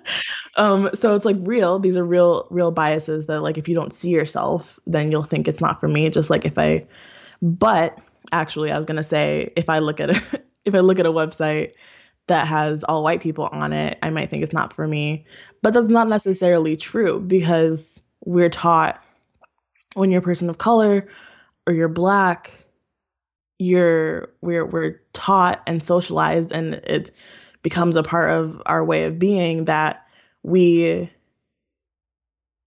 um, 0.56 0.90
so 0.94 1.16
it's 1.16 1.26
like 1.26 1.38
real. 1.42 1.80
These 1.80 1.98
are 1.98 2.06
real, 2.06 2.48
real 2.50 2.72
biases 2.72 3.26
that 3.26 3.42
like 3.42 3.58
if 3.58 3.68
you 3.68 3.76
don't 3.76 3.94
see 3.94 4.10
yourself, 4.10 4.80
then 4.86 5.12
you'll 5.12 5.24
think 5.24 5.48
it's 5.48 5.62
not 5.62 5.80
for 5.80 5.88
me. 5.88 6.10
Just 6.10 6.30
like 6.30 6.46
if 6.46 6.58
I, 6.58 6.86
but 7.42 7.98
actually, 8.32 8.72
I 8.72 8.78
was 8.78 8.86
gonna 8.86 9.04
say 9.04 9.52
if 9.56 9.70
I 9.70 9.80
look 9.80 10.00
at 10.00 10.12
a, 10.12 10.42
if 10.66 10.76
I 10.76 10.80
look 10.80 11.00
at 11.00 11.06
a 11.06 11.12
website 11.12 11.74
that 12.28 12.48
has 12.48 12.84
all 12.84 13.04
white 13.04 13.22
people 13.22 13.50
on 13.52 13.74
it, 13.74 13.98
I 14.02 14.10
might 14.10 14.30
think 14.30 14.44
it's 14.44 14.54
not 14.54 14.74
for 14.74 14.88
me. 14.88 15.26
But 15.62 15.74
that's 15.74 15.88
not 15.88 16.08
necessarily 16.08 16.78
true 16.78 17.20
because 17.20 18.00
we're 18.26 18.50
taught 18.50 19.04
when 19.96 20.12
you're 20.12 20.22
a 20.22 20.24
person 20.24 20.50
of 20.50 20.58
color 20.58 21.08
or 21.68 21.74
you're 21.74 21.90
black 21.90 22.64
you're 23.60 24.30
we're 24.42 24.66
we're 24.66 25.02
taught 25.14 25.62
and 25.68 25.84
socialized 25.84 26.52
and 26.52 26.76
it 26.76 27.12
becomes 27.62 27.96
a 27.96 28.04
part 28.04 28.32
of 28.32 28.62
our 28.66 28.84
way 28.84 29.06
of 29.06 29.20
being 29.20 29.66
that 29.66 30.03
we 30.44 31.10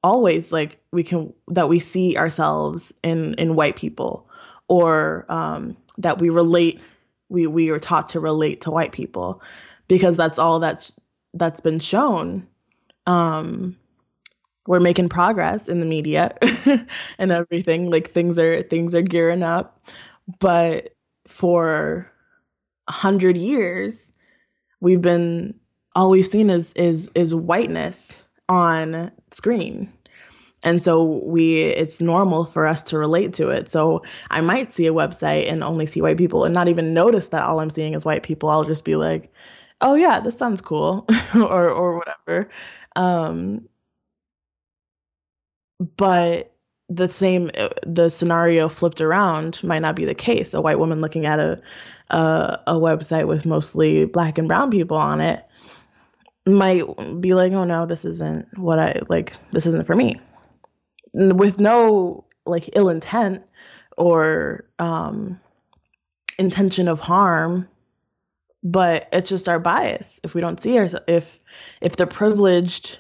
always 0.03 0.53
like 0.53 0.79
we 0.93 1.03
can 1.03 1.33
that 1.49 1.69
we 1.69 1.79
see 1.79 2.17
ourselves 2.17 2.93
in 3.03 3.35
in 3.35 3.57
white 3.57 3.77
people 3.77 4.29
or 4.69 5.27
um, 5.29 5.77
that 5.99 6.19
we 6.21 6.31
relate 6.31 6.81
we 7.29 7.47
we 7.47 7.71
are 7.71 7.81
taught 7.81 8.11
to 8.11 8.21
relate 8.21 8.63
to 8.63 8.71
white 8.71 8.93
people 8.93 9.43
because 9.89 10.17
that's 10.17 10.39
all 10.39 10.61
that's 10.61 10.99
that's 11.35 11.61
been 11.61 11.79
shown. 11.81 12.47
Um 13.07 13.77
we're 14.67 14.81
making 14.81 15.09
progress 15.09 15.69
in 15.69 15.79
the 15.79 15.87
media 15.87 16.37
and 17.19 17.31
everything 17.33 17.91
like 17.91 18.11
things 18.11 18.39
are 18.39 18.63
things 18.63 18.95
are 18.95 19.03
gearing 19.03 19.43
up. 19.43 19.81
But 20.41 20.95
for 21.27 22.11
a 22.89 22.93
hundred 22.93 23.37
years 23.37 24.13
we've 24.81 25.01
been 25.01 25.55
all 25.97 26.11
we've 26.11 26.27
seen 26.27 26.51
is 26.51 26.73
is 26.75 27.11
is 27.15 27.35
whiteness 27.35 28.25
on 28.49 29.11
screen. 29.33 29.93
And 30.63 30.81
so 30.83 31.03
we 31.25 31.63
it's 31.63 32.01
normal 32.01 32.45
for 32.45 32.67
us 32.67 32.83
to 32.85 32.99
relate 32.99 33.33
to 33.35 33.49
it. 33.51 33.71
So 33.71 34.03
i 34.31 34.41
might 34.41 34.75
see 34.75 34.87
a 34.87 34.93
website 34.93 35.51
and 35.51 35.65
only 35.65 35.87
see 35.87 36.03
white 36.03 36.19
people 36.19 36.45
and 36.45 36.55
not 36.55 36.69
even 36.69 36.95
notice 36.95 37.29
that 37.29 37.43
all 37.43 37.61
i'm 37.61 37.71
seeing 37.71 37.95
is 37.95 38.05
white 38.05 38.23
people. 38.23 38.51
I'll 38.51 38.65
just 38.65 38.85
be 38.85 38.95
like 38.95 39.33
oh 39.81 39.95
yeah 39.95 40.21
this 40.21 40.39
sounds 40.39 40.61
cool 40.61 41.07
or 41.35 41.71
or 41.71 41.99
whatever. 41.99 42.51
Um 42.95 43.69
but 45.97 46.53
the 46.89 47.09
same 47.09 47.51
uh, 47.59 47.69
the 47.87 48.11
scenario 48.11 48.69
flipped 48.69 49.01
around 49.01 49.63
might 49.65 49.83
not 49.83 49.97
be 49.97 50.05
the 50.05 50.15
case. 50.15 50.53
A 50.53 50.61
white 50.61 50.79
woman 50.79 51.01
looking 51.01 51.25
at 51.27 51.41
a 51.41 51.59
a, 52.11 52.61
a 52.67 52.75
website 52.75 53.27
with 53.27 53.47
mostly 53.47 54.05
black 54.05 54.37
and 54.39 54.47
brown 54.47 54.71
people 54.71 54.97
on 54.99 55.21
it 55.21 55.47
might 56.47 56.85
be 57.21 57.35
like 57.35 57.53
oh 57.53 57.65
no 57.65 57.87
this 57.87 58.05
isn't 58.05 58.47
what 58.57 58.79
i 58.79 59.01
like 59.09 59.35
this 59.53 59.67
isn't 59.67 59.87
for 59.87 59.97
me. 59.97 60.21
With 61.15 61.59
no 61.59 62.25
like 62.45 62.71
ill 62.75 62.89
intent 62.89 63.43
or 63.97 64.65
um 64.79 65.41
intention 66.39 66.89
of 66.89 67.01
harm 67.01 67.69
but 68.63 69.09
it's 69.13 69.29
just 69.29 69.49
our 69.49 69.61
bias. 69.61 70.19
If 70.25 70.35
we 70.35 70.41
don't 70.41 70.61
see 70.61 70.79
our 70.79 70.89
if 71.07 71.39
if 71.81 71.97
the 71.97 72.07
privileged 72.07 72.99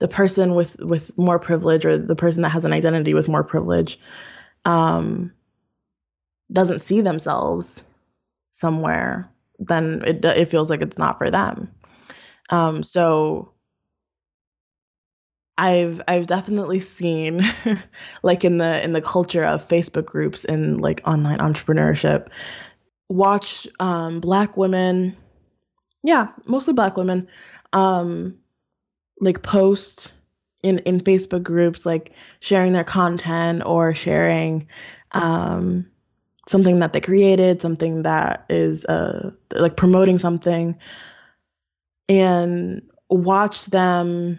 the 0.00 0.08
person 0.08 0.54
with 0.54 0.76
with 0.80 1.16
more 1.16 1.38
privilege 1.38 1.84
or 1.84 1.98
the 1.98 2.16
person 2.16 2.42
that 2.42 2.50
has 2.50 2.64
an 2.64 2.72
identity 2.72 3.14
with 3.14 3.28
more 3.28 3.44
privilege 3.44 3.98
um 4.64 5.32
doesn't 6.52 6.80
see 6.80 7.00
themselves 7.00 7.82
somewhere 8.50 9.30
then 9.58 10.02
it 10.04 10.24
it 10.24 10.50
feels 10.50 10.68
like 10.68 10.82
it's 10.82 10.98
not 10.98 11.18
for 11.18 11.30
them 11.30 11.70
um 12.50 12.82
so 12.82 13.52
I've 15.56 16.02
I've 16.08 16.26
definitely 16.26 16.80
seen 16.80 17.42
like 18.22 18.44
in 18.44 18.58
the 18.58 18.82
in 18.82 18.92
the 18.92 19.02
culture 19.02 19.44
of 19.44 19.66
Facebook 19.66 20.04
groups 20.04 20.44
and 20.44 20.80
like 20.80 21.00
online 21.06 21.38
entrepreneurship 21.38 22.28
watch 23.08 23.68
um 23.78 24.20
black 24.20 24.56
women 24.56 25.16
yeah, 26.02 26.28
mostly 26.46 26.74
black 26.74 26.96
women 26.96 27.28
um 27.72 28.36
like 29.20 29.42
post 29.42 30.12
in 30.62 30.78
in 30.80 31.00
Facebook 31.00 31.42
groups 31.42 31.86
like 31.86 32.12
sharing 32.40 32.72
their 32.72 32.84
content 32.84 33.62
or 33.64 33.94
sharing 33.94 34.68
um 35.12 35.90
something 36.46 36.80
that 36.80 36.92
they 36.92 37.00
created, 37.00 37.62
something 37.62 38.02
that 38.02 38.44
is 38.50 38.84
uh 38.84 39.30
like 39.52 39.76
promoting 39.76 40.18
something 40.18 40.76
and 42.08 42.82
watch 43.08 43.66
them 43.66 44.38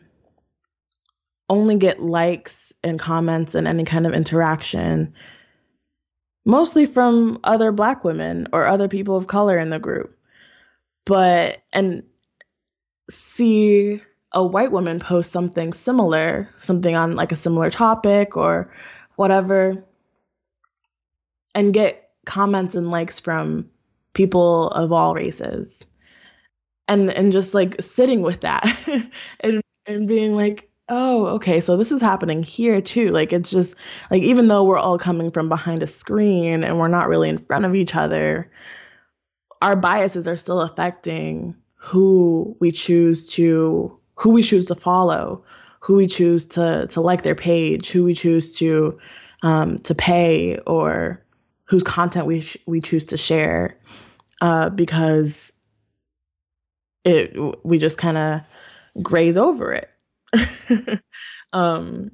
only 1.50 1.78
get 1.78 2.02
likes 2.02 2.74
and 2.84 3.00
comments 3.00 3.56
and 3.56 3.68
any 3.68 3.84
kind 3.84 4.06
of 4.06 4.14
interaction 4.14 5.14
mostly 6.46 6.86
from 6.86 7.40
other 7.44 7.72
black 7.72 8.04
women 8.04 8.48
or 8.54 8.68
other 8.68 8.88
people 8.88 9.18
of 9.18 9.28
color 9.28 9.58
in 9.58 9.70
the 9.72 9.80
group. 9.80 10.16
But 11.06 11.62
and 11.74 12.04
see 13.10 14.02
a 14.32 14.46
white 14.46 14.72
woman 14.72 15.00
post 15.00 15.32
something 15.32 15.74
similar 15.74 16.50
something 16.58 16.96
on 16.96 17.16
like 17.16 17.32
a 17.32 17.36
similar 17.36 17.70
topic 17.70 18.36
or 18.36 18.72
whatever 19.16 19.84
and 21.54 21.74
get 21.74 22.10
comments 22.26 22.74
and 22.74 22.90
likes 22.90 23.20
from 23.20 23.70
people 24.14 24.70
of 24.70 24.92
all 24.92 25.14
races 25.14 25.86
and 26.88 27.10
and 27.12 27.32
just 27.32 27.54
like 27.54 27.82
sitting 27.82 28.22
with 28.22 28.42
that 28.42 28.66
and 29.42 29.62
and 29.88 30.08
being 30.08 30.36
like 30.36 30.70
oh, 30.90 31.26
okay, 31.28 31.60
so 31.62 31.78
this 31.78 31.92
is 31.92 32.02
happening 32.02 32.44
here 32.44 32.82
too. 32.82 33.12
Like 33.12 33.34
it's 33.34 33.50
just 33.50 33.76
like 34.12 34.22
even 34.22 34.48
though 34.48 34.64
we're 34.64 34.78
all 34.78 34.98
coming 34.98 35.32
from 35.32 35.50
behind 35.50 35.82
a 35.82 35.88
screen 35.88 36.64
and 36.64 36.78
we're 36.78 36.88
not 36.88 37.08
really 37.08 37.30
in 37.30 37.38
front 37.38 37.66
of 37.66 37.76
each 37.76 37.96
other, 37.96 38.52
our 39.62 39.76
biases 39.76 40.28
are 40.28 40.38
still 40.38 40.62
affecting 40.62 41.56
who 41.76 42.56
we 42.60 42.72
choose 42.72 43.30
to 43.32 43.98
who 44.16 44.30
we 44.30 44.44
choose 44.44 44.66
to 44.68 44.76
follow, 44.76 45.44
who 45.80 45.96
we 45.96 46.08
choose 46.08 46.46
to 46.48 46.88
to 46.88 47.02
like 47.02 47.24
their 47.24 47.36
page, 47.36 47.90
who 47.90 48.04
we 48.04 48.14
choose 48.14 48.56
to 48.56 48.98
um, 49.44 49.80
to 49.80 49.96
pay, 49.96 50.58
or 50.68 51.24
whose 51.66 51.84
content 51.84 52.28
we 52.28 52.42
sh- 52.42 52.58
we 52.66 52.80
choose 52.80 53.06
to 53.06 53.18
share, 53.18 53.78
uh, 54.42 54.70
because 54.70 55.52
it 57.06 57.36
we 57.66 57.78
just 57.78 57.98
kind 57.98 58.18
of 58.18 58.42
graze 59.02 59.38
over 59.38 59.74
it. 59.74 59.90
Um, 61.54 62.12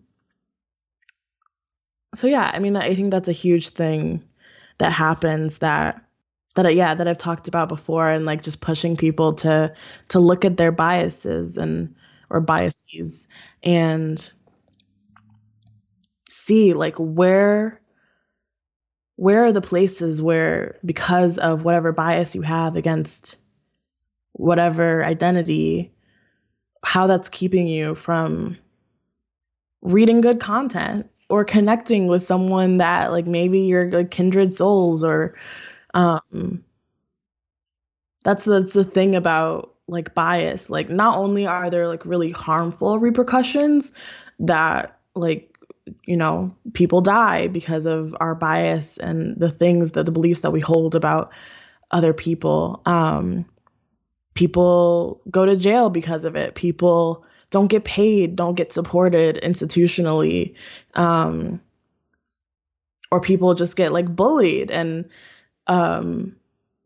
so 2.14 2.28
yeah, 2.28 2.52
I 2.54 2.60
mean, 2.60 2.76
I 2.76 2.94
think 2.94 3.10
that's 3.12 3.28
a 3.28 3.32
huge 3.34 3.70
thing 3.70 4.24
that 4.78 4.92
happens 4.92 5.60
that 5.60 6.04
that 6.56 6.76
yeah 6.76 6.94
that 6.94 7.08
I've 7.08 7.18
talked 7.18 7.48
about 7.48 7.70
before 7.70 8.10
and 8.10 8.26
like 8.26 8.44
just 8.44 8.62
pushing 8.62 8.98
people 8.98 9.34
to 9.36 9.74
to 10.10 10.20
look 10.20 10.46
at 10.46 10.58
their 10.58 10.72
biases 10.72 11.58
and 11.58 11.96
or 12.30 12.42
biases 12.42 13.28
and 13.64 14.32
see 16.30 16.74
like 16.74 16.96
where 16.98 17.82
where 19.16 19.46
are 19.46 19.52
the 19.52 19.62
places 19.62 20.22
where 20.22 20.78
because 20.86 21.38
of 21.38 21.64
whatever 21.64 21.92
bias 21.92 22.36
you 22.36 22.42
have 22.42 22.76
against 22.76 23.38
whatever 24.34 25.06
identity 25.06 25.92
how 26.84 27.08
that's 27.08 27.30
keeping 27.30 27.68
you 27.68 27.94
from 27.96 28.58
reading 29.82 30.22
good 30.22 30.40
content 30.40 31.10
or 31.30 31.46
connecting 31.46 32.08
with 32.08 32.24
someone 32.24 32.78
that 32.78 33.12
like 33.12 33.28
maybe 33.28 33.60
you're 33.60 33.90
like 33.92 34.12
kindred 34.12 34.54
souls 34.54 35.04
or 35.04 35.36
um 35.94 36.64
that's 38.24 38.46
that's 38.46 38.74
the 38.74 38.84
thing 38.84 39.16
about 39.16 39.76
like 39.88 40.16
bias. 40.16 40.70
Like 40.70 40.90
not 40.90 41.18
only 41.18 41.46
are 41.46 41.70
there 41.70 41.88
like 41.88 42.06
really 42.06 42.32
harmful 42.32 43.00
repercussions 43.00 43.94
that 44.40 44.98
like 45.16 45.48
you 46.06 46.16
know 46.16 46.56
people 46.74 47.02
die 47.02 47.48
because 47.48 47.86
of 47.86 48.16
our 48.20 48.36
bias 48.36 48.98
and 49.00 49.38
the 49.40 49.52
things 49.52 49.92
that 49.92 50.06
the 50.06 50.12
beliefs 50.12 50.42
that 50.42 50.52
we 50.52 50.60
hold 50.62 50.96
about 50.96 51.32
other 51.92 52.14
people 52.14 52.82
um 52.86 53.44
people 54.34 55.22
go 55.30 55.46
to 55.46 55.56
jail 55.56 55.90
because 55.90 56.26
of 56.26 56.36
it. 56.36 56.56
People 56.56 57.26
don't 57.52 57.68
get 57.68 57.84
paid 57.84 58.36
don't 58.36 58.56
get 58.56 58.74
supported 58.74 59.40
institutionally 59.44 60.56
um, 60.96 61.62
or 63.12 63.22
people 63.22 63.54
just 63.54 63.76
get 63.76 63.94
like 63.94 64.14
bullied 64.14 64.72
and 64.72 65.10
um, 65.68 66.36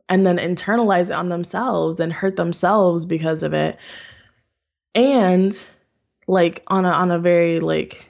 and 0.09 0.25
then 0.25 0.37
internalize 0.37 1.05
it 1.05 1.13
on 1.13 1.29
themselves 1.29 1.99
and 1.99 2.11
hurt 2.11 2.35
themselves 2.35 3.05
because 3.05 3.43
of 3.43 3.53
it. 3.53 3.77
And 4.93 5.63
like 6.27 6.63
on 6.67 6.85
a 6.85 6.89
on 6.89 7.11
a 7.11 7.19
very 7.19 7.59
like 7.59 8.09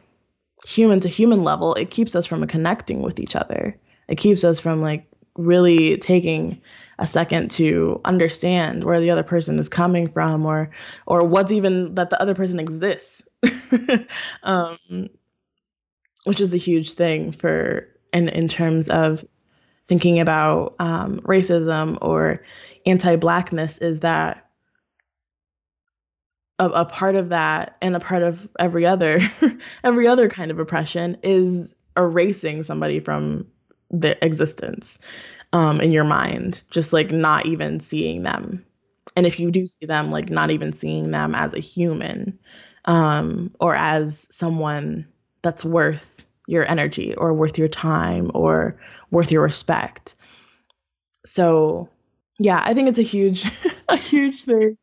human 0.66 1.00
to 1.02 1.08
human 1.10 1.44
level 1.44 1.76
it 1.76 1.92
keeps 1.92 2.16
us 2.16 2.26
from 2.26 2.48
connecting 2.48 3.02
with 3.02 3.20
each 3.20 3.36
other. 3.36 3.78
It 4.08 4.16
keeps 4.16 4.44
us 4.44 4.60
from 4.60 4.82
like 4.82 5.08
really 5.38 5.98
taking 5.98 6.62
a 6.98 7.08
second 7.08 7.52
to 7.52 8.00
understand 8.06 8.84
where 8.84 9.00
the 9.00 9.12
other 9.12 9.24
person 9.24 9.60
is 9.60 9.70
coming 9.70 10.08
from 10.08 10.46
or 10.46 10.72
or 11.06 11.24
what's 11.24 11.52
even 11.52 11.96
that 11.96 12.10
the 12.10 12.22
other 12.22 12.36
person 12.36 12.60
exists. 12.60 13.22
Um, 14.44 15.10
which 16.26 16.42
is 16.42 16.54
a 16.54 16.58
huge 16.58 16.94
thing 16.94 17.32
for 17.32 17.88
in 18.12 18.30
in 18.30 18.48
terms 18.48 18.90
of 18.90 19.24
thinking 19.88 20.20
about 20.20 20.76
um, 20.80 21.20
racism 21.22 21.98
or 22.02 22.44
anti-blackness 22.86 23.78
is 23.78 24.02
that 24.02 24.50
a, 26.60 26.66
a 26.66 26.86
part 26.86 27.16
of 27.16 27.30
that 27.30 27.78
and 27.82 27.96
a 27.96 28.00
part 28.00 28.24
of 28.24 28.50
every 28.60 28.86
other 28.86 29.20
every 29.84 30.08
other 30.08 30.28
kind 30.30 30.52
of 30.52 30.60
oppression 30.60 31.18
is 31.24 31.74
erasing 31.96 32.64
somebody 32.64 33.00
from 33.00 33.46
the 33.92 34.24
existence 34.26 34.98
um, 35.56 35.80
in 35.80 35.94
your 35.94 36.04
mind, 36.04 36.64
just 36.70 36.92
like 36.92 37.12
not 37.12 37.46
even 37.46 37.80
seeing 37.80 38.24
them. 38.24 38.66
And 39.16 39.26
if 39.26 39.40
you 39.40 39.52
do 39.52 39.66
see 39.66 39.86
them, 39.86 40.12
like 40.12 40.30
not 40.30 40.52
even 40.52 40.74
seeing 40.74 41.12
them 41.12 41.34
as 41.34 41.54
a 41.54 41.62
human 41.62 42.38
um, 42.84 43.52
or 43.62 43.74
as 43.74 44.28
someone 44.30 45.08
that's 45.44 45.64
worth 45.64 46.26
your 46.46 46.70
energy 46.70 47.16
or 47.16 47.34
worth 47.34 47.58
your 47.58 47.70
time 47.70 48.32
or 48.34 48.78
worth 49.12 49.32
your 49.32 49.44
respect. 49.44 50.16
So 51.26 51.88
yeah, 52.38 52.62
I 52.66 52.74
think 52.74 52.90
it's 52.90 53.00
a 53.00 53.04
huge, 53.04 53.50
a 53.88 53.96
huge 53.96 54.44
thing. 54.44 54.78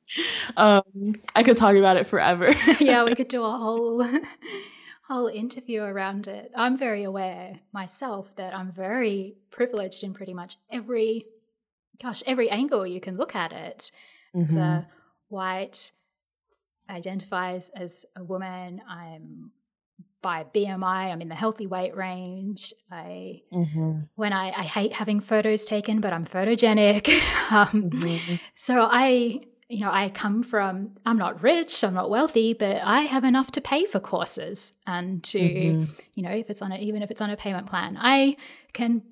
Um, 0.56 1.16
I 1.36 1.42
could 1.42 1.58
talk 1.58 1.76
about 1.76 1.98
it 1.98 2.06
forever. 2.06 2.54
yeah, 2.80 3.04
we 3.04 3.14
could 3.14 3.28
do 3.28 3.44
a 3.44 3.50
whole, 3.50 4.08
whole 5.12 5.26
interview 5.26 5.82
around 5.82 6.26
it. 6.26 6.50
I'm 6.56 6.76
very 6.76 7.04
aware 7.04 7.60
myself 7.72 8.34
that 8.36 8.54
I'm 8.54 8.70
very 8.72 9.36
privileged 9.50 10.02
in 10.04 10.14
pretty 10.14 10.34
much 10.34 10.56
every, 10.70 11.26
gosh, 12.02 12.22
every 12.26 12.48
angle 12.50 12.86
you 12.86 13.00
can 13.00 13.16
look 13.16 13.34
at 13.34 13.52
it. 13.52 13.90
Mm-hmm. 14.34 14.44
As 14.44 14.56
a 14.56 14.86
white, 15.28 15.92
identifies 16.88 17.68
as 17.70 18.06
a 18.16 18.24
woman. 18.24 18.80
I'm 18.88 19.52
by 20.22 20.44
BMI, 20.54 21.10
I'm 21.10 21.20
in 21.20 21.28
the 21.28 21.34
healthy 21.34 21.66
weight 21.66 21.96
range. 21.96 22.72
I 22.90 23.42
mm-hmm. 23.52 24.02
when 24.14 24.32
I, 24.32 24.50
I 24.50 24.62
hate 24.62 24.92
having 24.92 25.20
photos 25.20 25.64
taken, 25.64 26.00
but 26.00 26.12
I'm 26.12 26.24
photogenic. 26.24 27.08
um, 27.50 27.90
mm-hmm. 27.90 28.36
So 28.54 28.88
I, 28.90 29.40
you 29.72 29.80
know, 29.80 29.90
I 29.90 30.10
come 30.10 30.42
from. 30.42 30.92
I'm 31.06 31.16
not 31.16 31.42
rich, 31.42 31.82
I'm 31.82 31.94
not 31.94 32.10
wealthy, 32.10 32.52
but 32.52 32.82
I 32.82 33.02
have 33.02 33.24
enough 33.24 33.50
to 33.52 33.60
pay 33.60 33.86
for 33.86 34.00
courses 34.00 34.74
and 34.86 35.22
to, 35.24 35.38
mm-hmm. 35.38 35.92
you 36.14 36.22
know, 36.22 36.30
if 36.30 36.50
it's 36.50 36.60
on 36.60 36.72
a, 36.72 36.76
even 36.76 37.02
if 37.02 37.10
it's 37.10 37.20
on 37.20 37.30
a 37.30 37.36
payment 37.36 37.66
plan, 37.66 37.96
I 37.98 38.36
can 38.72 39.02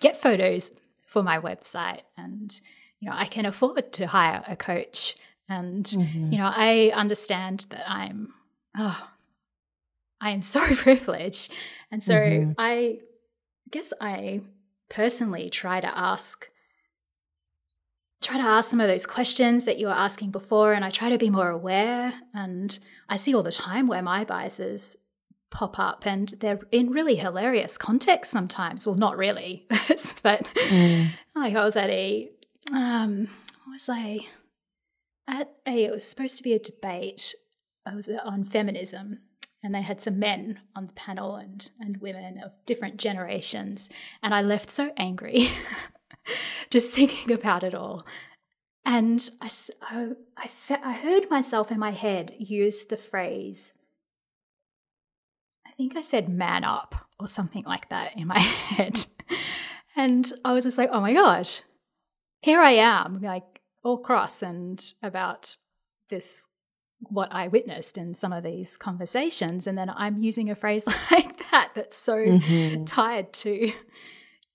get 0.00 0.20
photos 0.20 0.72
for 1.06 1.22
my 1.22 1.38
website, 1.38 2.02
and 2.16 2.58
you 3.00 3.10
know, 3.10 3.16
I 3.16 3.26
can 3.26 3.44
afford 3.44 3.92
to 3.94 4.06
hire 4.06 4.44
a 4.46 4.56
coach, 4.56 5.16
and 5.48 5.84
mm-hmm. 5.84 6.32
you 6.32 6.38
know, 6.38 6.50
I 6.54 6.92
understand 6.94 7.66
that 7.70 7.90
I'm. 7.90 8.32
Oh, 8.78 9.08
I 10.22 10.30
am 10.30 10.40
so 10.40 10.64
privileged. 10.74 11.52
And 11.90 12.02
so 12.02 12.14
mm-hmm. 12.14 12.52
I 12.56 13.00
guess 13.70 13.92
I 14.00 14.42
personally 14.88 15.50
try 15.50 15.80
to 15.80 15.98
ask 15.98 16.48
try 18.22 18.36
to 18.36 18.42
ask 18.42 18.70
some 18.70 18.80
of 18.80 18.88
those 18.88 19.06
questions 19.06 19.64
that 19.64 19.78
you 19.78 19.86
were 19.88 19.92
asking 19.92 20.30
before 20.30 20.72
and 20.72 20.84
I 20.84 20.90
try 20.90 21.08
to 21.10 21.18
be 21.18 21.30
more 21.30 21.50
aware 21.50 22.14
and 22.32 22.78
I 23.08 23.16
see 23.16 23.34
all 23.34 23.42
the 23.42 23.52
time 23.52 23.86
where 23.86 24.02
my 24.02 24.24
biases 24.24 24.96
pop 25.50 25.78
up 25.78 26.06
and 26.06 26.28
they're 26.40 26.60
in 26.70 26.90
really 26.90 27.16
hilarious 27.16 27.76
context 27.76 28.30
sometimes. 28.30 28.86
Well, 28.86 28.96
not 28.96 29.18
really, 29.18 29.66
but 30.22 30.48
mm. 30.54 31.10
like 31.34 31.54
I 31.54 31.64
was 31.64 31.76
at 31.76 31.90
a 31.90 32.30
um 32.72 33.28
what 33.64 33.74
was 33.74 33.88
I 33.88 34.20
at 35.28 35.52
a 35.66 35.84
it 35.84 35.92
was 35.92 36.08
supposed 36.08 36.38
to 36.38 36.42
be 36.42 36.54
a 36.54 36.58
debate. 36.58 37.34
I 37.84 37.94
was 37.94 38.08
on 38.24 38.44
feminism 38.44 39.18
and 39.62 39.74
they 39.74 39.82
had 39.82 40.00
some 40.00 40.18
men 40.18 40.60
on 40.74 40.86
the 40.86 40.92
panel 40.92 41.36
and 41.36 41.70
and 41.80 41.98
women 41.98 42.40
of 42.42 42.52
different 42.66 42.96
generations 42.96 43.90
and 44.22 44.34
i 44.34 44.42
left 44.42 44.70
so 44.70 44.92
angry 44.96 45.48
just 46.70 46.92
thinking 46.92 47.32
about 47.32 47.62
it 47.62 47.74
all 47.74 48.06
and 48.84 49.30
I, 49.40 49.48
I, 49.82 50.08
I, 50.36 50.48
fe- 50.48 50.80
I 50.82 50.92
heard 50.92 51.30
myself 51.30 51.70
in 51.70 51.78
my 51.78 51.92
head 51.92 52.34
use 52.38 52.84
the 52.84 52.96
phrase 52.96 53.74
i 55.66 55.70
think 55.72 55.96
i 55.96 56.02
said 56.02 56.28
man 56.28 56.64
up 56.64 56.94
or 57.20 57.28
something 57.28 57.64
like 57.64 57.88
that 57.88 58.16
in 58.16 58.26
my 58.26 58.38
head 58.38 59.06
and 59.96 60.32
i 60.44 60.52
was 60.52 60.64
just 60.64 60.78
like 60.78 60.90
oh 60.92 61.00
my 61.00 61.12
gosh 61.12 61.62
here 62.40 62.60
i 62.60 62.72
am 62.72 63.20
like 63.20 63.60
all 63.82 63.98
cross 63.98 64.42
and 64.42 64.94
about 65.02 65.56
this 66.08 66.46
what 67.10 67.32
I 67.32 67.48
witnessed 67.48 67.98
in 67.98 68.14
some 68.14 68.32
of 68.32 68.44
these 68.44 68.76
conversations. 68.76 69.66
And 69.66 69.76
then 69.76 69.90
I'm 69.90 70.18
using 70.18 70.50
a 70.50 70.54
phrase 70.54 70.86
like 71.10 71.50
that 71.50 71.70
that's 71.74 71.96
so 71.96 72.16
mm-hmm. 72.16 72.84
tied 72.84 73.32
to, 73.34 73.72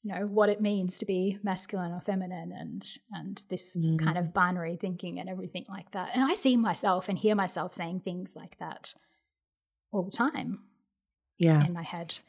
you 0.07 0.13
know, 0.13 0.25
what 0.25 0.49
it 0.49 0.61
means 0.61 0.97
to 0.99 1.05
be 1.05 1.37
masculine 1.43 1.91
or 1.91 1.99
feminine 1.99 2.53
and 2.53 2.97
and 3.11 3.43
this 3.49 3.75
mm. 3.75 3.99
kind 3.99 4.17
of 4.17 4.33
binary 4.33 4.77
thinking 4.77 5.19
and 5.19 5.27
everything 5.27 5.65
like 5.67 5.91
that. 5.91 6.11
And 6.13 6.23
I 6.23 6.33
see 6.33 6.55
myself 6.55 7.09
and 7.09 7.17
hear 7.17 7.35
myself 7.35 7.73
saying 7.73 8.01
things 8.01 8.35
like 8.35 8.57
that 8.59 8.93
all 9.91 10.03
the 10.03 10.11
time. 10.11 10.59
Yeah. 11.37 11.63
In 11.65 11.73
my 11.73 11.83
head. 11.83 12.19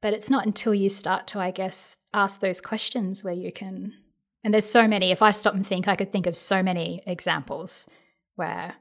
But 0.00 0.12
it's 0.12 0.30
not 0.30 0.46
until 0.46 0.74
you 0.74 0.88
start 0.88 1.26
to, 1.28 1.38
I 1.40 1.50
guess, 1.50 1.98
ask 2.14 2.40
those 2.40 2.60
questions 2.60 3.22
where 3.22 3.34
you 3.34 3.52
can 3.52 3.94
and 4.42 4.54
there's 4.54 4.64
so 4.64 4.86
many, 4.86 5.10
if 5.10 5.22
I 5.22 5.32
stop 5.32 5.54
and 5.54 5.66
think, 5.66 5.88
I 5.88 5.96
could 5.96 6.12
think 6.12 6.26
of 6.26 6.36
so 6.36 6.62
many 6.62 7.02
examples 7.04 7.90
where 8.36 8.76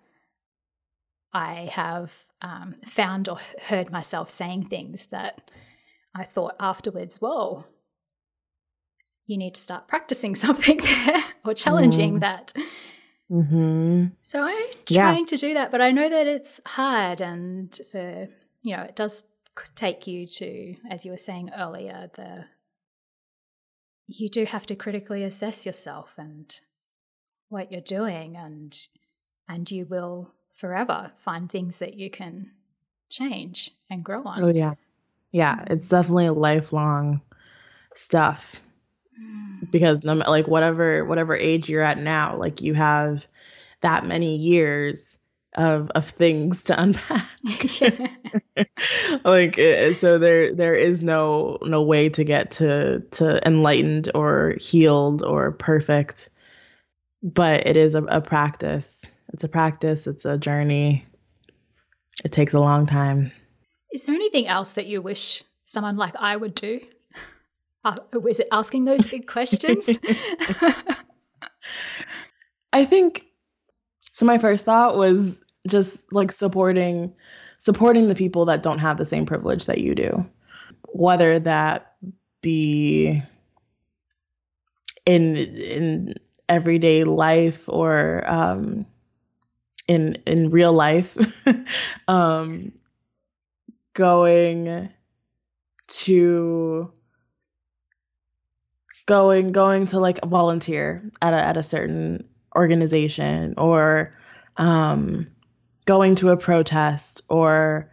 I 1.34 1.70
have 1.72 2.16
um, 2.42 2.76
found 2.86 3.28
or 3.28 3.40
heard 3.64 3.92
myself 3.92 4.30
saying 4.30 4.68
things 4.68 5.08
that 5.08 5.50
I 6.14 6.24
thought 6.24 6.56
afterwards, 6.60 7.20
whoa, 7.20 7.66
you 9.28 9.38
need 9.38 9.56
to 9.56 9.62
start 9.62 9.88
practicing 9.88 10.36
something 10.46 10.78
there 10.78 11.24
or 11.44 11.54
challenging 11.54 12.18
mm. 12.18 12.20
that. 12.22 12.54
Mm-hmm. 13.32 14.08
So 14.22 14.44
I'm 14.44 14.74
trying 14.86 15.20
yeah. 15.20 15.26
to 15.26 15.38
do 15.38 15.54
that, 15.56 15.72
but 15.72 15.82
I 15.82 15.92
know 15.92 16.08
that 16.10 16.28
it's 16.28 16.62
hard 16.66 17.22
and 17.22 17.78
for, 17.92 18.28
you 18.62 18.78
know, 18.78 18.84
it 18.84 18.96
does 18.96 19.26
take 19.74 20.06
you 20.06 20.28
to, 20.28 20.76
as 20.90 21.06
you 21.06 21.12
were 21.12 21.18
saying 21.18 21.50
earlier, 21.58 22.12
the 22.16 22.46
you 24.08 24.30
do 24.30 24.46
have 24.46 24.68
to 24.68 24.76
critically 24.76 25.24
assess 25.24 25.66
yourself 25.66 26.14
and 26.18 26.60
what 27.50 27.72
you're 27.72 27.82
doing 27.82 28.36
and 28.38 28.88
and 29.48 29.72
you 29.72 29.86
will 29.86 30.32
forever 30.54 31.12
find 31.18 31.50
things 31.50 31.80
that 31.80 31.96
you 31.96 32.10
can 32.10 32.52
change 33.10 33.72
and 33.90 34.04
grow 34.04 34.24
on. 34.24 34.44
Oh 34.44 34.50
yeah. 34.50 34.76
Yeah, 35.32 35.66
it's 35.68 35.90
definitely 35.90 36.30
lifelong 36.30 37.22
stuff. 37.94 38.56
Mm. 39.22 39.72
Because 39.72 40.04
no 40.04 40.14
like 40.14 40.48
whatever 40.48 41.06
whatever 41.06 41.36
age 41.36 41.70
you're 41.70 41.82
at 41.82 41.98
now, 41.98 42.38
like 42.38 42.62
you 42.62 42.74
have 42.74 43.26
that 43.82 44.06
many 44.06 44.36
years 44.36 45.18
of 45.56 45.90
of 45.96 46.08
things 46.08 46.64
to 46.64 46.82
unpack. 46.82 47.28
like 49.24 49.56
so 49.98 50.18
there 50.18 50.54
there 50.54 50.76
is 50.76 51.02
no 51.02 51.58
no 51.62 51.82
way 51.82 52.10
to 52.10 52.24
get 52.24 52.52
to 52.52 53.02
to 53.12 53.46
enlightened 53.48 54.12
or 54.16 54.56
healed 54.60 55.24
or 55.24 55.52
perfect. 55.52 56.30
But 57.24 57.66
it 57.66 57.76
is 57.76 57.96
a, 57.96 58.04
a 58.04 58.22
practice 58.22 59.06
it's 59.36 59.44
a 59.44 59.50
practice, 59.50 60.08
it's 60.08 60.24
a 60.24 60.38
journey. 60.38 61.06
It 62.24 62.32
takes 62.32 62.54
a 62.54 62.60
long 62.60 62.86
time. 62.86 63.34
Is 63.92 64.06
there 64.06 64.16
anything 64.16 64.48
else 64.48 64.72
that 64.74 64.86
you 64.86 65.02
wish 65.02 65.44
someone 65.66 65.98
like 65.98 66.16
I 66.16 66.38
would 66.38 66.56
do? 66.56 66.80
Uh, 67.86 67.98
is 68.28 68.40
it 68.40 68.48
asking 68.52 68.86
those 68.86 69.10
big 69.10 69.28
questions? 69.28 70.00
I 72.74 72.84
think 72.84 73.26
so 74.12 74.26
my 74.26 74.40
first 74.40 74.66
thought 74.66 74.98
was 74.98 75.44
just 75.68 76.04
like 76.12 76.32
supporting 76.32 77.14
supporting 77.58 78.08
the 78.08 78.16
people 78.16 78.46
that 78.46 78.64
don't 78.64 78.80
have 78.80 78.98
the 78.98 79.06
same 79.06 79.26
privilege 79.26 79.66
that 79.66 79.80
you 79.80 79.94
do. 79.94 80.26
Whether 80.88 81.40
that 81.40 81.96
be 82.42 83.22
in 85.06 85.36
in 85.36 86.16
everyday 86.50 87.04
life 87.04 87.70
or 87.70 88.24
um, 88.26 88.86
in 89.88 90.16
in 90.26 90.50
real 90.50 90.74
life 90.74 91.18
um 92.08 92.72
going 93.94 94.90
to 95.88 96.92
going 99.06 99.50
going 99.50 99.86
to 99.88 100.00
like 100.00 100.24
volunteer 100.26 101.10
at 101.22 101.34
a 101.34 101.38
at 101.38 101.58
a 101.58 101.64
certain 101.64 102.28
organization 102.56 103.54
or 103.58 104.12
um 104.58 105.28
going 105.86 106.16
to 106.16 106.30
a 106.30 106.38
protest 106.38 107.22
or 107.30 107.92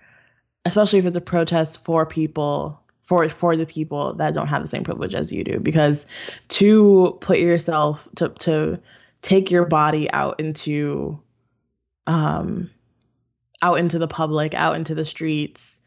especially 0.64 0.98
if 0.98 1.06
it's 1.06 1.16
a 1.16 1.20
protest 1.20 1.84
for 1.84 2.06
people 2.06 2.82
for 3.02 3.28
for 3.28 3.56
the 3.56 3.66
people 3.66 4.14
that 4.14 4.32
don't 4.32 4.46
have 4.46 4.62
the 4.62 4.68
same 4.68 4.84
privilege 4.84 5.14
as 5.14 5.32
you 5.32 5.44
do. 5.44 5.58
Because 5.60 6.06
to 6.48 7.18
put 7.20 7.38
yourself 7.38 8.08
to 8.16 8.30
to 8.30 8.80
take 9.20 9.50
your 9.50 9.66
body 9.66 10.10
out 10.10 10.40
into 10.40 11.20
um, 12.06 12.70
out 13.60 13.78
into 13.78 13.98
the 13.98 14.08
public, 14.08 14.54
out 14.54 14.76
into 14.76 14.94
the 14.94 15.04
streets 15.04 15.80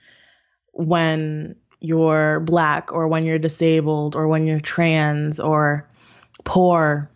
when 0.72 1.56
you're 1.80 2.40
black 2.42 2.92
or 2.92 3.08
when 3.08 3.26
you're 3.26 3.40
disabled 3.40 4.16
or 4.16 4.28
when 4.28 4.48
you're 4.48 4.60
trans 4.60 5.40
or 5.40 5.88
poor 6.44 7.10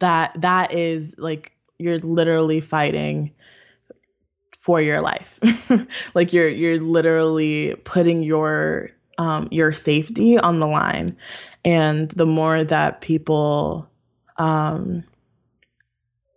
that 0.00 0.32
that 0.40 0.72
is 0.72 1.14
like 1.18 1.52
you're 1.78 1.98
literally 1.98 2.60
fighting 2.60 3.30
for 4.58 4.80
your 4.80 5.00
life. 5.00 5.38
Like 6.14 6.32
you're 6.32 6.48
you're 6.48 6.80
literally 6.80 7.74
putting 7.84 8.22
your 8.22 8.90
um, 9.18 9.48
your 9.50 9.72
safety 9.72 10.38
on 10.38 10.58
the 10.58 10.66
line. 10.66 11.16
And 11.64 12.10
the 12.10 12.26
more 12.26 12.64
that 12.64 13.00
people 13.00 13.88
um, 14.36 15.04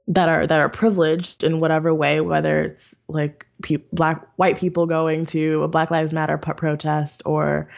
that 0.08 0.28
are 0.30 0.45
that 0.45 0.60
are 0.60 0.70
privileged 0.70 1.43
in 1.43 1.60
whatever 1.60 1.93
way, 1.93 2.20
whether 2.20 2.62
it's 2.62 2.95
like 3.08 3.45
pe- 3.62 3.78
black 3.93 4.28
white 4.36 4.58
people 4.58 4.86
going 4.86 5.26
to 5.28 5.64
a 5.64 5.68
Black 5.68 5.91
Lives 5.91 6.12
Matter 6.12 6.38
protest 6.38 7.22
or 7.26 7.70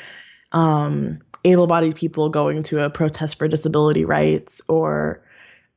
um, 0.52 1.20
able-bodied 1.44 1.96
people 1.96 2.30
going 2.30 2.64
to 2.64 2.84
a 2.84 2.90
protest 2.90 3.38
for 3.38 3.48
disability 3.48 4.06
rights 4.06 4.62
or 4.68 5.24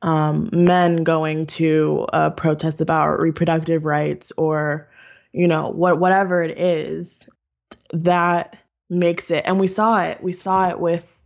um, 0.01 0.49
men 0.51 1.03
going 1.03 1.45
to 1.45 2.07
a 2.13 2.31
protest 2.31 2.81
about 2.81 3.19
reproductive 3.19 3.85
rights 3.85 4.31
or 4.37 4.89
you 5.33 5.47
know 5.47 5.69
what 5.69 5.99
whatever 5.99 6.41
it 6.41 6.57
is 6.57 7.27
that 7.91 8.57
makes 8.89 9.29
it 9.29 9.43
and 9.45 9.59
we 9.59 9.67
saw 9.67 10.01
it 10.01 10.23
we 10.23 10.33
saw 10.33 10.69
it 10.69 10.79
with 10.79 11.19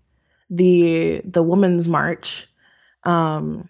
the 0.49 1.21
the 1.24 1.41
women's 1.41 1.88
march 1.88 2.47
um 3.05 3.69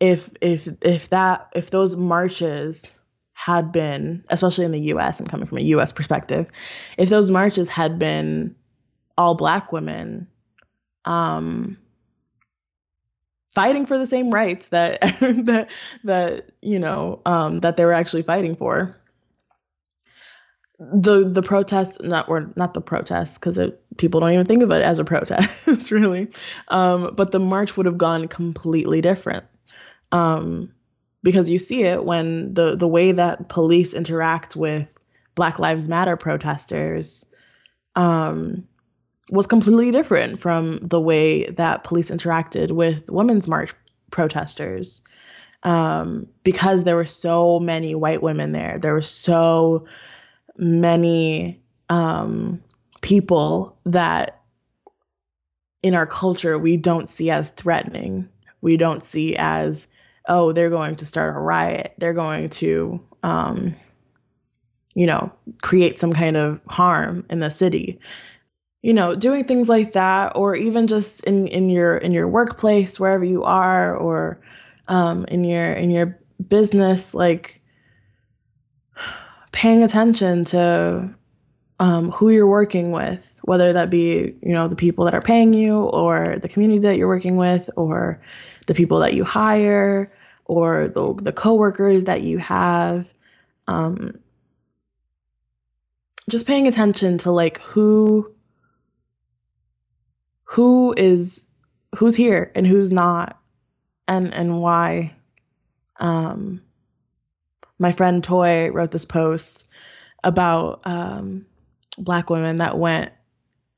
if 0.00 0.30
if 0.40 0.68
if 0.82 1.10
that 1.10 1.48
if 1.54 1.70
those 1.70 1.96
marches 1.96 2.90
had 3.32 3.72
been 3.72 4.24
especially 4.28 4.64
in 4.64 4.72
the 4.72 4.80
US 4.92 5.20
and 5.20 5.28
coming 5.28 5.46
from 5.46 5.58
a 5.58 5.62
US 5.62 5.92
perspective 5.92 6.48
if 6.96 7.08
those 7.08 7.30
marches 7.30 7.68
had 7.68 7.98
been 7.98 8.54
all 9.16 9.34
black 9.34 9.72
women 9.72 10.28
um 11.04 11.78
fighting 13.50 13.86
for 13.86 13.98
the 13.98 14.06
same 14.06 14.30
rights 14.30 14.68
that 14.68 15.00
that 15.20 15.68
that 16.04 16.50
you 16.62 16.78
know 16.78 17.20
um 17.26 17.60
that 17.60 17.76
they 17.76 17.84
were 17.84 17.92
actually 17.92 18.22
fighting 18.22 18.56
for 18.56 18.96
the 20.78 21.28
the 21.28 21.42
protests 21.42 22.00
not 22.00 22.28
or 22.28 22.52
not 22.54 22.72
the 22.72 22.80
protests 22.80 23.36
because 23.36 23.58
people 23.96 24.20
don't 24.20 24.32
even 24.32 24.46
think 24.46 24.62
of 24.62 24.70
it 24.70 24.82
as 24.82 25.00
a 25.00 25.04
protest 25.04 25.90
really 25.90 26.28
um, 26.68 27.12
but 27.16 27.32
the 27.32 27.40
march 27.40 27.76
would 27.76 27.86
have 27.86 27.98
gone 27.98 28.28
completely 28.28 29.00
different 29.00 29.44
um, 30.12 30.72
because 31.22 31.50
you 31.50 31.58
see 31.58 31.82
it 31.82 32.04
when 32.04 32.54
the 32.54 32.76
the 32.76 32.88
way 32.88 33.12
that 33.12 33.48
police 33.48 33.94
interact 33.94 34.56
with 34.56 34.96
black 35.34 35.58
lives 35.58 35.88
matter 35.88 36.16
protesters 36.16 37.24
um, 37.96 38.66
was 39.30 39.46
completely 39.46 39.90
different 39.90 40.40
from 40.40 40.78
the 40.78 41.00
way 41.00 41.44
that 41.50 41.84
police 41.84 42.10
interacted 42.10 42.70
with 42.70 43.10
women's 43.10 43.48
march 43.48 43.74
protesters 44.10 45.00
um, 45.64 46.26
because 46.44 46.84
there 46.84 46.96
were 46.96 47.04
so 47.04 47.58
many 47.58 47.94
white 47.94 48.22
women 48.22 48.52
there 48.52 48.78
there 48.80 48.94
were 48.94 49.02
so 49.02 49.86
many 50.56 51.60
um, 51.88 52.62
people 53.00 53.78
that 53.86 54.38
in 55.82 55.94
our 55.94 56.06
culture 56.06 56.58
we 56.58 56.76
don't 56.76 57.08
see 57.08 57.30
as 57.30 57.50
threatening. 57.50 58.28
We 58.60 58.76
don't 58.76 59.02
see 59.02 59.36
as, 59.36 59.86
oh, 60.28 60.52
they're 60.52 60.70
going 60.70 60.96
to 60.96 61.06
start 61.06 61.36
a 61.36 61.40
riot. 61.40 61.94
They're 61.98 62.12
going 62.12 62.50
to, 62.50 63.00
um, 63.22 63.74
you 64.94 65.06
know, 65.06 65.32
create 65.62 65.98
some 65.98 66.12
kind 66.12 66.36
of 66.36 66.60
harm 66.66 67.24
in 67.30 67.40
the 67.40 67.50
city. 67.50 67.98
You 68.82 68.92
know, 68.92 69.16
doing 69.16 69.44
things 69.44 69.68
like 69.68 69.94
that, 69.94 70.36
or 70.36 70.54
even 70.54 70.86
just 70.86 71.24
in 71.24 71.48
in 71.48 71.68
your 71.68 71.96
in 71.96 72.12
your 72.12 72.28
workplace, 72.28 73.00
wherever 73.00 73.24
you 73.24 73.42
are, 73.42 73.96
or 73.96 74.40
um, 74.86 75.24
in 75.26 75.42
your 75.42 75.72
in 75.72 75.90
your 75.90 76.16
business, 76.48 77.12
like 77.12 77.60
paying 79.50 79.82
attention 79.82 80.44
to 80.44 81.12
um, 81.80 82.12
who 82.12 82.30
you're 82.30 82.48
working 82.48 82.92
with, 82.92 83.40
whether 83.42 83.72
that 83.72 83.90
be 83.90 84.36
you 84.42 84.52
know 84.52 84.68
the 84.68 84.76
people 84.76 85.04
that 85.04 85.14
are 85.14 85.22
paying 85.22 85.52
you, 85.54 85.74
or 85.74 86.36
the 86.40 86.48
community 86.48 86.78
that 86.80 86.96
you're 86.96 87.08
working 87.08 87.36
with, 87.36 87.68
or 87.76 88.20
the 88.68 88.74
people 88.74 89.00
that 89.00 89.14
you 89.14 89.24
hire, 89.24 90.12
or 90.48 90.88
the 90.88 91.14
the 91.14 91.32
coworkers 91.32 92.04
that 92.04 92.22
you 92.22 92.38
have. 92.38 93.12
Um, 93.68 94.18
just 96.28 96.46
paying 96.46 96.66
attention 96.66 97.18
to 97.18 97.30
like 97.30 97.60
who 97.60 98.34
who 100.44 100.94
is 100.96 101.46
who's 101.96 102.16
here 102.16 102.50
and 102.54 102.66
who's 102.66 102.90
not 102.90 103.38
and 104.08 104.34
and 104.34 104.60
why 104.60 105.14
um 106.00 106.60
my 107.78 107.92
friend 107.92 108.22
Toy 108.22 108.70
wrote 108.70 108.90
this 108.90 109.04
post 109.04 109.66
about 110.24 110.80
um, 110.84 111.46
black 111.96 112.30
women 112.30 112.56
that 112.56 112.78
went 112.78 113.12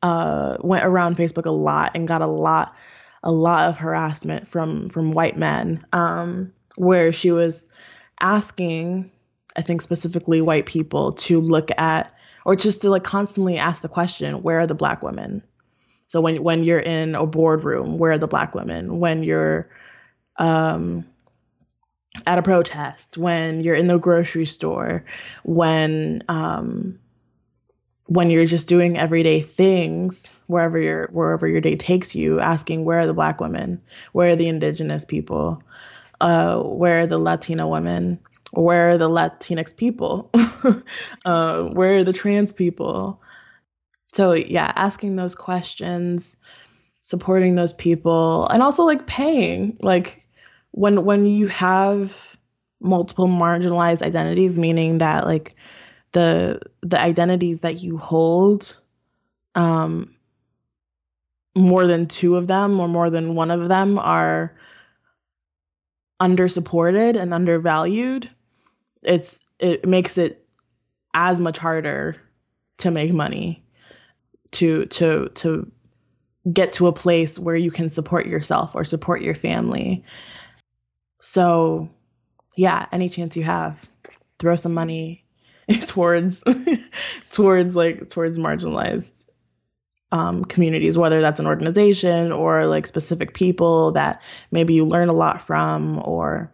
uh, 0.03 0.57
went 0.61 0.85
around 0.85 1.17
Facebook 1.17 1.45
a 1.47 1.51
lot 1.51 1.93
and 1.95 2.09
got 2.09 2.23
a 2.23 2.27
lot 2.27 2.75
a 3.23 3.31
lot 3.31 3.69
of 3.69 3.77
harassment 3.77 4.49
from 4.49 4.89
from 4.89 5.13
white 5.13 5.37
men 5.37 5.85
um, 5.93 6.53
where 6.77 7.13
she 7.13 7.33
was 7.33 7.69
asking 8.21 9.11
I 9.57 9.63
think 9.63 9.83
specifically 9.83 10.41
white 10.41 10.67
people 10.67 11.13
to 11.13 11.41
look 11.41 11.71
at 11.77 12.15
or 12.45 12.57
just 12.57 12.83
to 12.83 12.91
like 12.91 13.05
constantly 13.05 13.59
ask 13.59 13.83
the 13.83 13.89
question 13.89 14.43
where 14.43 14.61
are 14.61 14.67
the 14.67 14.75
black 14.75 15.03
women? 15.03 15.43
So 16.09 16.21
when 16.21 16.43
when 16.43 16.65
you're 16.65 16.81
in 16.81 17.15
a 17.15 17.27
boardroom 17.27 17.99
where 17.99 18.13
are 18.13 18.19
the 18.19 18.29
black 18.29 18.55
women? 18.55 18.99
When 19.01 19.23
you're 19.23 19.69
um, 20.37 21.05
at 22.27 22.39
a 22.39 22.43
protest, 22.43 23.19
when 23.19 23.61
you're 23.61 23.75
in 23.75 23.87
the 23.87 23.99
grocery 23.99 24.47
store, 24.47 25.05
when 25.45 26.25
um, 26.29 26.99
when 28.07 28.31
you're 28.31 28.47
just 28.47 28.67
doing 28.67 28.99
everyday 28.99 29.41
things 29.41 30.41
wherever 30.47 30.81
your 30.81 31.09
wherever 31.13 31.47
your 31.47 31.61
day 31.61 31.77
takes 31.77 32.15
you, 32.15 32.41
asking 32.41 32.85
where 32.85 33.01
are 33.01 33.07
the 33.07 33.15
black 33.15 33.41
women, 33.41 33.81
where 34.13 34.31
are 34.31 34.37
the 34.37 34.49
indigenous 34.49 35.05
people, 35.05 35.63
uh, 36.21 36.61
where 36.61 37.01
are 37.01 37.07
the 37.07 37.19
Latina 37.19 37.67
women, 37.67 38.19
where 38.53 38.91
are 38.91 38.99
the 38.99 39.09
Latinx 39.09 39.77
people, 39.77 40.31
uh, 41.25 41.65
where 41.65 41.97
are 41.97 42.05
the 42.05 42.13
trans 42.13 42.53
people. 42.53 43.21
So 44.13 44.33
yeah, 44.33 44.73
asking 44.77 45.17
those 45.17 45.35
questions, 45.35 46.37
supporting 47.01 47.55
those 47.55 47.73
people, 47.73 48.47
and 48.49 48.63
also 48.63 48.85
like 48.85 49.07
paying 49.07 49.77
like 49.81 50.27
when 50.73 51.05
when 51.05 51.27
you 51.27 51.49
have 51.49 52.37
multiple 52.81 53.29
marginalized 53.29 54.03
identities 54.03 54.59
meaning 54.59 54.99
that 54.99 55.27
like 55.27 55.55
the 56.13 56.61
the 56.83 56.99
identities 56.99 57.61
that 57.61 57.81
you 57.81 57.99
hold 57.99 58.77
um 59.55 60.15
more 61.55 61.87
than 61.87 62.07
two 62.07 62.37
of 62.37 62.47
them 62.47 62.81
or 62.81 62.89
more 62.89 63.11
than 63.11 63.35
one 63.35 63.51
of 63.51 63.69
them 63.69 63.99
are 63.99 64.57
under 66.21 66.49
supported 66.49 67.17
and 67.17 67.35
undervalued 67.35 68.31
it's 69.03 69.45
it 69.59 69.87
makes 69.87 70.19
it 70.19 70.47
as 71.15 71.41
much 71.41 71.59
harder 71.59 72.17
to 72.79 72.91
make 72.91 73.13
money 73.13 73.65
to 74.53 74.87
to 74.87 75.29
to 75.35 75.71
get 76.51 76.75
to 76.75 76.87
a 76.87 76.93
place 76.93 77.39
where 77.39 77.57
you 77.57 77.71
can 77.71 77.91
support 77.91 78.27
yourself 78.27 78.75
or 78.75 78.85
support 78.85 79.21
your 79.21 79.35
family. 79.35 80.05
So, 81.21 81.91
yeah, 82.57 82.87
any 82.93 83.11
chance 83.11 83.37
you 83.37 83.43
have, 83.43 83.87
throw 84.39 84.57
some 84.57 84.73
money 84.73 85.25
towards 85.87 86.43
towards 87.31 87.77
like 87.77 88.09
towards 88.09 88.39
marginalized 88.39 89.27
um, 90.13 90.45
communities, 90.45 90.99
whether 90.99 91.21
that's 91.21 91.41
an 91.41 91.47
organization 91.47 92.33
or 92.33 92.67
like 92.67 92.87
specific 92.87 93.35
people 93.35 93.93
that 93.93 94.23
maybe 94.51 94.75
you 94.75 94.85
learn 94.85 95.09
a 95.09 95.15
lot 95.15 95.43
from, 95.43 96.03
or 96.05 96.53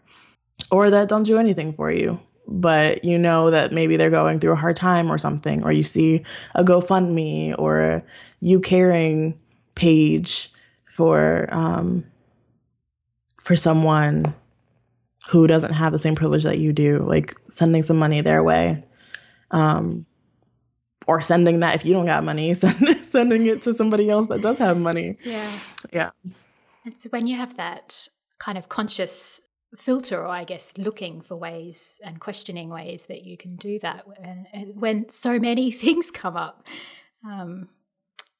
or 0.70 0.90
that 0.90 1.08
don't 1.08 1.26
do 1.26 1.38
anything 1.38 1.72
for 1.72 1.90
you, 1.90 2.20
but 2.46 3.04
you 3.04 3.18
know 3.18 3.50
that 3.50 3.72
maybe 3.72 3.96
they're 3.96 4.10
going 4.10 4.40
through 4.40 4.52
a 4.52 4.56
hard 4.56 4.76
time 4.76 5.10
or 5.10 5.18
something, 5.18 5.62
or 5.62 5.72
you 5.72 5.82
see 5.82 6.24
a 6.54 6.64
GoFundMe 6.64 7.54
or 7.58 7.80
a 7.80 8.04
YouCaring 8.42 9.34
page 9.74 10.52
for 10.90 11.48
um, 11.52 12.04
for 13.42 13.56
someone 13.56 14.34
who 15.28 15.46
doesn't 15.46 15.72
have 15.72 15.92
the 15.92 15.98
same 15.98 16.14
privilege 16.14 16.44
that 16.44 16.58
you 16.58 16.72
do, 16.72 16.98
like 16.98 17.36
sending 17.48 17.82
some 17.82 17.96
money 17.96 18.20
their 18.20 18.42
way. 18.42 18.84
Um, 19.50 20.06
or 21.06 21.20
sending 21.20 21.60
that 21.60 21.74
if 21.74 21.84
you 21.84 21.92
don't 21.92 22.06
got 22.06 22.24
money, 22.24 22.52
send, 22.54 22.88
sending 23.04 23.46
it 23.46 23.62
to 23.62 23.74
somebody 23.74 24.10
else 24.10 24.26
that 24.26 24.42
does 24.42 24.58
have 24.58 24.78
money. 24.78 25.16
Yeah. 25.22 25.50
Yeah. 25.92 26.10
It's 26.84 27.04
when 27.04 27.26
you 27.26 27.36
have 27.36 27.56
that 27.56 28.08
kind 28.38 28.58
of 28.58 28.68
conscious 28.68 29.40
filter, 29.76 30.20
or 30.20 30.28
I 30.28 30.44
guess 30.44 30.76
looking 30.78 31.20
for 31.20 31.36
ways 31.36 32.00
and 32.04 32.20
questioning 32.20 32.68
ways 32.68 33.06
that 33.06 33.24
you 33.24 33.36
can 33.36 33.56
do 33.56 33.78
that 33.80 34.04
when 34.74 35.10
so 35.10 35.38
many 35.38 35.70
things 35.72 36.10
come 36.10 36.36
up. 36.36 36.66
Um, 37.24 37.68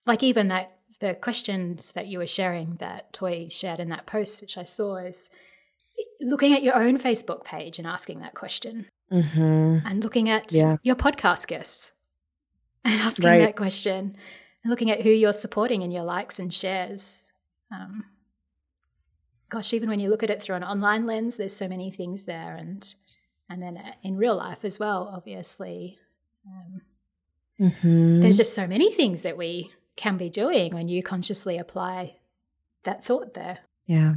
like 0.07 0.23
even 0.23 0.49
that, 0.49 0.73
the 1.01 1.15
questions 1.15 1.93
that 1.93 2.07
you 2.07 2.19
were 2.19 2.27
sharing 2.27 2.77
that 2.77 3.13
Toy 3.13 3.49
shared 3.49 3.81
in 3.81 3.89
that 3.91 4.07
post, 4.07 4.41
which 4.41 4.57
I 4.57 4.65
saw, 4.65 4.97
is 4.97 5.29
looking 6.21 6.55
at 6.55 6.63
your 6.63 6.77
own 6.77 6.99
Facebook 6.99 7.45
page 7.45 7.79
and 7.79 7.87
asking 7.87 8.21
that 8.21 8.35
question, 8.35 8.87
mm-hmm. 9.13 9.87
and 9.87 10.03
looking 10.03 10.31
at 10.31 10.53
yeah. 10.53 10.77
your 10.83 10.97
podcast 10.97 11.49
guests 11.49 11.93
and 12.87 13.01
asking 13.03 13.29
right. 13.29 13.39
that 13.41 13.57
question, 13.57 14.17
and 14.63 14.71
looking 14.71 14.91
at 14.91 15.03
who 15.03 15.11
you're 15.11 15.33
supporting 15.33 15.83
in 15.83 15.91
your 15.91 16.05
likes 16.05 16.39
and 16.39 16.53
shares. 16.53 17.31
Um, 17.71 18.05
gosh, 19.49 19.75
even 19.75 19.89
when 19.89 20.01
you 20.01 20.09
look 20.09 20.23
at 20.23 20.31
it 20.31 20.41
through 20.41 20.57
an 20.57 20.65
online 20.65 21.07
lens, 21.07 21.37
there's 21.37 21.57
so 21.57 21.69
many 21.69 21.91
things 21.91 22.25
there, 22.25 22.55
and 22.55 22.95
and 23.49 23.63
then 23.63 23.81
in 24.03 24.17
real 24.17 24.37
life 24.37 24.65
as 24.65 24.79
well, 24.79 25.11
obviously. 25.13 25.99
Um, 26.47 26.81
mm-hmm. 27.61 28.21
There's 28.21 28.37
just 28.37 28.55
so 28.55 28.67
many 28.67 28.93
things 28.93 29.23
that 29.23 29.37
we 29.37 29.73
can 29.97 30.17
be 30.17 30.29
doing 30.29 30.75
when 30.75 30.89
you 30.89 31.03
consciously 31.03 31.59
apply 31.59 32.17
that 32.85 33.05
thought 33.05 33.35
there. 33.35 33.59
Yeah. 33.87 34.15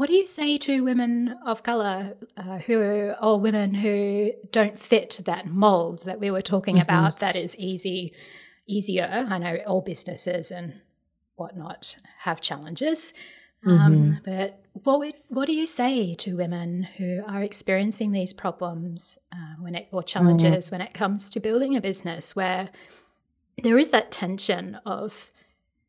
What 0.00 0.08
do 0.08 0.16
you 0.16 0.26
say 0.26 0.56
to 0.56 0.82
women 0.82 1.36
of 1.44 1.62
color 1.62 2.16
uh, 2.34 2.56
who 2.60 3.12
or 3.20 3.38
women 3.38 3.74
who 3.74 4.32
don't 4.50 4.78
fit 4.78 5.20
that 5.26 5.44
mold 5.44 6.04
that 6.06 6.18
we 6.18 6.30
were 6.30 6.40
talking 6.40 6.76
mm-hmm. 6.76 6.84
about? 6.84 7.18
That 7.18 7.36
is 7.36 7.54
easy, 7.58 8.14
easier. 8.66 9.26
I 9.28 9.36
know 9.36 9.58
all 9.66 9.82
businesses 9.82 10.50
and 10.50 10.80
whatnot 11.36 11.98
have 12.20 12.40
challenges, 12.40 13.12
um, 13.66 13.92
mm-hmm. 13.92 14.12
but 14.24 14.64
what 14.72 15.16
what 15.28 15.44
do 15.44 15.52
you 15.52 15.66
say 15.66 16.14
to 16.14 16.34
women 16.34 16.84
who 16.96 17.22
are 17.28 17.42
experiencing 17.42 18.12
these 18.12 18.32
problems 18.32 19.18
uh, 19.30 19.56
when 19.58 19.74
it 19.74 19.88
or 19.92 20.02
challenges 20.02 20.68
mm-hmm. 20.68 20.76
when 20.76 20.80
it 20.80 20.94
comes 20.94 21.28
to 21.28 21.40
building 21.40 21.76
a 21.76 21.80
business 21.82 22.34
where 22.34 22.70
there 23.62 23.78
is 23.78 23.90
that 23.90 24.10
tension 24.10 24.76
of 24.86 25.30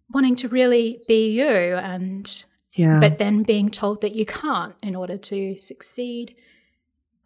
wanting 0.10 0.36
to 0.36 0.50
really 0.50 1.02
be 1.08 1.30
you 1.32 1.48
and 1.78 2.44
yeah. 2.74 3.00
but 3.00 3.18
then 3.18 3.44
being 3.44 3.70
told 3.70 4.02
that 4.02 4.14
you 4.14 4.26
can't 4.26 4.76
in 4.82 4.96
order 4.96 5.18
to 5.18 5.58
succeed. 5.58 6.36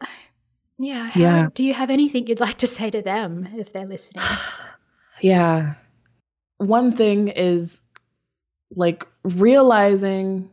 Yeah. 0.77 1.09
How, 1.09 1.21
yeah. 1.21 1.47
Do 1.53 1.63
you 1.63 1.73
have 1.73 1.89
anything 1.89 2.27
you'd 2.27 2.41
like 2.41 2.57
to 2.57 2.67
say 2.67 2.89
to 2.89 3.01
them 3.01 3.47
if 3.55 3.71
they're 3.71 3.85
listening? 3.85 4.25
Yeah. 5.21 5.75
One 6.57 6.93
thing 6.93 7.29
is 7.29 7.79
like 8.75 9.07
realizing 9.23 10.49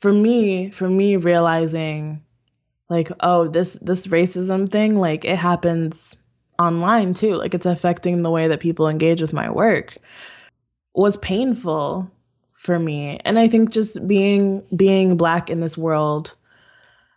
for 0.00 0.12
me, 0.12 0.70
for 0.70 0.86
me 0.86 1.16
realizing 1.16 2.22
like, 2.90 3.10
oh, 3.20 3.48
this 3.48 3.74
this 3.74 4.08
racism 4.08 4.70
thing, 4.70 4.96
like 4.96 5.24
it 5.24 5.38
happens 5.38 6.16
online 6.58 7.14
too. 7.14 7.36
Like 7.36 7.54
it's 7.54 7.64
affecting 7.64 8.22
the 8.22 8.30
way 8.30 8.48
that 8.48 8.60
people 8.60 8.88
engage 8.88 9.22
with 9.22 9.32
my 9.32 9.50
work 9.50 9.96
was 10.94 11.16
painful 11.16 12.10
for 12.60 12.78
me. 12.78 13.18
And 13.24 13.38
I 13.38 13.48
think 13.48 13.72
just 13.72 14.06
being 14.06 14.62
being 14.76 15.16
black 15.16 15.48
in 15.48 15.60
this 15.60 15.78
world 15.78 16.36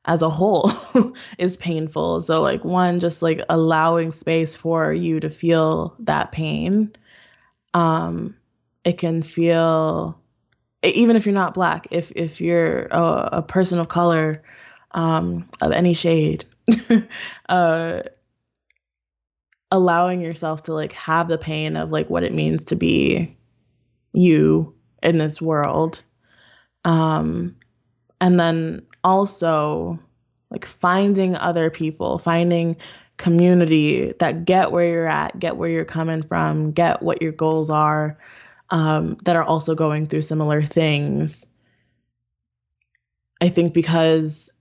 as 0.05 0.21
a 0.21 0.29
whole 0.29 0.71
is 1.37 1.57
painful. 1.57 2.21
So 2.21 2.41
like 2.41 2.63
one 2.63 3.01
just 3.01 3.21
like 3.21 3.41
allowing 3.49 4.13
space 4.13 4.55
for 4.55 4.93
you 4.93 5.19
to 5.19 5.29
feel 5.29 5.97
that 5.99 6.31
pain. 6.31 6.93
Um 7.73 8.37
it 8.85 8.97
can 8.97 9.21
feel 9.21 10.17
even 10.81 11.17
if 11.17 11.25
you're 11.25 11.35
not 11.35 11.55
black, 11.55 11.87
if 11.91 12.09
if 12.15 12.39
you're 12.39 12.83
a, 12.85 13.29
a 13.33 13.41
person 13.41 13.79
of 13.79 13.89
color 13.89 14.43
um 14.91 15.49
of 15.61 15.73
any 15.73 15.93
shade, 15.93 16.45
uh 17.49 18.01
allowing 19.71 20.21
yourself 20.21 20.63
to 20.63 20.73
like 20.73 20.93
have 20.93 21.27
the 21.27 21.37
pain 21.37 21.75
of 21.75 21.91
like 21.91 22.09
what 22.09 22.23
it 22.23 22.33
means 22.33 22.63
to 22.63 22.77
be 22.77 23.35
you 24.13 24.73
in 25.03 25.17
this 25.17 25.41
world. 25.41 26.03
Um, 26.85 27.55
and 28.19 28.39
then 28.39 28.85
also 29.03 29.99
like 30.49 30.65
finding 30.65 31.35
other 31.35 31.69
people, 31.69 32.19
finding 32.19 32.77
community 33.17 34.13
that 34.19 34.45
get 34.45 34.71
where 34.71 34.87
you're 34.87 35.07
at, 35.07 35.37
get 35.37 35.57
where 35.57 35.69
you're 35.69 35.85
coming 35.85 36.23
from, 36.23 36.71
get 36.71 37.01
what 37.01 37.21
your 37.21 37.31
goals 37.31 37.69
are, 37.69 38.17
um, 38.69 39.17
that 39.23 39.35
are 39.35 39.43
also 39.43 39.75
going 39.75 40.07
through 40.07 40.21
similar 40.21 40.61
things. 40.61 41.45
I 43.41 43.49
think 43.49 43.73
because 43.73 44.53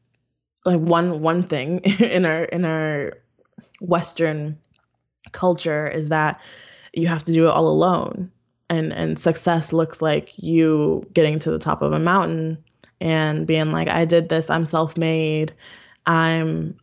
like 0.65 0.81
one 0.81 1.21
one 1.21 1.45
thing 1.45 1.79
in 2.01 2.27
our 2.27 2.45
in 2.45 2.65
our 2.65 3.19
Western 3.81 4.59
culture 5.33 5.87
is 5.87 6.09
that 6.09 6.41
you 6.93 7.07
have 7.07 7.25
to 7.25 7.33
do 7.33 7.47
it 7.47 7.51
all 7.51 7.69
alone 7.69 8.31
and 8.73 8.93
and 8.93 9.19
success 9.19 9.73
looks 9.73 10.01
like 10.01 10.33
you 10.37 11.07
getting 11.13 11.39
to 11.41 11.51
the 11.51 11.59
top 11.59 11.83
of 11.83 11.93
a 11.93 11.99
mountain 11.99 12.57
and 13.01 13.47
being 13.47 13.71
like 13.71 13.89
I 13.89 14.07
did 14.07 14.31
this, 14.31 14.49
I'm 14.49 14.65
self-made, 14.65 15.53
I'm 16.07 16.77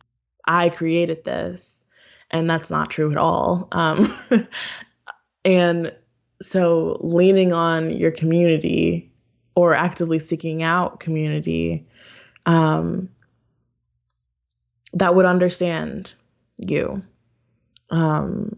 I 0.46 0.68
created 0.68 1.24
this. 1.24 1.82
And 2.30 2.48
that's 2.48 2.70
not 2.70 2.90
true 2.90 3.10
at 3.10 3.16
all. 3.16 3.66
Um, 3.72 4.14
and 5.44 5.92
so 6.40 6.96
leaning 7.00 7.52
on 7.52 7.92
your 7.92 8.12
community 8.12 9.10
or 9.56 9.74
actively 9.74 10.20
seeking 10.20 10.62
out 10.62 11.00
community 11.00 11.84
um, 12.46 13.08
that 14.92 15.16
would 15.16 15.26
understand 15.26 16.14
you. 16.58 17.02
Um, 17.90 18.56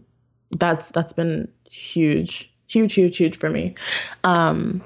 that's 0.51 0.91
that's 0.91 1.13
been 1.13 1.47
huge 1.71 2.52
huge, 2.73 2.93
huge, 2.93 3.17
huge 3.17 3.37
for 3.37 3.49
me. 3.49 3.75
Um, 4.23 4.83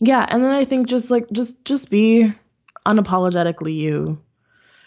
yeah, 0.00 0.26
and 0.28 0.44
then 0.44 0.52
I 0.52 0.64
think 0.64 0.88
just 0.88 1.10
like 1.10 1.30
just 1.32 1.64
just 1.64 1.90
be 1.90 2.32
unapologetically 2.86 3.74
you. 3.74 4.20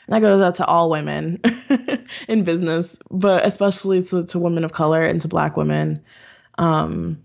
And 0.08 0.14
that 0.14 0.22
goes 0.22 0.42
out 0.42 0.56
to 0.56 0.66
all 0.66 0.90
women 0.90 1.42
in 2.28 2.44
business, 2.44 3.00
but 3.10 3.46
especially 3.46 4.04
to, 4.04 4.26
to 4.26 4.40
women 4.40 4.64
of 4.64 4.72
color 4.72 5.04
and 5.04 5.20
to 5.22 5.28
black 5.28 5.58
women. 5.58 6.04
Um, 6.58 7.24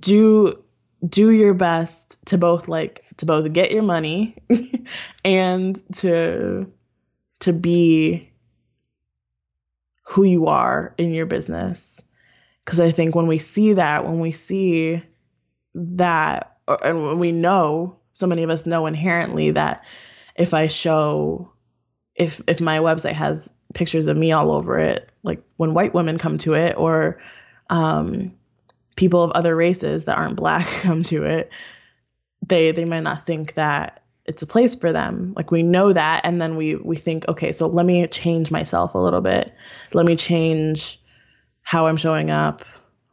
do 0.00 0.62
do 1.06 1.30
your 1.30 1.54
best 1.54 2.18
to 2.26 2.38
both 2.38 2.66
like 2.68 3.04
to 3.18 3.26
both 3.26 3.52
get 3.52 3.70
your 3.70 3.82
money 3.82 4.36
and 5.24 5.80
to 5.94 6.70
to 7.40 7.52
be 7.52 8.28
who 10.08 10.24
you 10.24 10.46
are 10.46 10.94
in 10.96 11.12
your 11.12 11.26
business. 11.26 12.02
Because 12.64 12.80
I 12.80 12.92
think 12.92 13.14
when 13.14 13.26
we 13.26 13.36
see 13.36 13.74
that, 13.74 14.06
when 14.06 14.20
we 14.20 14.30
see 14.32 15.02
that, 15.74 16.56
or, 16.66 16.86
and 16.86 17.04
when 17.04 17.18
we 17.18 17.30
know, 17.30 17.96
so 18.14 18.26
many 18.26 18.42
of 18.42 18.48
us 18.48 18.64
know 18.64 18.86
inherently 18.86 19.50
that 19.50 19.84
if 20.34 20.54
I 20.54 20.66
show, 20.66 21.52
if 22.14 22.40
if 22.46 22.58
my 22.58 22.78
website 22.78 23.12
has 23.12 23.50
pictures 23.74 24.06
of 24.06 24.16
me 24.16 24.32
all 24.32 24.50
over 24.50 24.78
it, 24.78 25.10
like 25.22 25.42
when 25.58 25.74
white 25.74 25.92
women 25.92 26.16
come 26.16 26.38
to 26.38 26.54
it, 26.54 26.76
or 26.78 27.20
um, 27.68 28.32
people 28.96 29.22
of 29.22 29.32
other 29.32 29.54
races 29.54 30.06
that 30.06 30.16
aren't 30.16 30.36
black 30.42 30.66
come 30.66 31.02
to 31.04 31.24
it, 31.24 31.50
they 32.46 32.72
they 32.72 32.86
might 32.86 33.02
not 33.02 33.26
think 33.26 33.54
that 33.54 34.02
it's 34.28 34.42
a 34.42 34.46
place 34.46 34.74
for 34.74 34.92
them. 34.92 35.32
Like 35.36 35.50
we 35.50 35.62
know 35.62 35.92
that 35.92 36.20
and 36.24 36.40
then 36.40 36.56
we 36.56 36.76
we 36.76 36.96
think 36.96 37.26
okay 37.28 37.50
so 37.50 37.66
let 37.66 37.86
me 37.86 38.06
change 38.06 38.50
myself 38.50 38.94
a 38.94 38.98
little 38.98 39.20
bit. 39.20 39.52
Let 39.92 40.06
me 40.06 40.14
change 40.14 41.00
how 41.68 41.86
i'm 41.86 41.98
showing 41.98 42.30
up 42.30 42.64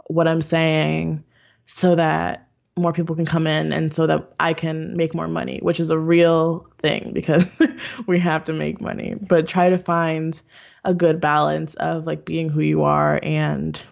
what 0.05 0.30
i'm 0.30 0.39
saying 0.39 1.22
so 1.63 1.93
that 1.93 2.47
more 2.78 2.93
people 2.93 3.13
can 3.13 3.26
come 3.26 3.47
in 3.47 3.74
and 3.74 3.93
so 3.93 4.07
that 4.07 4.34
i 4.39 4.53
can 4.53 4.95
make 4.95 5.13
more 5.13 5.28
money 5.28 5.59
which 5.61 5.78
is 5.78 5.89
a 5.89 5.99
real 5.99 6.66
thing 6.82 7.11
because 7.13 7.45
we 8.07 8.18
have 8.18 8.45
to 8.45 8.53
make 8.53 8.80
money. 8.80 9.16
But 9.20 9.45
try 9.45 9.70
to 9.70 9.78
find 9.78 10.41
a 10.86 10.93
good 10.93 11.20
balance 11.20 11.74
of 11.76 12.05
like 12.05 12.24
being 12.24 12.47
who 12.47 12.61
you 12.61 12.84
are 12.84 13.20
and 13.22 13.84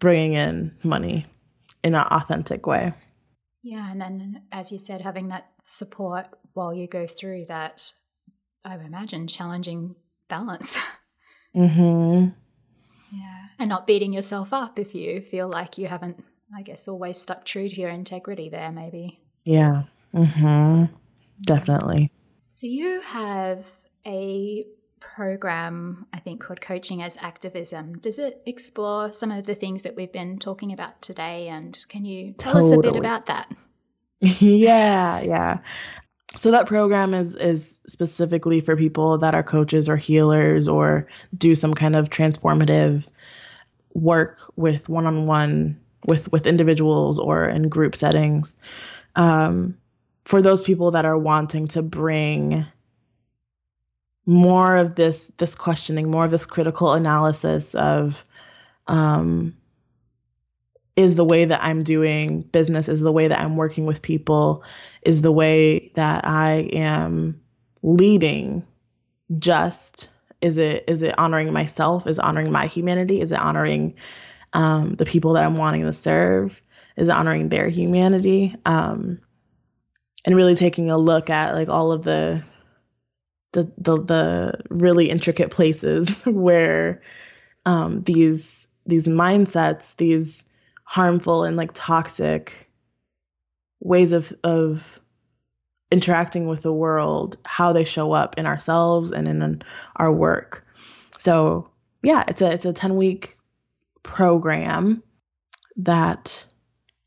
bringing 0.00 0.34
in 0.34 0.76
money 0.82 1.24
in 1.82 1.94
an 1.94 2.06
authentic 2.10 2.66
way 2.66 2.92
yeah, 3.68 3.90
and 3.90 4.00
then 4.00 4.42
as 4.50 4.72
you 4.72 4.78
said, 4.78 5.02
having 5.02 5.28
that 5.28 5.50
support 5.62 6.26
while 6.54 6.72
you 6.72 6.86
go 6.86 7.06
through 7.06 7.44
that, 7.48 7.92
I 8.64 8.76
imagine, 8.76 9.26
challenging 9.26 9.94
balance. 10.28 10.78
Mm-hmm. 11.56 12.28
Yeah, 13.10 13.46
and 13.58 13.70
not 13.70 13.86
beating 13.86 14.12
yourself 14.12 14.52
up 14.52 14.78
if 14.78 14.94
you 14.94 15.22
feel 15.22 15.48
like 15.48 15.78
you 15.78 15.88
haven't, 15.88 16.22
I 16.54 16.60
guess, 16.60 16.86
always 16.86 17.16
stuck 17.16 17.46
true 17.46 17.70
to 17.70 17.80
your 17.80 17.88
integrity 17.88 18.50
there, 18.50 18.70
maybe. 18.70 19.18
Yeah. 19.46 19.84
Mm-hmm. 20.14 20.94
Definitely. 21.40 22.12
So 22.52 22.66
you 22.66 23.00
have 23.00 23.64
a 24.06 24.66
program, 25.18 26.06
I 26.12 26.20
think, 26.20 26.40
called 26.40 26.60
Coaching 26.60 27.02
as 27.02 27.16
Activism. 27.16 27.98
Does 27.98 28.20
it 28.20 28.40
explore 28.46 29.12
some 29.12 29.32
of 29.32 29.46
the 29.46 29.54
things 29.56 29.82
that 29.82 29.96
we've 29.96 30.12
been 30.12 30.38
talking 30.38 30.72
about 30.72 31.02
today? 31.02 31.48
And 31.48 31.76
can 31.88 32.04
you 32.04 32.34
tell 32.34 32.52
totally. 32.52 32.72
us 32.72 32.78
a 32.78 32.92
bit 32.92 32.96
about 32.96 33.26
that? 33.26 33.52
yeah, 34.20 35.20
yeah. 35.20 35.58
So 36.36 36.52
that 36.52 36.68
program 36.68 37.14
is 37.14 37.34
is 37.34 37.80
specifically 37.88 38.60
for 38.60 38.76
people 38.76 39.18
that 39.18 39.34
are 39.34 39.42
coaches 39.42 39.88
or 39.88 39.96
healers 39.96 40.68
or 40.68 41.08
do 41.36 41.56
some 41.56 41.74
kind 41.74 41.96
of 41.96 42.10
transformative 42.10 43.04
work 43.94 44.38
with 44.54 44.88
one-on-one 44.88 45.80
with 46.06 46.30
with 46.30 46.46
individuals 46.46 47.18
or 47.18 47.48
in 47.48 47.68
group 47.68 47.96
settings. 47.96 48.56
Um, 49.16 49.78
for 50.24 50.42
those 50.42 50.62
people 50.62 50.92
that 50.92 51.06
are 51.06 51.18
wanting 51.18 51.66
to 51.68 51.82
bring 51.82 52.66
more 54.28 54.76
of 54.76 54.94
this 54.94 55.32
this 55.38 55.54
questioning, 55.54 56.10
more 56.10 56.26
of 56.26 56.30
this 56.30 56.44
critical 56.44 56.92
analysis 56.92 57.74
of 57.74 58.22
um, 58.86 59.56
is 60.96 61.14
the 61.14 61.24
way 61.24 61.46
that 61.46 61.64
I'm 61.64 61.82
doing 61.82 62.42
business, 62.42 62.88
is 62.88 63.00
the 63.00 63.10
way 63.10 63.28
that 63.28 63.40
I'm 63.40 63.56
working 63.56 63.86
with 63.86 64.02
people, 64.02 64.62
is 65.00 65.22
the 65.22 65.32
way 65.32 65.90
that 65.94 66.26
I 66.26 66.68
am 66.74 67.40
leading 67.82 68.66
just 69.38 70.10
Is 70.42 70.58
it 70.58 70.84
is 70.86 71.00
it 71.00 71.18
honoring 71.18 71.50
myself? 71.50 72.06
Is 72.06 72.18
honoring 72.18 72.52
my 72.52 72.66
humanity? 72.66 73.22
Is 73.22 73.32
it 73.32 73.38
honoring 73.38 73.94
um, 74.52 74.96
the 74.96 75.06
people 75.06 75.32
that 75.32 75.44
I'm 75.44 75.56
wanting 75.56 75.84
to 75.84 75.94
serve? 75.94 76.60
Is 76.98 77.08
it 77.08 77.14
honoring 77.14 77.48
their 77.48 77.70
humanity? 77.70 78.54
Um, 78.66 79.20
and 80.26 80.36
really 80.36 80.54
taking 80.54 80.90
a 80.90 80.98
look 80.98 81.30
at 81.30 81.54
like 81.54 81.70
all 81.70 81.92
of 81.92 82.04
the 82.04 82.44
the 83.52 83.72
the, 83.78 84.02
the 84.02 84.60
really 84.70 85.10
intricate 85.10 85.50
places 85.50 86.08
where 86.26 87.02
um, 87.66 88.02
these 88.02 88.66
these 88.86 89.06
mindsets, 89.06 89.96
these 89.96 90.44
harmful 90.84 91.44
and 91.44 91.56
like 91.56 91.70
toxic 91.74 92.70
ways 93.80 94.12
of 94.12 94.32
of 94.42 95.00
interacting 95.90 96.46
with 96.46 96.62
the 96.62 96.72
world, 96.72 97.36
how 97.44 97.72
they 97.72 97.84
show 97.84 98.12
up 98.12 98.38
in 98.38 98.46
ourselves 98.46 99.12
and 99.12 99.28
in 99.28 99.62
our 99.96 100.12
work. 100.12 100.66
So 101.18 101.70
yeah, 102.02 102.24
it's 102.28 102.42
a 102.42 102.50
it's 102.52 102.66
a 102.66 102.72
10 102.72 102.96
week 102.96 103.36
program 104.02 105.02
that 105.76 106.46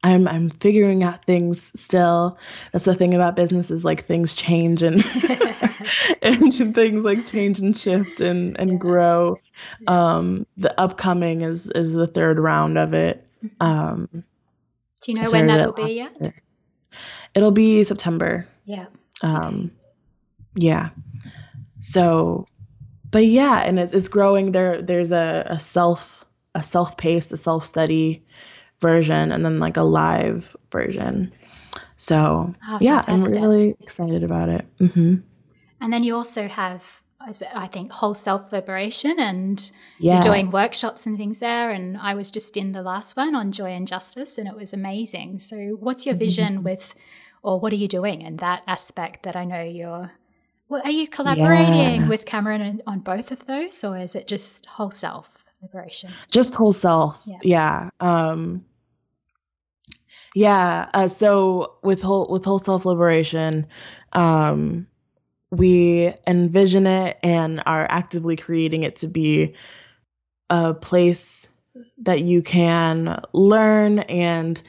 I'm 0.04 0.28
I'm 0.28 0.50
figuring 0.50 1.04
out 1.04 1.26
things 1.26 1.72
still. 1.80 2.38
That's 2.72 2.86
the 2.86 2.96
thing 2.96 3.14
about 3.14 3.36
business 3.36 3.70
is 3.70 3.86
like 3.86 4.06
things 4.06 4.34
change 4.34 4.82
and 4.82 5.04
and 6.22 6.76
things 6.76 7.04
like 7.04 7.26
change 7.26 7.60
and 7.60 7.78
shift 7.78 8.20
and 8.20 8.60
and 8.60 8.72
yeah. 8.72 8.78
grow. 8.78 9.38
Um, 9.88 10.48
the 10.58 10.80
upcoming 10.80 11.42
is 11.42 11.70
is 11.70 11.94
the 11.94 12.08
third 12.08 12.40
round 12.40 12.78
of 12.78 12.94
it. 12.94 13.28
Mm-hmm. 13.44 13.64
Um, 13.64 14.10
Do 15.02 15.12
you 15.12 15.20
know 15.20 15.32
when 15.32 15.48
that'll 15.48 15.74
be 15.74 15.94
yet? 15.94 16.16
Year. 16.20 16.42
It'll 17.34 17.52
be 17.52 17.84
September. 17.84 18.48
Yeah. 18.66 18.88
Um, 19.22 19.72
yeah. 20.56 20.90
So, 21.80 22.48
but 23.10 23.26
yeah, 23.26 23.60
and 23.60 23.80
it, 23.80 23.94
it's 23.94 24.10
growing. 24.10 24.52
There, 24.52 24.82
there's 24.82 25.12
a, 25.12 25.46
a 25.50 25.60
self, 25.60 26.26
a 26.56 26.62
self-paced, 26.62 27.32
a 27.32 27.38
self-study 27.38 28.24
version, 28.82 29.32
and 29.32 29.46
then 29.46 29.60
like 29.60 29.78
a 29.78 29.84
live 29.84 30.56
version. 30.72 31.32
So, 31.98 32.54
oh, 32.68 32.78
yeah, 32.82 33.02
I'm 33.08 33.24
really 33.24 33.76
excited 33.80 34.24
about 34.24 34.50
it. 34.50 34.66
Mm-hmm. 34.80 35.18
And 35.80 35.94
then 35.94 36.04
you 36.04 36.16
also 36.16 36.48
have 36.48 37.02
I 37.54 37.68
think 37.68 37.92
whole 37.92 38.16
self 38.16 38.52
liberation, 38.52 39.20
and 39.20 39.72
yes. 40.00 40.26
you're 40.26 40.34
doing 40.34 40.52
workshops 40.52 41.06
and 41.06 41.18
things 41.18 41.40
there. 41.40 41.70
And 41.70 41.98
I 41.98 42.16
was 42.16 42.32
just 42.32 42.58
in 42.58 42.72
the 42.72 42.82
last 42.82 43.16
one 43.16 43.36
on 43.36 43.52
joy 43.52 43.72
and 43.72 43.88
justice, 43.88 44.38
and 44.38 44.48
it 44.48 44.56
was 44.56 44.74
amazing. 44.74 45.40
So, 45.40 45.78
what's 45.80 46.06
your 46.06 46.16
vision 46.16 46.64
with 46.64 46.96
or 47.44 47.60
what 47.60 47.74
are 47.74 47.78
you 47.78 47.88
doing 47.88 48.22
in 48.22 48.38
that 48.38 48.64
aspect 48.68 49.24
that 49.24 49.36
I 49.36 49.46
know 49.46 49.62
you're 49.62 50.12
well, 50.70 50.82
are 50.86 50.92
you 50.92 51.08
collaborating 51.08 52.02
yeah. 52.02 52.08
with 52.08 52.26
Cameron 52.26 52.82
on 52.88 53.00
both 53.00 53.32
of 53.32 53.46
those 53.46 53.84
or 53.84 53.98
is 53.98 54.16
it 54.16 54.28
just 54.28 54.66
whole 54.66 54.92
self 54.92 55.46
liberation? 55.62 56.14
Just 56.30 56.56
whole 56.56 56.74
self. 56.74 57.22
Yeah. 57.26 57.40
yeah. 57.44 57.90
Um 58.00 58.66
yeah, 60.34 60.90
uh, 60.94 61.08
so 61.08 61.76
with 61.84 62.02
whole 62.02 62.28
with 62.30 62.46
whole 62.46 62.60
self 62.60 62.86
liberation, 62.86 63.68
um 64.14 64.88
we 65.52 66.14
envision 66.28 66.88
it 66.88 67.18
and 67.24 67.62
are 67.66 67.86
actively 67.90 68.38
creating 68.38 68.84
it 68.84 68.98
to 68.98 69.08
be 69.08 69.56
a 70.50 70.74
place 70.74 71.48
that 72.00 72.22
you 72.22 72.42
can 72.42 73.22
learn 73.34 74.00
and 74.00 74.62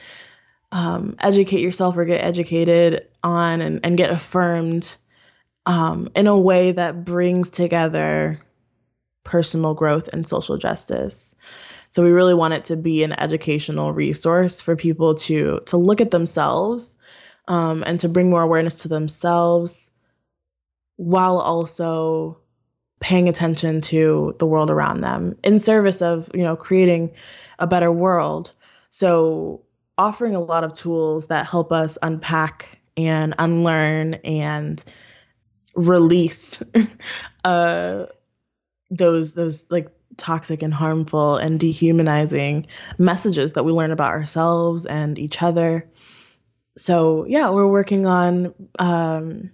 um, 0.71 1.15
educate 1.19 1.61
yourself 1.61 1.97
or 1.97 2.05
get 2.05 2.23
educated 2.23 3.07
on 3.23 3.61
and, 3.61 3.85
and 3.85 3.97
get 3.97 4.09
affirmed 4.09 4.97
um, 5.65 6.09
in 6.15 6.27
a 6.27 6.37
way 6.37 6.71
that 6.71 7.05
brings 7.05 7.49
together 7.49 8.41
personal 9.23 9.73
growth 9.73 10.09
and 10.09 10.27
social 10.27 10.57
justice. 10.57 11.35
So 11.93 12.01
we 12.01 12.09
really 12.09 12.33
want 12.33 12.55
it 12.55 12.65
to 12.65 12.75
be 12.75 13.03
an 13.03 13.13
educational 13.19 13.93
resource 13.93 14.59
for 14.59 14.75
people 14.75 15.13
to 15.13 15.59
to 15.67 15.77
look 15.77 16.01
at 16.01 16.09
themselves 16.09 16.97
um, 17.47 17.83
and 17.85 17.99
to 17.99 18.09
bring 18.09 18.31
more 18.31 18.41
awareness 18.41 18.77
to 18.77 18.87
themselves 18.87 19.91
while 20.95 21.37
also 21.37 22.39
paying 22.99 23.29
attention 23.29 23.79
to 23.81 24.35
the 24.39 24.47
world 24.47 24.71
around 24.71 25.01
them 25.01 25.37
in 25.43 25.59
service 25.59 26.01
of 26.01 26.31
you 26.33 26.41
know 26.41 26.55
creating 26.55 27.11
a 27.59 27.67
better 27.67 27.91
world. 27.91 28.53
So 28.89 29.61
offering 29.95 30.33
a 30.33 30.41
lot 30.41 30.63
of 30.63 30.73
tools 30.73 31.27
that 31.27 31.45
help 31.45 31.71
us 31.71 31.99
unpack 32.01 32.79
and 32.97 33.35
unlearn 33.37 34.15
and 34.23 34.83
release 35.75 36.59
uh, 37.43 38.07
those 38.89 39.33
those 39.33 39.69
like 39.69 39.91
toxic 40.17 40.61
and 40.61 40.73
harmful 40.73 41.37
and 41.37 41.59
dehumanizing 41.59 42.67
messages 42.97 43.53
that 43.53 43.63
we 43.63 43.71
learn 43.71 43.91
about 43.91 44.11
ourselves 44.11 44.85
and 44.85 45.17
each 45.19 45.41
other. 45.41 45.87
So 46.77 47.25
yeah, 47.27 47.49
we're 47.49 47.67
working 47.67 48.05
on 48.05 48.53
um, 48.79 49.51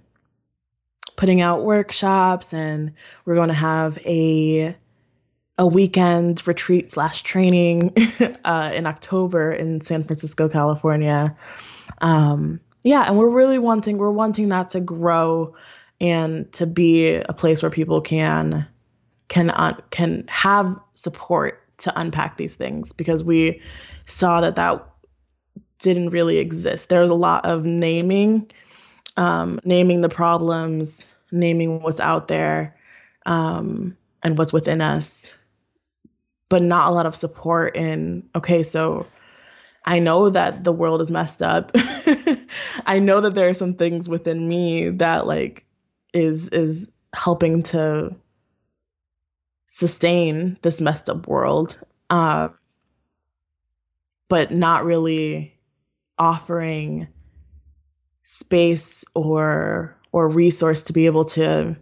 putting 1.16 1.42
out 1.42 1.64
workshops, 1.64 2.54
and 2.54 2.94
we're 3.26 3.36
going 3.36 3.50
to 3.50 3.54
have 3.54 3.98
a 4.06 4.76
a 5.58 5.68
weekend 5.68 6.48
retreat 6.48 6.90
slash 6.90 7.24
training 7.24 7.94
uh, 8.46 8.72
in 8.74 8.88
October 8.88 9.52
in 9.52 9.82
San 9.82 10.06
Francisco, 10.06 10.48
California. 10.48 11.36
Um, 12.00 12.62
yeah, 12.84 13.04
and 13.06 13.18
we're 13.18 13.30
really 13.30 13.60
wanting 13.60 13.98
we're 13.98 14.12
wanting 14.12 14.50
that 14.50 14.70
to 14.70 14.80
grow 14.80 15.56
and 16.00 16.50
to 16.54 16.66
be 16.66 17.16
a 17.16 17.34
place 17.34 17.62
where 17.62 17.72
people 17.72 18.00
can 18.00 18.66
can 19.30 19.50
can 19.92 20.26
have 20.28 20.78
support 20.96 21.64
to 21.78 21.98
unpack 21.98 22.38
these 22.38 22.56
things 22.56 22.92
because 22.92 23.24
we 23.24 23.62
saw 24.06 24.42
that 24.42 24.58
that 24.58 24.86
didn't 25.78 26.10
really 26.10 26.40
exist. 26.40 26.90
There 26.90 27.02
was 27.02 27.10
a 27.10 27.16
lot 27.16 27.46
of 27.46 27.64
naming, 27.64 28.52
um, 29.16 29.62
naming 29.64 30.02
the 30.02 30.10
problems, 30.10 31.08
naming 31.32 31.82
what's 31.82 32.02
out 32.02 32.28
there, 32.28 32.76
um, 33.26 33.96
and 34.22 34.38
what's 34.38 34.52
within 34.52 34.82
us, 34.82 35.38
but 36.50 36.64
not 36.64 36.90
a 36.90 36.92
lot 36.92 37.06
of 37.06 37.16
support 37.16 37.78
in 37.78 38.28
okay 38.36 38.64
so 38.64 39.08
i 39.86 40.00
know 40.00 40.30
that 40.30 40.64
the 40.64 40.72
world 40.72 41.02
is 41.02 41.12
messed 41.12 41.42
up 41.42 41.72
i 42.86 43.00
know 43.00 43.22
that 43.22 43.36
there 43.36 43.48
are 43.48 43.54
some 43.54 43.76
things 43.76 44.10
within 44.10 44.50
me 44.50 44.90
that 44.90 45.26
like 45.26 45.66
is 46.14 46.50
is 46.50 46.92
helping 47.14 47.64
to 47.64 48.14
sustain 49.70 50.58
this 50.64 50.82
messed 50.82 51.10
up 51.10 51.28
world 51.28 51.80
uh, 52.10 52.50
but 54.28 54.52
not 54.52 54.84
really 54.84 55.56
offering 56.18 57.08
space 58.24 59.06
or 59.14 59.96
or 60.12 60.28
resource 60.28 60.84
to 60.84 60.94
be 60.94 61.06
able 61.06 61.24
to 61.24 61.78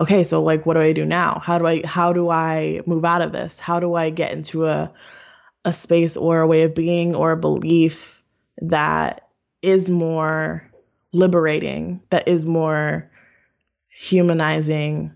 okay, 0.00 0.24
so 0.24 0.42
like 0.42 0.66
what 0.66 0.74
do 0.74 0.80
I 0.80 0.92
do 0.92 1.06
now? 1.06 1.40
How 1.42 1.58
do 1.58 1.66
I 1.66 1.86
how 1.86 2.12
do 2.12 2.28
I 2.28 2.80
move 2.86 3.04
out 3.04 3.22
of 3.22 3.30
this? 3.30 3.60
How 3.60 3.78
do 3.78 3.94
I 3.94 4.10
get 4.10 4.32
into 4.32 4.66
a 4.66 4.92
a 5.64 5.72
space 5.72 6.16
or 6.16 6.40
a 6.40 6.46
way 6.46 6.62
of 6.62 6.74
being 6.74 7.14
or 7.14 7.32
a 7.32 7.36
belief 7.36 8.20
that 8.58 9.28
is 9.62 9.88
more 9.88 10.68
liberating, 11.12 12.00
that 12.10 12.26
is 12.26 12.46
more 12.46 13.08
humanizing. 13.88 15.12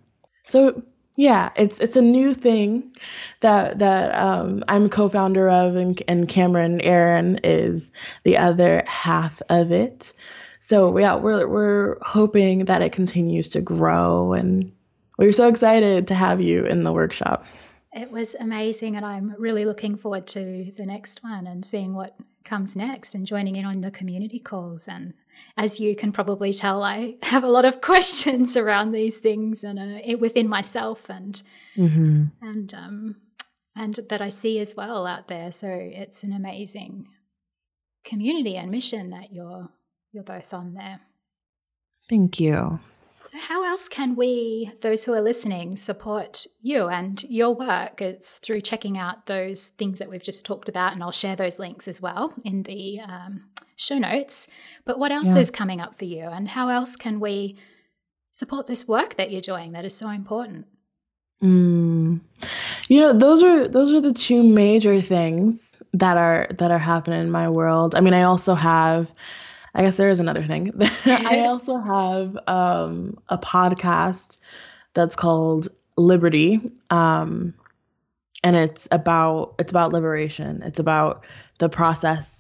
So 0.47 0.83
yeah, 1.21 1.51
it's 1.57 1.79
it's 1.81 1.97
a 1.97 2.03
new 2.03 2.35
thing 2.35 2.95
that 3.41 3.79
that 3.79 4.15
um, 4.15 4.65
I'm 4.69 4.89
co-founder 4.89 5.49
of, 5.49 5.77
and, 5.77 6.03
and 6.09 6.29
Cameron 6.29 6.81
Aaron 6.81 7.39
is 7.45 7.93
the 8.25 8.37
other 8.37 8.83
half 8.87 9.43
of 9.49 9.73
it 9.73 10.13
so 10.61 10.97
yeah, 10.99 11.15
we're 11.17 11.49
we're 11.49 11.97
hoping 12.03 12.67
that 12.67 12.83
it 12.83 12.93
continues 12.93 13.49
to 13.51 13.63
grow, 13.63 14.35
and 14.35 14.71
we're 15.17 15.33
so 15.33 15.49
excited 15.49 16.07
to 16.09 16.15
have 16.15 16.41
you 16.41 16.65
in 16.65 16.85
the 16.85 16.93
workshop. 16.93 17.47
It 17.93 18.13
was 18.13 18.37
amazing, 18.39 18.95
and 18.95 19.05
I'm 19.05 19.35
really 19.39 19.65
looking 19.65 19.97
forward 19.97 20.27
to 20.29 20.71
the 20.77 20.85
next 20.85 21.25
one 21.25 21.47
and 21.47 21.65
seeing 21.65 21.95
what 21.95 22.13
comes 22.45 22.77
next 22.77 23.15
and 23.15 23.27
joining 23.27 23.57
in 23.57 23.65
on 23.65 23.81
the 23.81 23.91
community 23.91 24.39
calls. 24.39 24.87
And 24.87 25.15
as 25.57 25.81
you 25.81 25.95
can 25.95 26.13
probably 26.13 26.53
tell, 26.53 26.83
I 26.83 27.17
have 27.23 27.45
a 27.45 27.51
lot 27.51 27.65
of 27.65 27.81
questions 27.91 28.57
around 28.57 28.93
these 28.93 29.19
things 29.19 29.65
and 29.65 29.79
uh, 29.79 30.17
within 30.19 30.49
myself 30.49 31.09
and 31.09 31.43
mm-hmm. 31.77 32.25
and 32.43 32.75
um, 32.75 33.17
and 33.77 34.01
that 34.09 34.21
I 34.21 34.29
see 34.29 34.59
as 34.59 34.75
well 34.75 35.07
out 35.07 35.29
there. 35.29 35.53
So 35.53 35.69
it's 35.71 36.23
an 36.23 36.33
amazing 36.33 37.09
community 38.05 38.57
and 38.57 38.71
mission 38.71 39.11
that 39.11 39.33
you're 39.33 39.69
you're 40.13 40.25
both 40.25 40.53
on 40.53 40.75
there. 40.75 41.01
Thank 42.09 42.41
you. 42.41 42.81
So, 43.23 43.39
how 43.39 43.65
else 43.65 43.87
can 43.87 44.17
we, 44.17 44.73
those 44.81 45.05
who 45.05 45.13
are 45.13 45.21
listening, 45.21 45.77
support 45.77 46.47
you 46.59 46.89
and 46.89 47.23
your 47.25 47.55
work? 47.55 48.01
It's 48.01 48.39
through 48.39 48.63
checking 48.63 48.97
out 48.97 49.27
those 49.27 49.69
things 49.69 49.99
that 49.99 50.09
we've 50.09 50.23
just 50.23 50.47
talked 50.47 50.71
about, 50.71 50.95
and 50.95 51.03
I'll 51.03 51.13
share 51.13 51.37
those 51.37 51.59
links 51.59 51.87
as 51.87 52.01
well 52.01 52.33
in 52.45 52.63
the 52.63 53.01
um, 53.01 53.51
show 53.81 53.99
notes. 53.99 54.49
But 54.85 54.99
what 54.99 55.13
else 55.13 55.35
yeah. 55.35 55.41
is 55.41 55.51
coming 55.51 55.81
up 55.81 55.99
for 55.99 56.05
you, 56.05 56.25
and 56.25 56.49
how 56.49 56.69
else 56.69 56.97
can 56.97 57.21
we 57.21 57.57
support 58.33 58.67
this 58.67 58.87
work 58.87 59.17
that 59.17 59.31
you're 59.31 59.41
doing 59.41 59.73
that 59.73 59.85
is 59.85 59.97
so 59.97 60.09
important? 60.11 60.67
Mm. 61.43 62.21
You 62.89 63.01
know, 63.01 63.13
those 63.13 63.43
are 63.43 63.69
those 63.69 63.95
are 63.95 64.01
the 64.01 64.13
two 64.13 64.43
major 64.43 65.01
things 65.01 65.77
that 65.95 66.17
are 66.17 66.49
that 66.59 66.71
are 66.71 66.79
happening 66.79 67.21
in 67.21 67.31
my 67.31 67.49
world. 67.49 67.95
I 67.95 68.01
mean, 68.01 68.15
I 68.15 68.23
also 68.23 68.55
have 68.55 69.13
I 69.75 69.83
guess 69.83 69.97
there 69.97 70.09
is 70.09 70.21
another 70.21 70.43
thing. 70.43 70.73
I 71.07 71.41
also 71.47 71.79
have 71.79 72.37
um, 72.47 73.19
a 73.29 73.39
podcast 73.39 74.39
that's 74.95 75.17
called 75.17 75.69
Liberty, 75.97 76.61
um, 76.91 77.55
and 78.43 78.57
it's 78.57 78.89
about 78.91 79.55
it's 79.59 79.71
about 79.71 79.93
liberation. 79.93 80.63
It's 80.63 80.79
about 80.79 81.25
the 81.59 81.69
process 81.69 82.40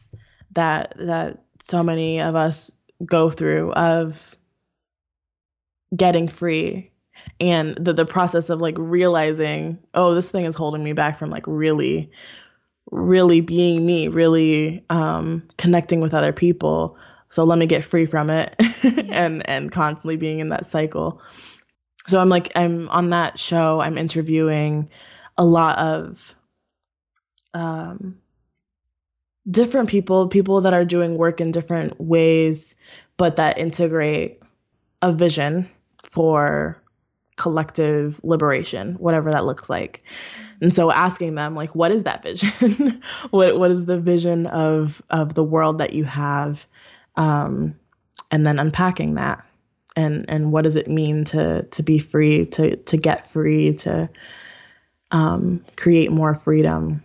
that 0.52 0.94
that 0.98 1.44
so 1.60 1.82
many 1.82 2.20
of 2.20 2.34
us 2.34 2.72
go 3.04 3.30
through 3.30 3.72
of 3.72 4.36
getting 5.96 6.28
free 6.28 6.90
and 7.40 7.76
the 7.76 7.92
the 7.92 8.06
process 8.06 8.50
of 8.50 8.60
like 8.60 8.76
realizing 8.78 9.78
oh 9.94 10.14
this 10.14 10.30
thing 10.30 10.44
is 10.44 10.54
holding 10.54 10.84
me 10.84 10.92
back 10.92 11.18
from 11.18 11.30
like 11.30 11.44
really 11.46 12.10
really 12.90 13.40
being 13.40 13.84
me 13.84 14.08
really 14.08 14.84
um 14.90 15.42
connecting 15.56 16.00
with 16.00 16.14
other 16.14 16.32
people. 16.32 16.96
So 17.28 17.44
let 17.44 17.58
me 17.58 17.66
get 17.66 17.84
free 17.84 18.06
from 18.06 18.30
it 18.30 18.54
yeah. 18.82 19.02
and 19.10 19.48
and 19.48 19.70
constantly 19.70 20.16
being 20.16 20.40
in 20.40 20.48
that 20.48 20.66
cycle. 20.66 21.20
So 22.06 22.18
i'm 22.18 22.28
like 22.28 22.50
i'm 22.56 22.88
on 22.88 23.10
that 23.10 23.38
show. 23.38 23.80
I'm 23.80 23.98
interviewing 23.98 24.90
a 25.36 25.44
lot 25.44 25.78
of 25.78 26.34
um 27.54 28.18
different 29.50 29.88
people 29.88 30.28
people 30.28 30.60
that 30.60 30.74
are 30.74 30.84
doing 30.84 31.16
work 31.16 31.40
in 31.40 31.50
different 31.50 32.00
ways 32.00 32.74
but 33.16 33.36
that 33.36 33.58
integrate 33.58 34.40
a 35.02 35.12
vision 35.12 35.68
for 36.04 36.80
collective 37.36 38.20
liberation, 38.22 38.94
whatever 38.96 39.30
that 39.30 39.46
looks 39.46 39.70
like. 39.70 40.02
And 40.60 40.74
so 40.74 40.90
asking 40.90 41.36
them 41.36 41.54
like 41.54 41.74
what 41.74 41.90
is 41.90 42.02
that 42.02 42.22
vision? 42.22 43.00
what 43.30 43.58
what 43.58 43.70
is 43.70 43.86
the 43.86 43.98
vision 43.98 44.46
of 44.46 45.02
of 45.10 45.34
the 45.34 45.44
world 45.44 45.78
that 45.78 45.94
you 45.94 46.04
have? 46.04 46.66
Um, 47.16 47.74
and 48.30 48.46
then 48.46 48.58
unpacking 48.58 49.14
that 49.14 49.44
and 49.96 50.24
and 50.28 50.52
what 50.52 50.64
does 50.64 50.76
it 50.76 50.88
mean 50.88 51.24
to 51.24 51.62
to 51.62 51.82
be 51.82 51.98
free, 51.98 52.44
to 52.46 52.76
to 52.76 52.96
get 52.96 53.26
free, 53.26 53.72
to 53.74 54.08
um, 55.10 55.64
create 55.76 56.12
more 56.12 56.34
freedom. 56.34 57.02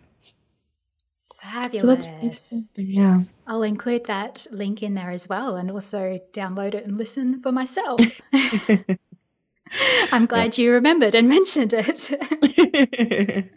Fabulous. 1.51 2.47
So 2.49 2.81
yeah. 2.81 3.19
I'll 3.47 3.63
include 3.63 4.05
that 4.05 4.47
link 4.51 4.81
in 4.81 4.93
there 4.93 5.09
as 5.09 5.29
well 5.29 5.55
and 5.55 5.69
also 5.69 6.19
download 6.33 6.73
it 6.73 6.85
and 6.85 6.97
listen 6.97 7.41
for 7.41 7.51
myself. 7.51 7.99
I'm 10.11 10.25
glad 10.25 10.57
you 10.57 10.71
remembered 10.71 11.15
and 11.15 11.29
mentioned 11.37 11.73
it. 11.73 13.49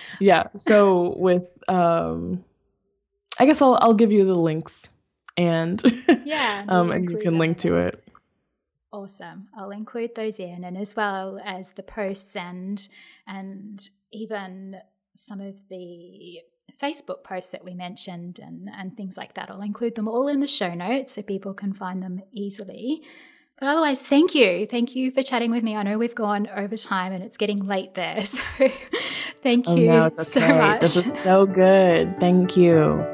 yeah. 0.20 0.44
So 0.56 1.14
with 1.16 1.46
um 1.68 2.44
I 3.38 3.46
guess 3.46 3.62
I'll 3.62 3.78
I'll 3.80 3.94
give 3.94 4.12
you 4.12 4.24
the 4.24 4.34
links 4.34 4.88
and 5.36 5.82
yeah, 6.24 6.64
um 6.68 6.90
and 6.90 7.10
you 7.10 7.18
can 7.18 7.38
link 7.38 7.58
to 7.58 7.76
it. 7.76 8.02
Awesome. 8.92 9.48
I'll 9.56 9.70
include 9.70 10.14
those 10.14 10.38
in 10.38 10.64
and 10.64 10.76
as 10.76 10.96
well 10.96 11.40
as 11.44 11.72
the 11.72 11.82
posts 11.82 12.36
and 12.36 12.86
and 13.26 13.88
even 14.12 14.76
some 15.14 15.40
of 15.40 15.56
the 15.68 16.40
Facebook 16.82 17.24
posts 17.24 17.50
that 17.52 17.64
we 17.64 17.74
mentioned 17.74 18.38
and, 18.42 18.68
and 18.76 18.96
things 18.96 19.16
like 19.16 19.34
that. 19.34 19.50
I'll 19.50 19.62
include 19.62 19.94
them 19.94 20.08
all 20.08 20.28
in 20.28 20.40
the 20.40 20.46
show 20.46 20.74
notes 20.74 21.14
so 21.14 21.22
people 21.22 21.54
can 21.54 21.72
find 21.72 22.02
them 22.02 22.22
easily. 22.32 23.02
But 23.58 23.68
otherwise, 23.68 24.00
thank 24.00 24.34
you. 24.34 24.66
Thank 24.66 24.96
you 24.96 25.10
for 25.10 25.22
chatting 25.22 25.50
with 25.50 25.62
me. 25.62 25.76
I 25.76 25.82
know 25.82 25.98
we've 25.98 26.14
gone 26.14 26.48
over 26.48 26.76
time 26.76 27.12
and 27.12 27.22
it's 27.22 27.36
getting 27.36 27.66
late 27.66 27.94
there. 27.94 28.24
So 28.24 28.42
thank 29.42 29.66
oh, 29.68 29.76
you 29.76 29.86
no, 29.86 30.04
okay. 30.04 30.22
so 30.22 30.40
much. 30.40 30.80
This 30.80 30.96
is 30.96 31.18
so 31.18 31.46
good. 31.46 32.18
Thank 32.20 32.56
you. 32.56 33.04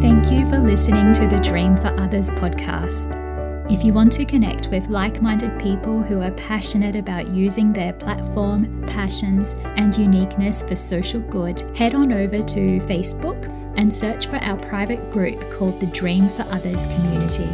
Thank 0.00 0.30
you 0.30 0.48
for 0.48 0.58
listening 0.58 1.12
to 1.14 1.26
the 1.26 1.38
Dream 1.40 1.76
for 1.76 1.88
Others 2.00 2.30
podcast. 2.30 3.31
If 3.72 3.82
you 3.82 3.94
want 3.94 4.12
to 4.12 4.26
connect 4.26 4.68
with 4.68 4.88
like 4.88 5.22
minded 5.22 5.58
people 5.58 6.02
who 6.02 6.20
are 6.20 6.30
passionate 6.32 6.94
about 6.94 7.28
using 7.28 7.72
their 7.72 7.94
platform, 7.94 8.84
passions, 8.86 9.54
and 9.64 9.96
uniqueness 9.96 10.62
for 10.62 10.76
social 10.76 11.20
good, 11.20 11.58
head 11.74 11.94
on 11.94 12.12
over 12.12 12.42
to 12.42 12.78
Facebook 12.80 13.46
and 13.78 13.90
search 13.90 14.26
for 14.26 14.36
our 14.36 14.58
private 14.58 15.10
group 15.10 15.40
called 15.50 15.80
the 15.80 15.86
Dream 15.86 16.28
for 16.28 16.42
Others 16.50 16.84
community. 16.84 17.48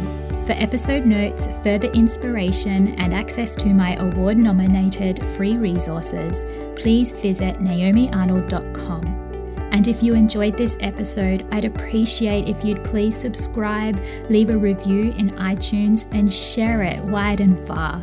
For 0.45 0.61
episode 0.61 1.05
notes, 1.05 1.47
further 1.63 1.89
inspiration, 1.91 2.95
and 2.95 3.13
access 3.13 3.55
to 3.55 3.73
my 3.73 3.95
award 3.95 4.37
nominated 4.37 5.25
free 5.25 5.55
resources, 5.55 6.43
please 6.75 7.13
visit 7.13 7.59
naomiarnold.com. 7.59 9.28
And 9.71 9.87
if 9.87 10.01
you 10.01 10.15
enjoyed 10.15 10.57
this 10.57 10.77
episode, 10.79 11.47
I'd 11.51 11.65
appreciate 11.65 12.47
if 12.47 12.63
you'd 12.63 12.83
please 12.83 13.17
subscribe, 13.17 14.03
leave 14.29 14.49
a 14.49 14.57
review 14.57 15.11
in 15.11 15.31
iTunes, 15.31 16.07
and 16.11 16.33
share 16.33 16.83
it 16.83 16.99
wide 17.05 17.39
and 17.39 17.57
far. 17.67 18.01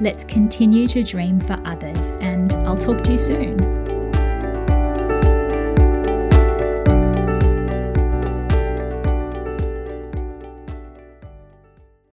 Let's 0.00 0.24
continue 0.24 0.86
to 0.88 1.02
dream 1.02 1.40
for 1.40 1.60
others, 1.64 2.12
and 2.20 2.54
I'll 2.66 2.76
talk 2.76 3.02
to 3.04 3.12
you 3.12 3.18
soon. 3.18 3.85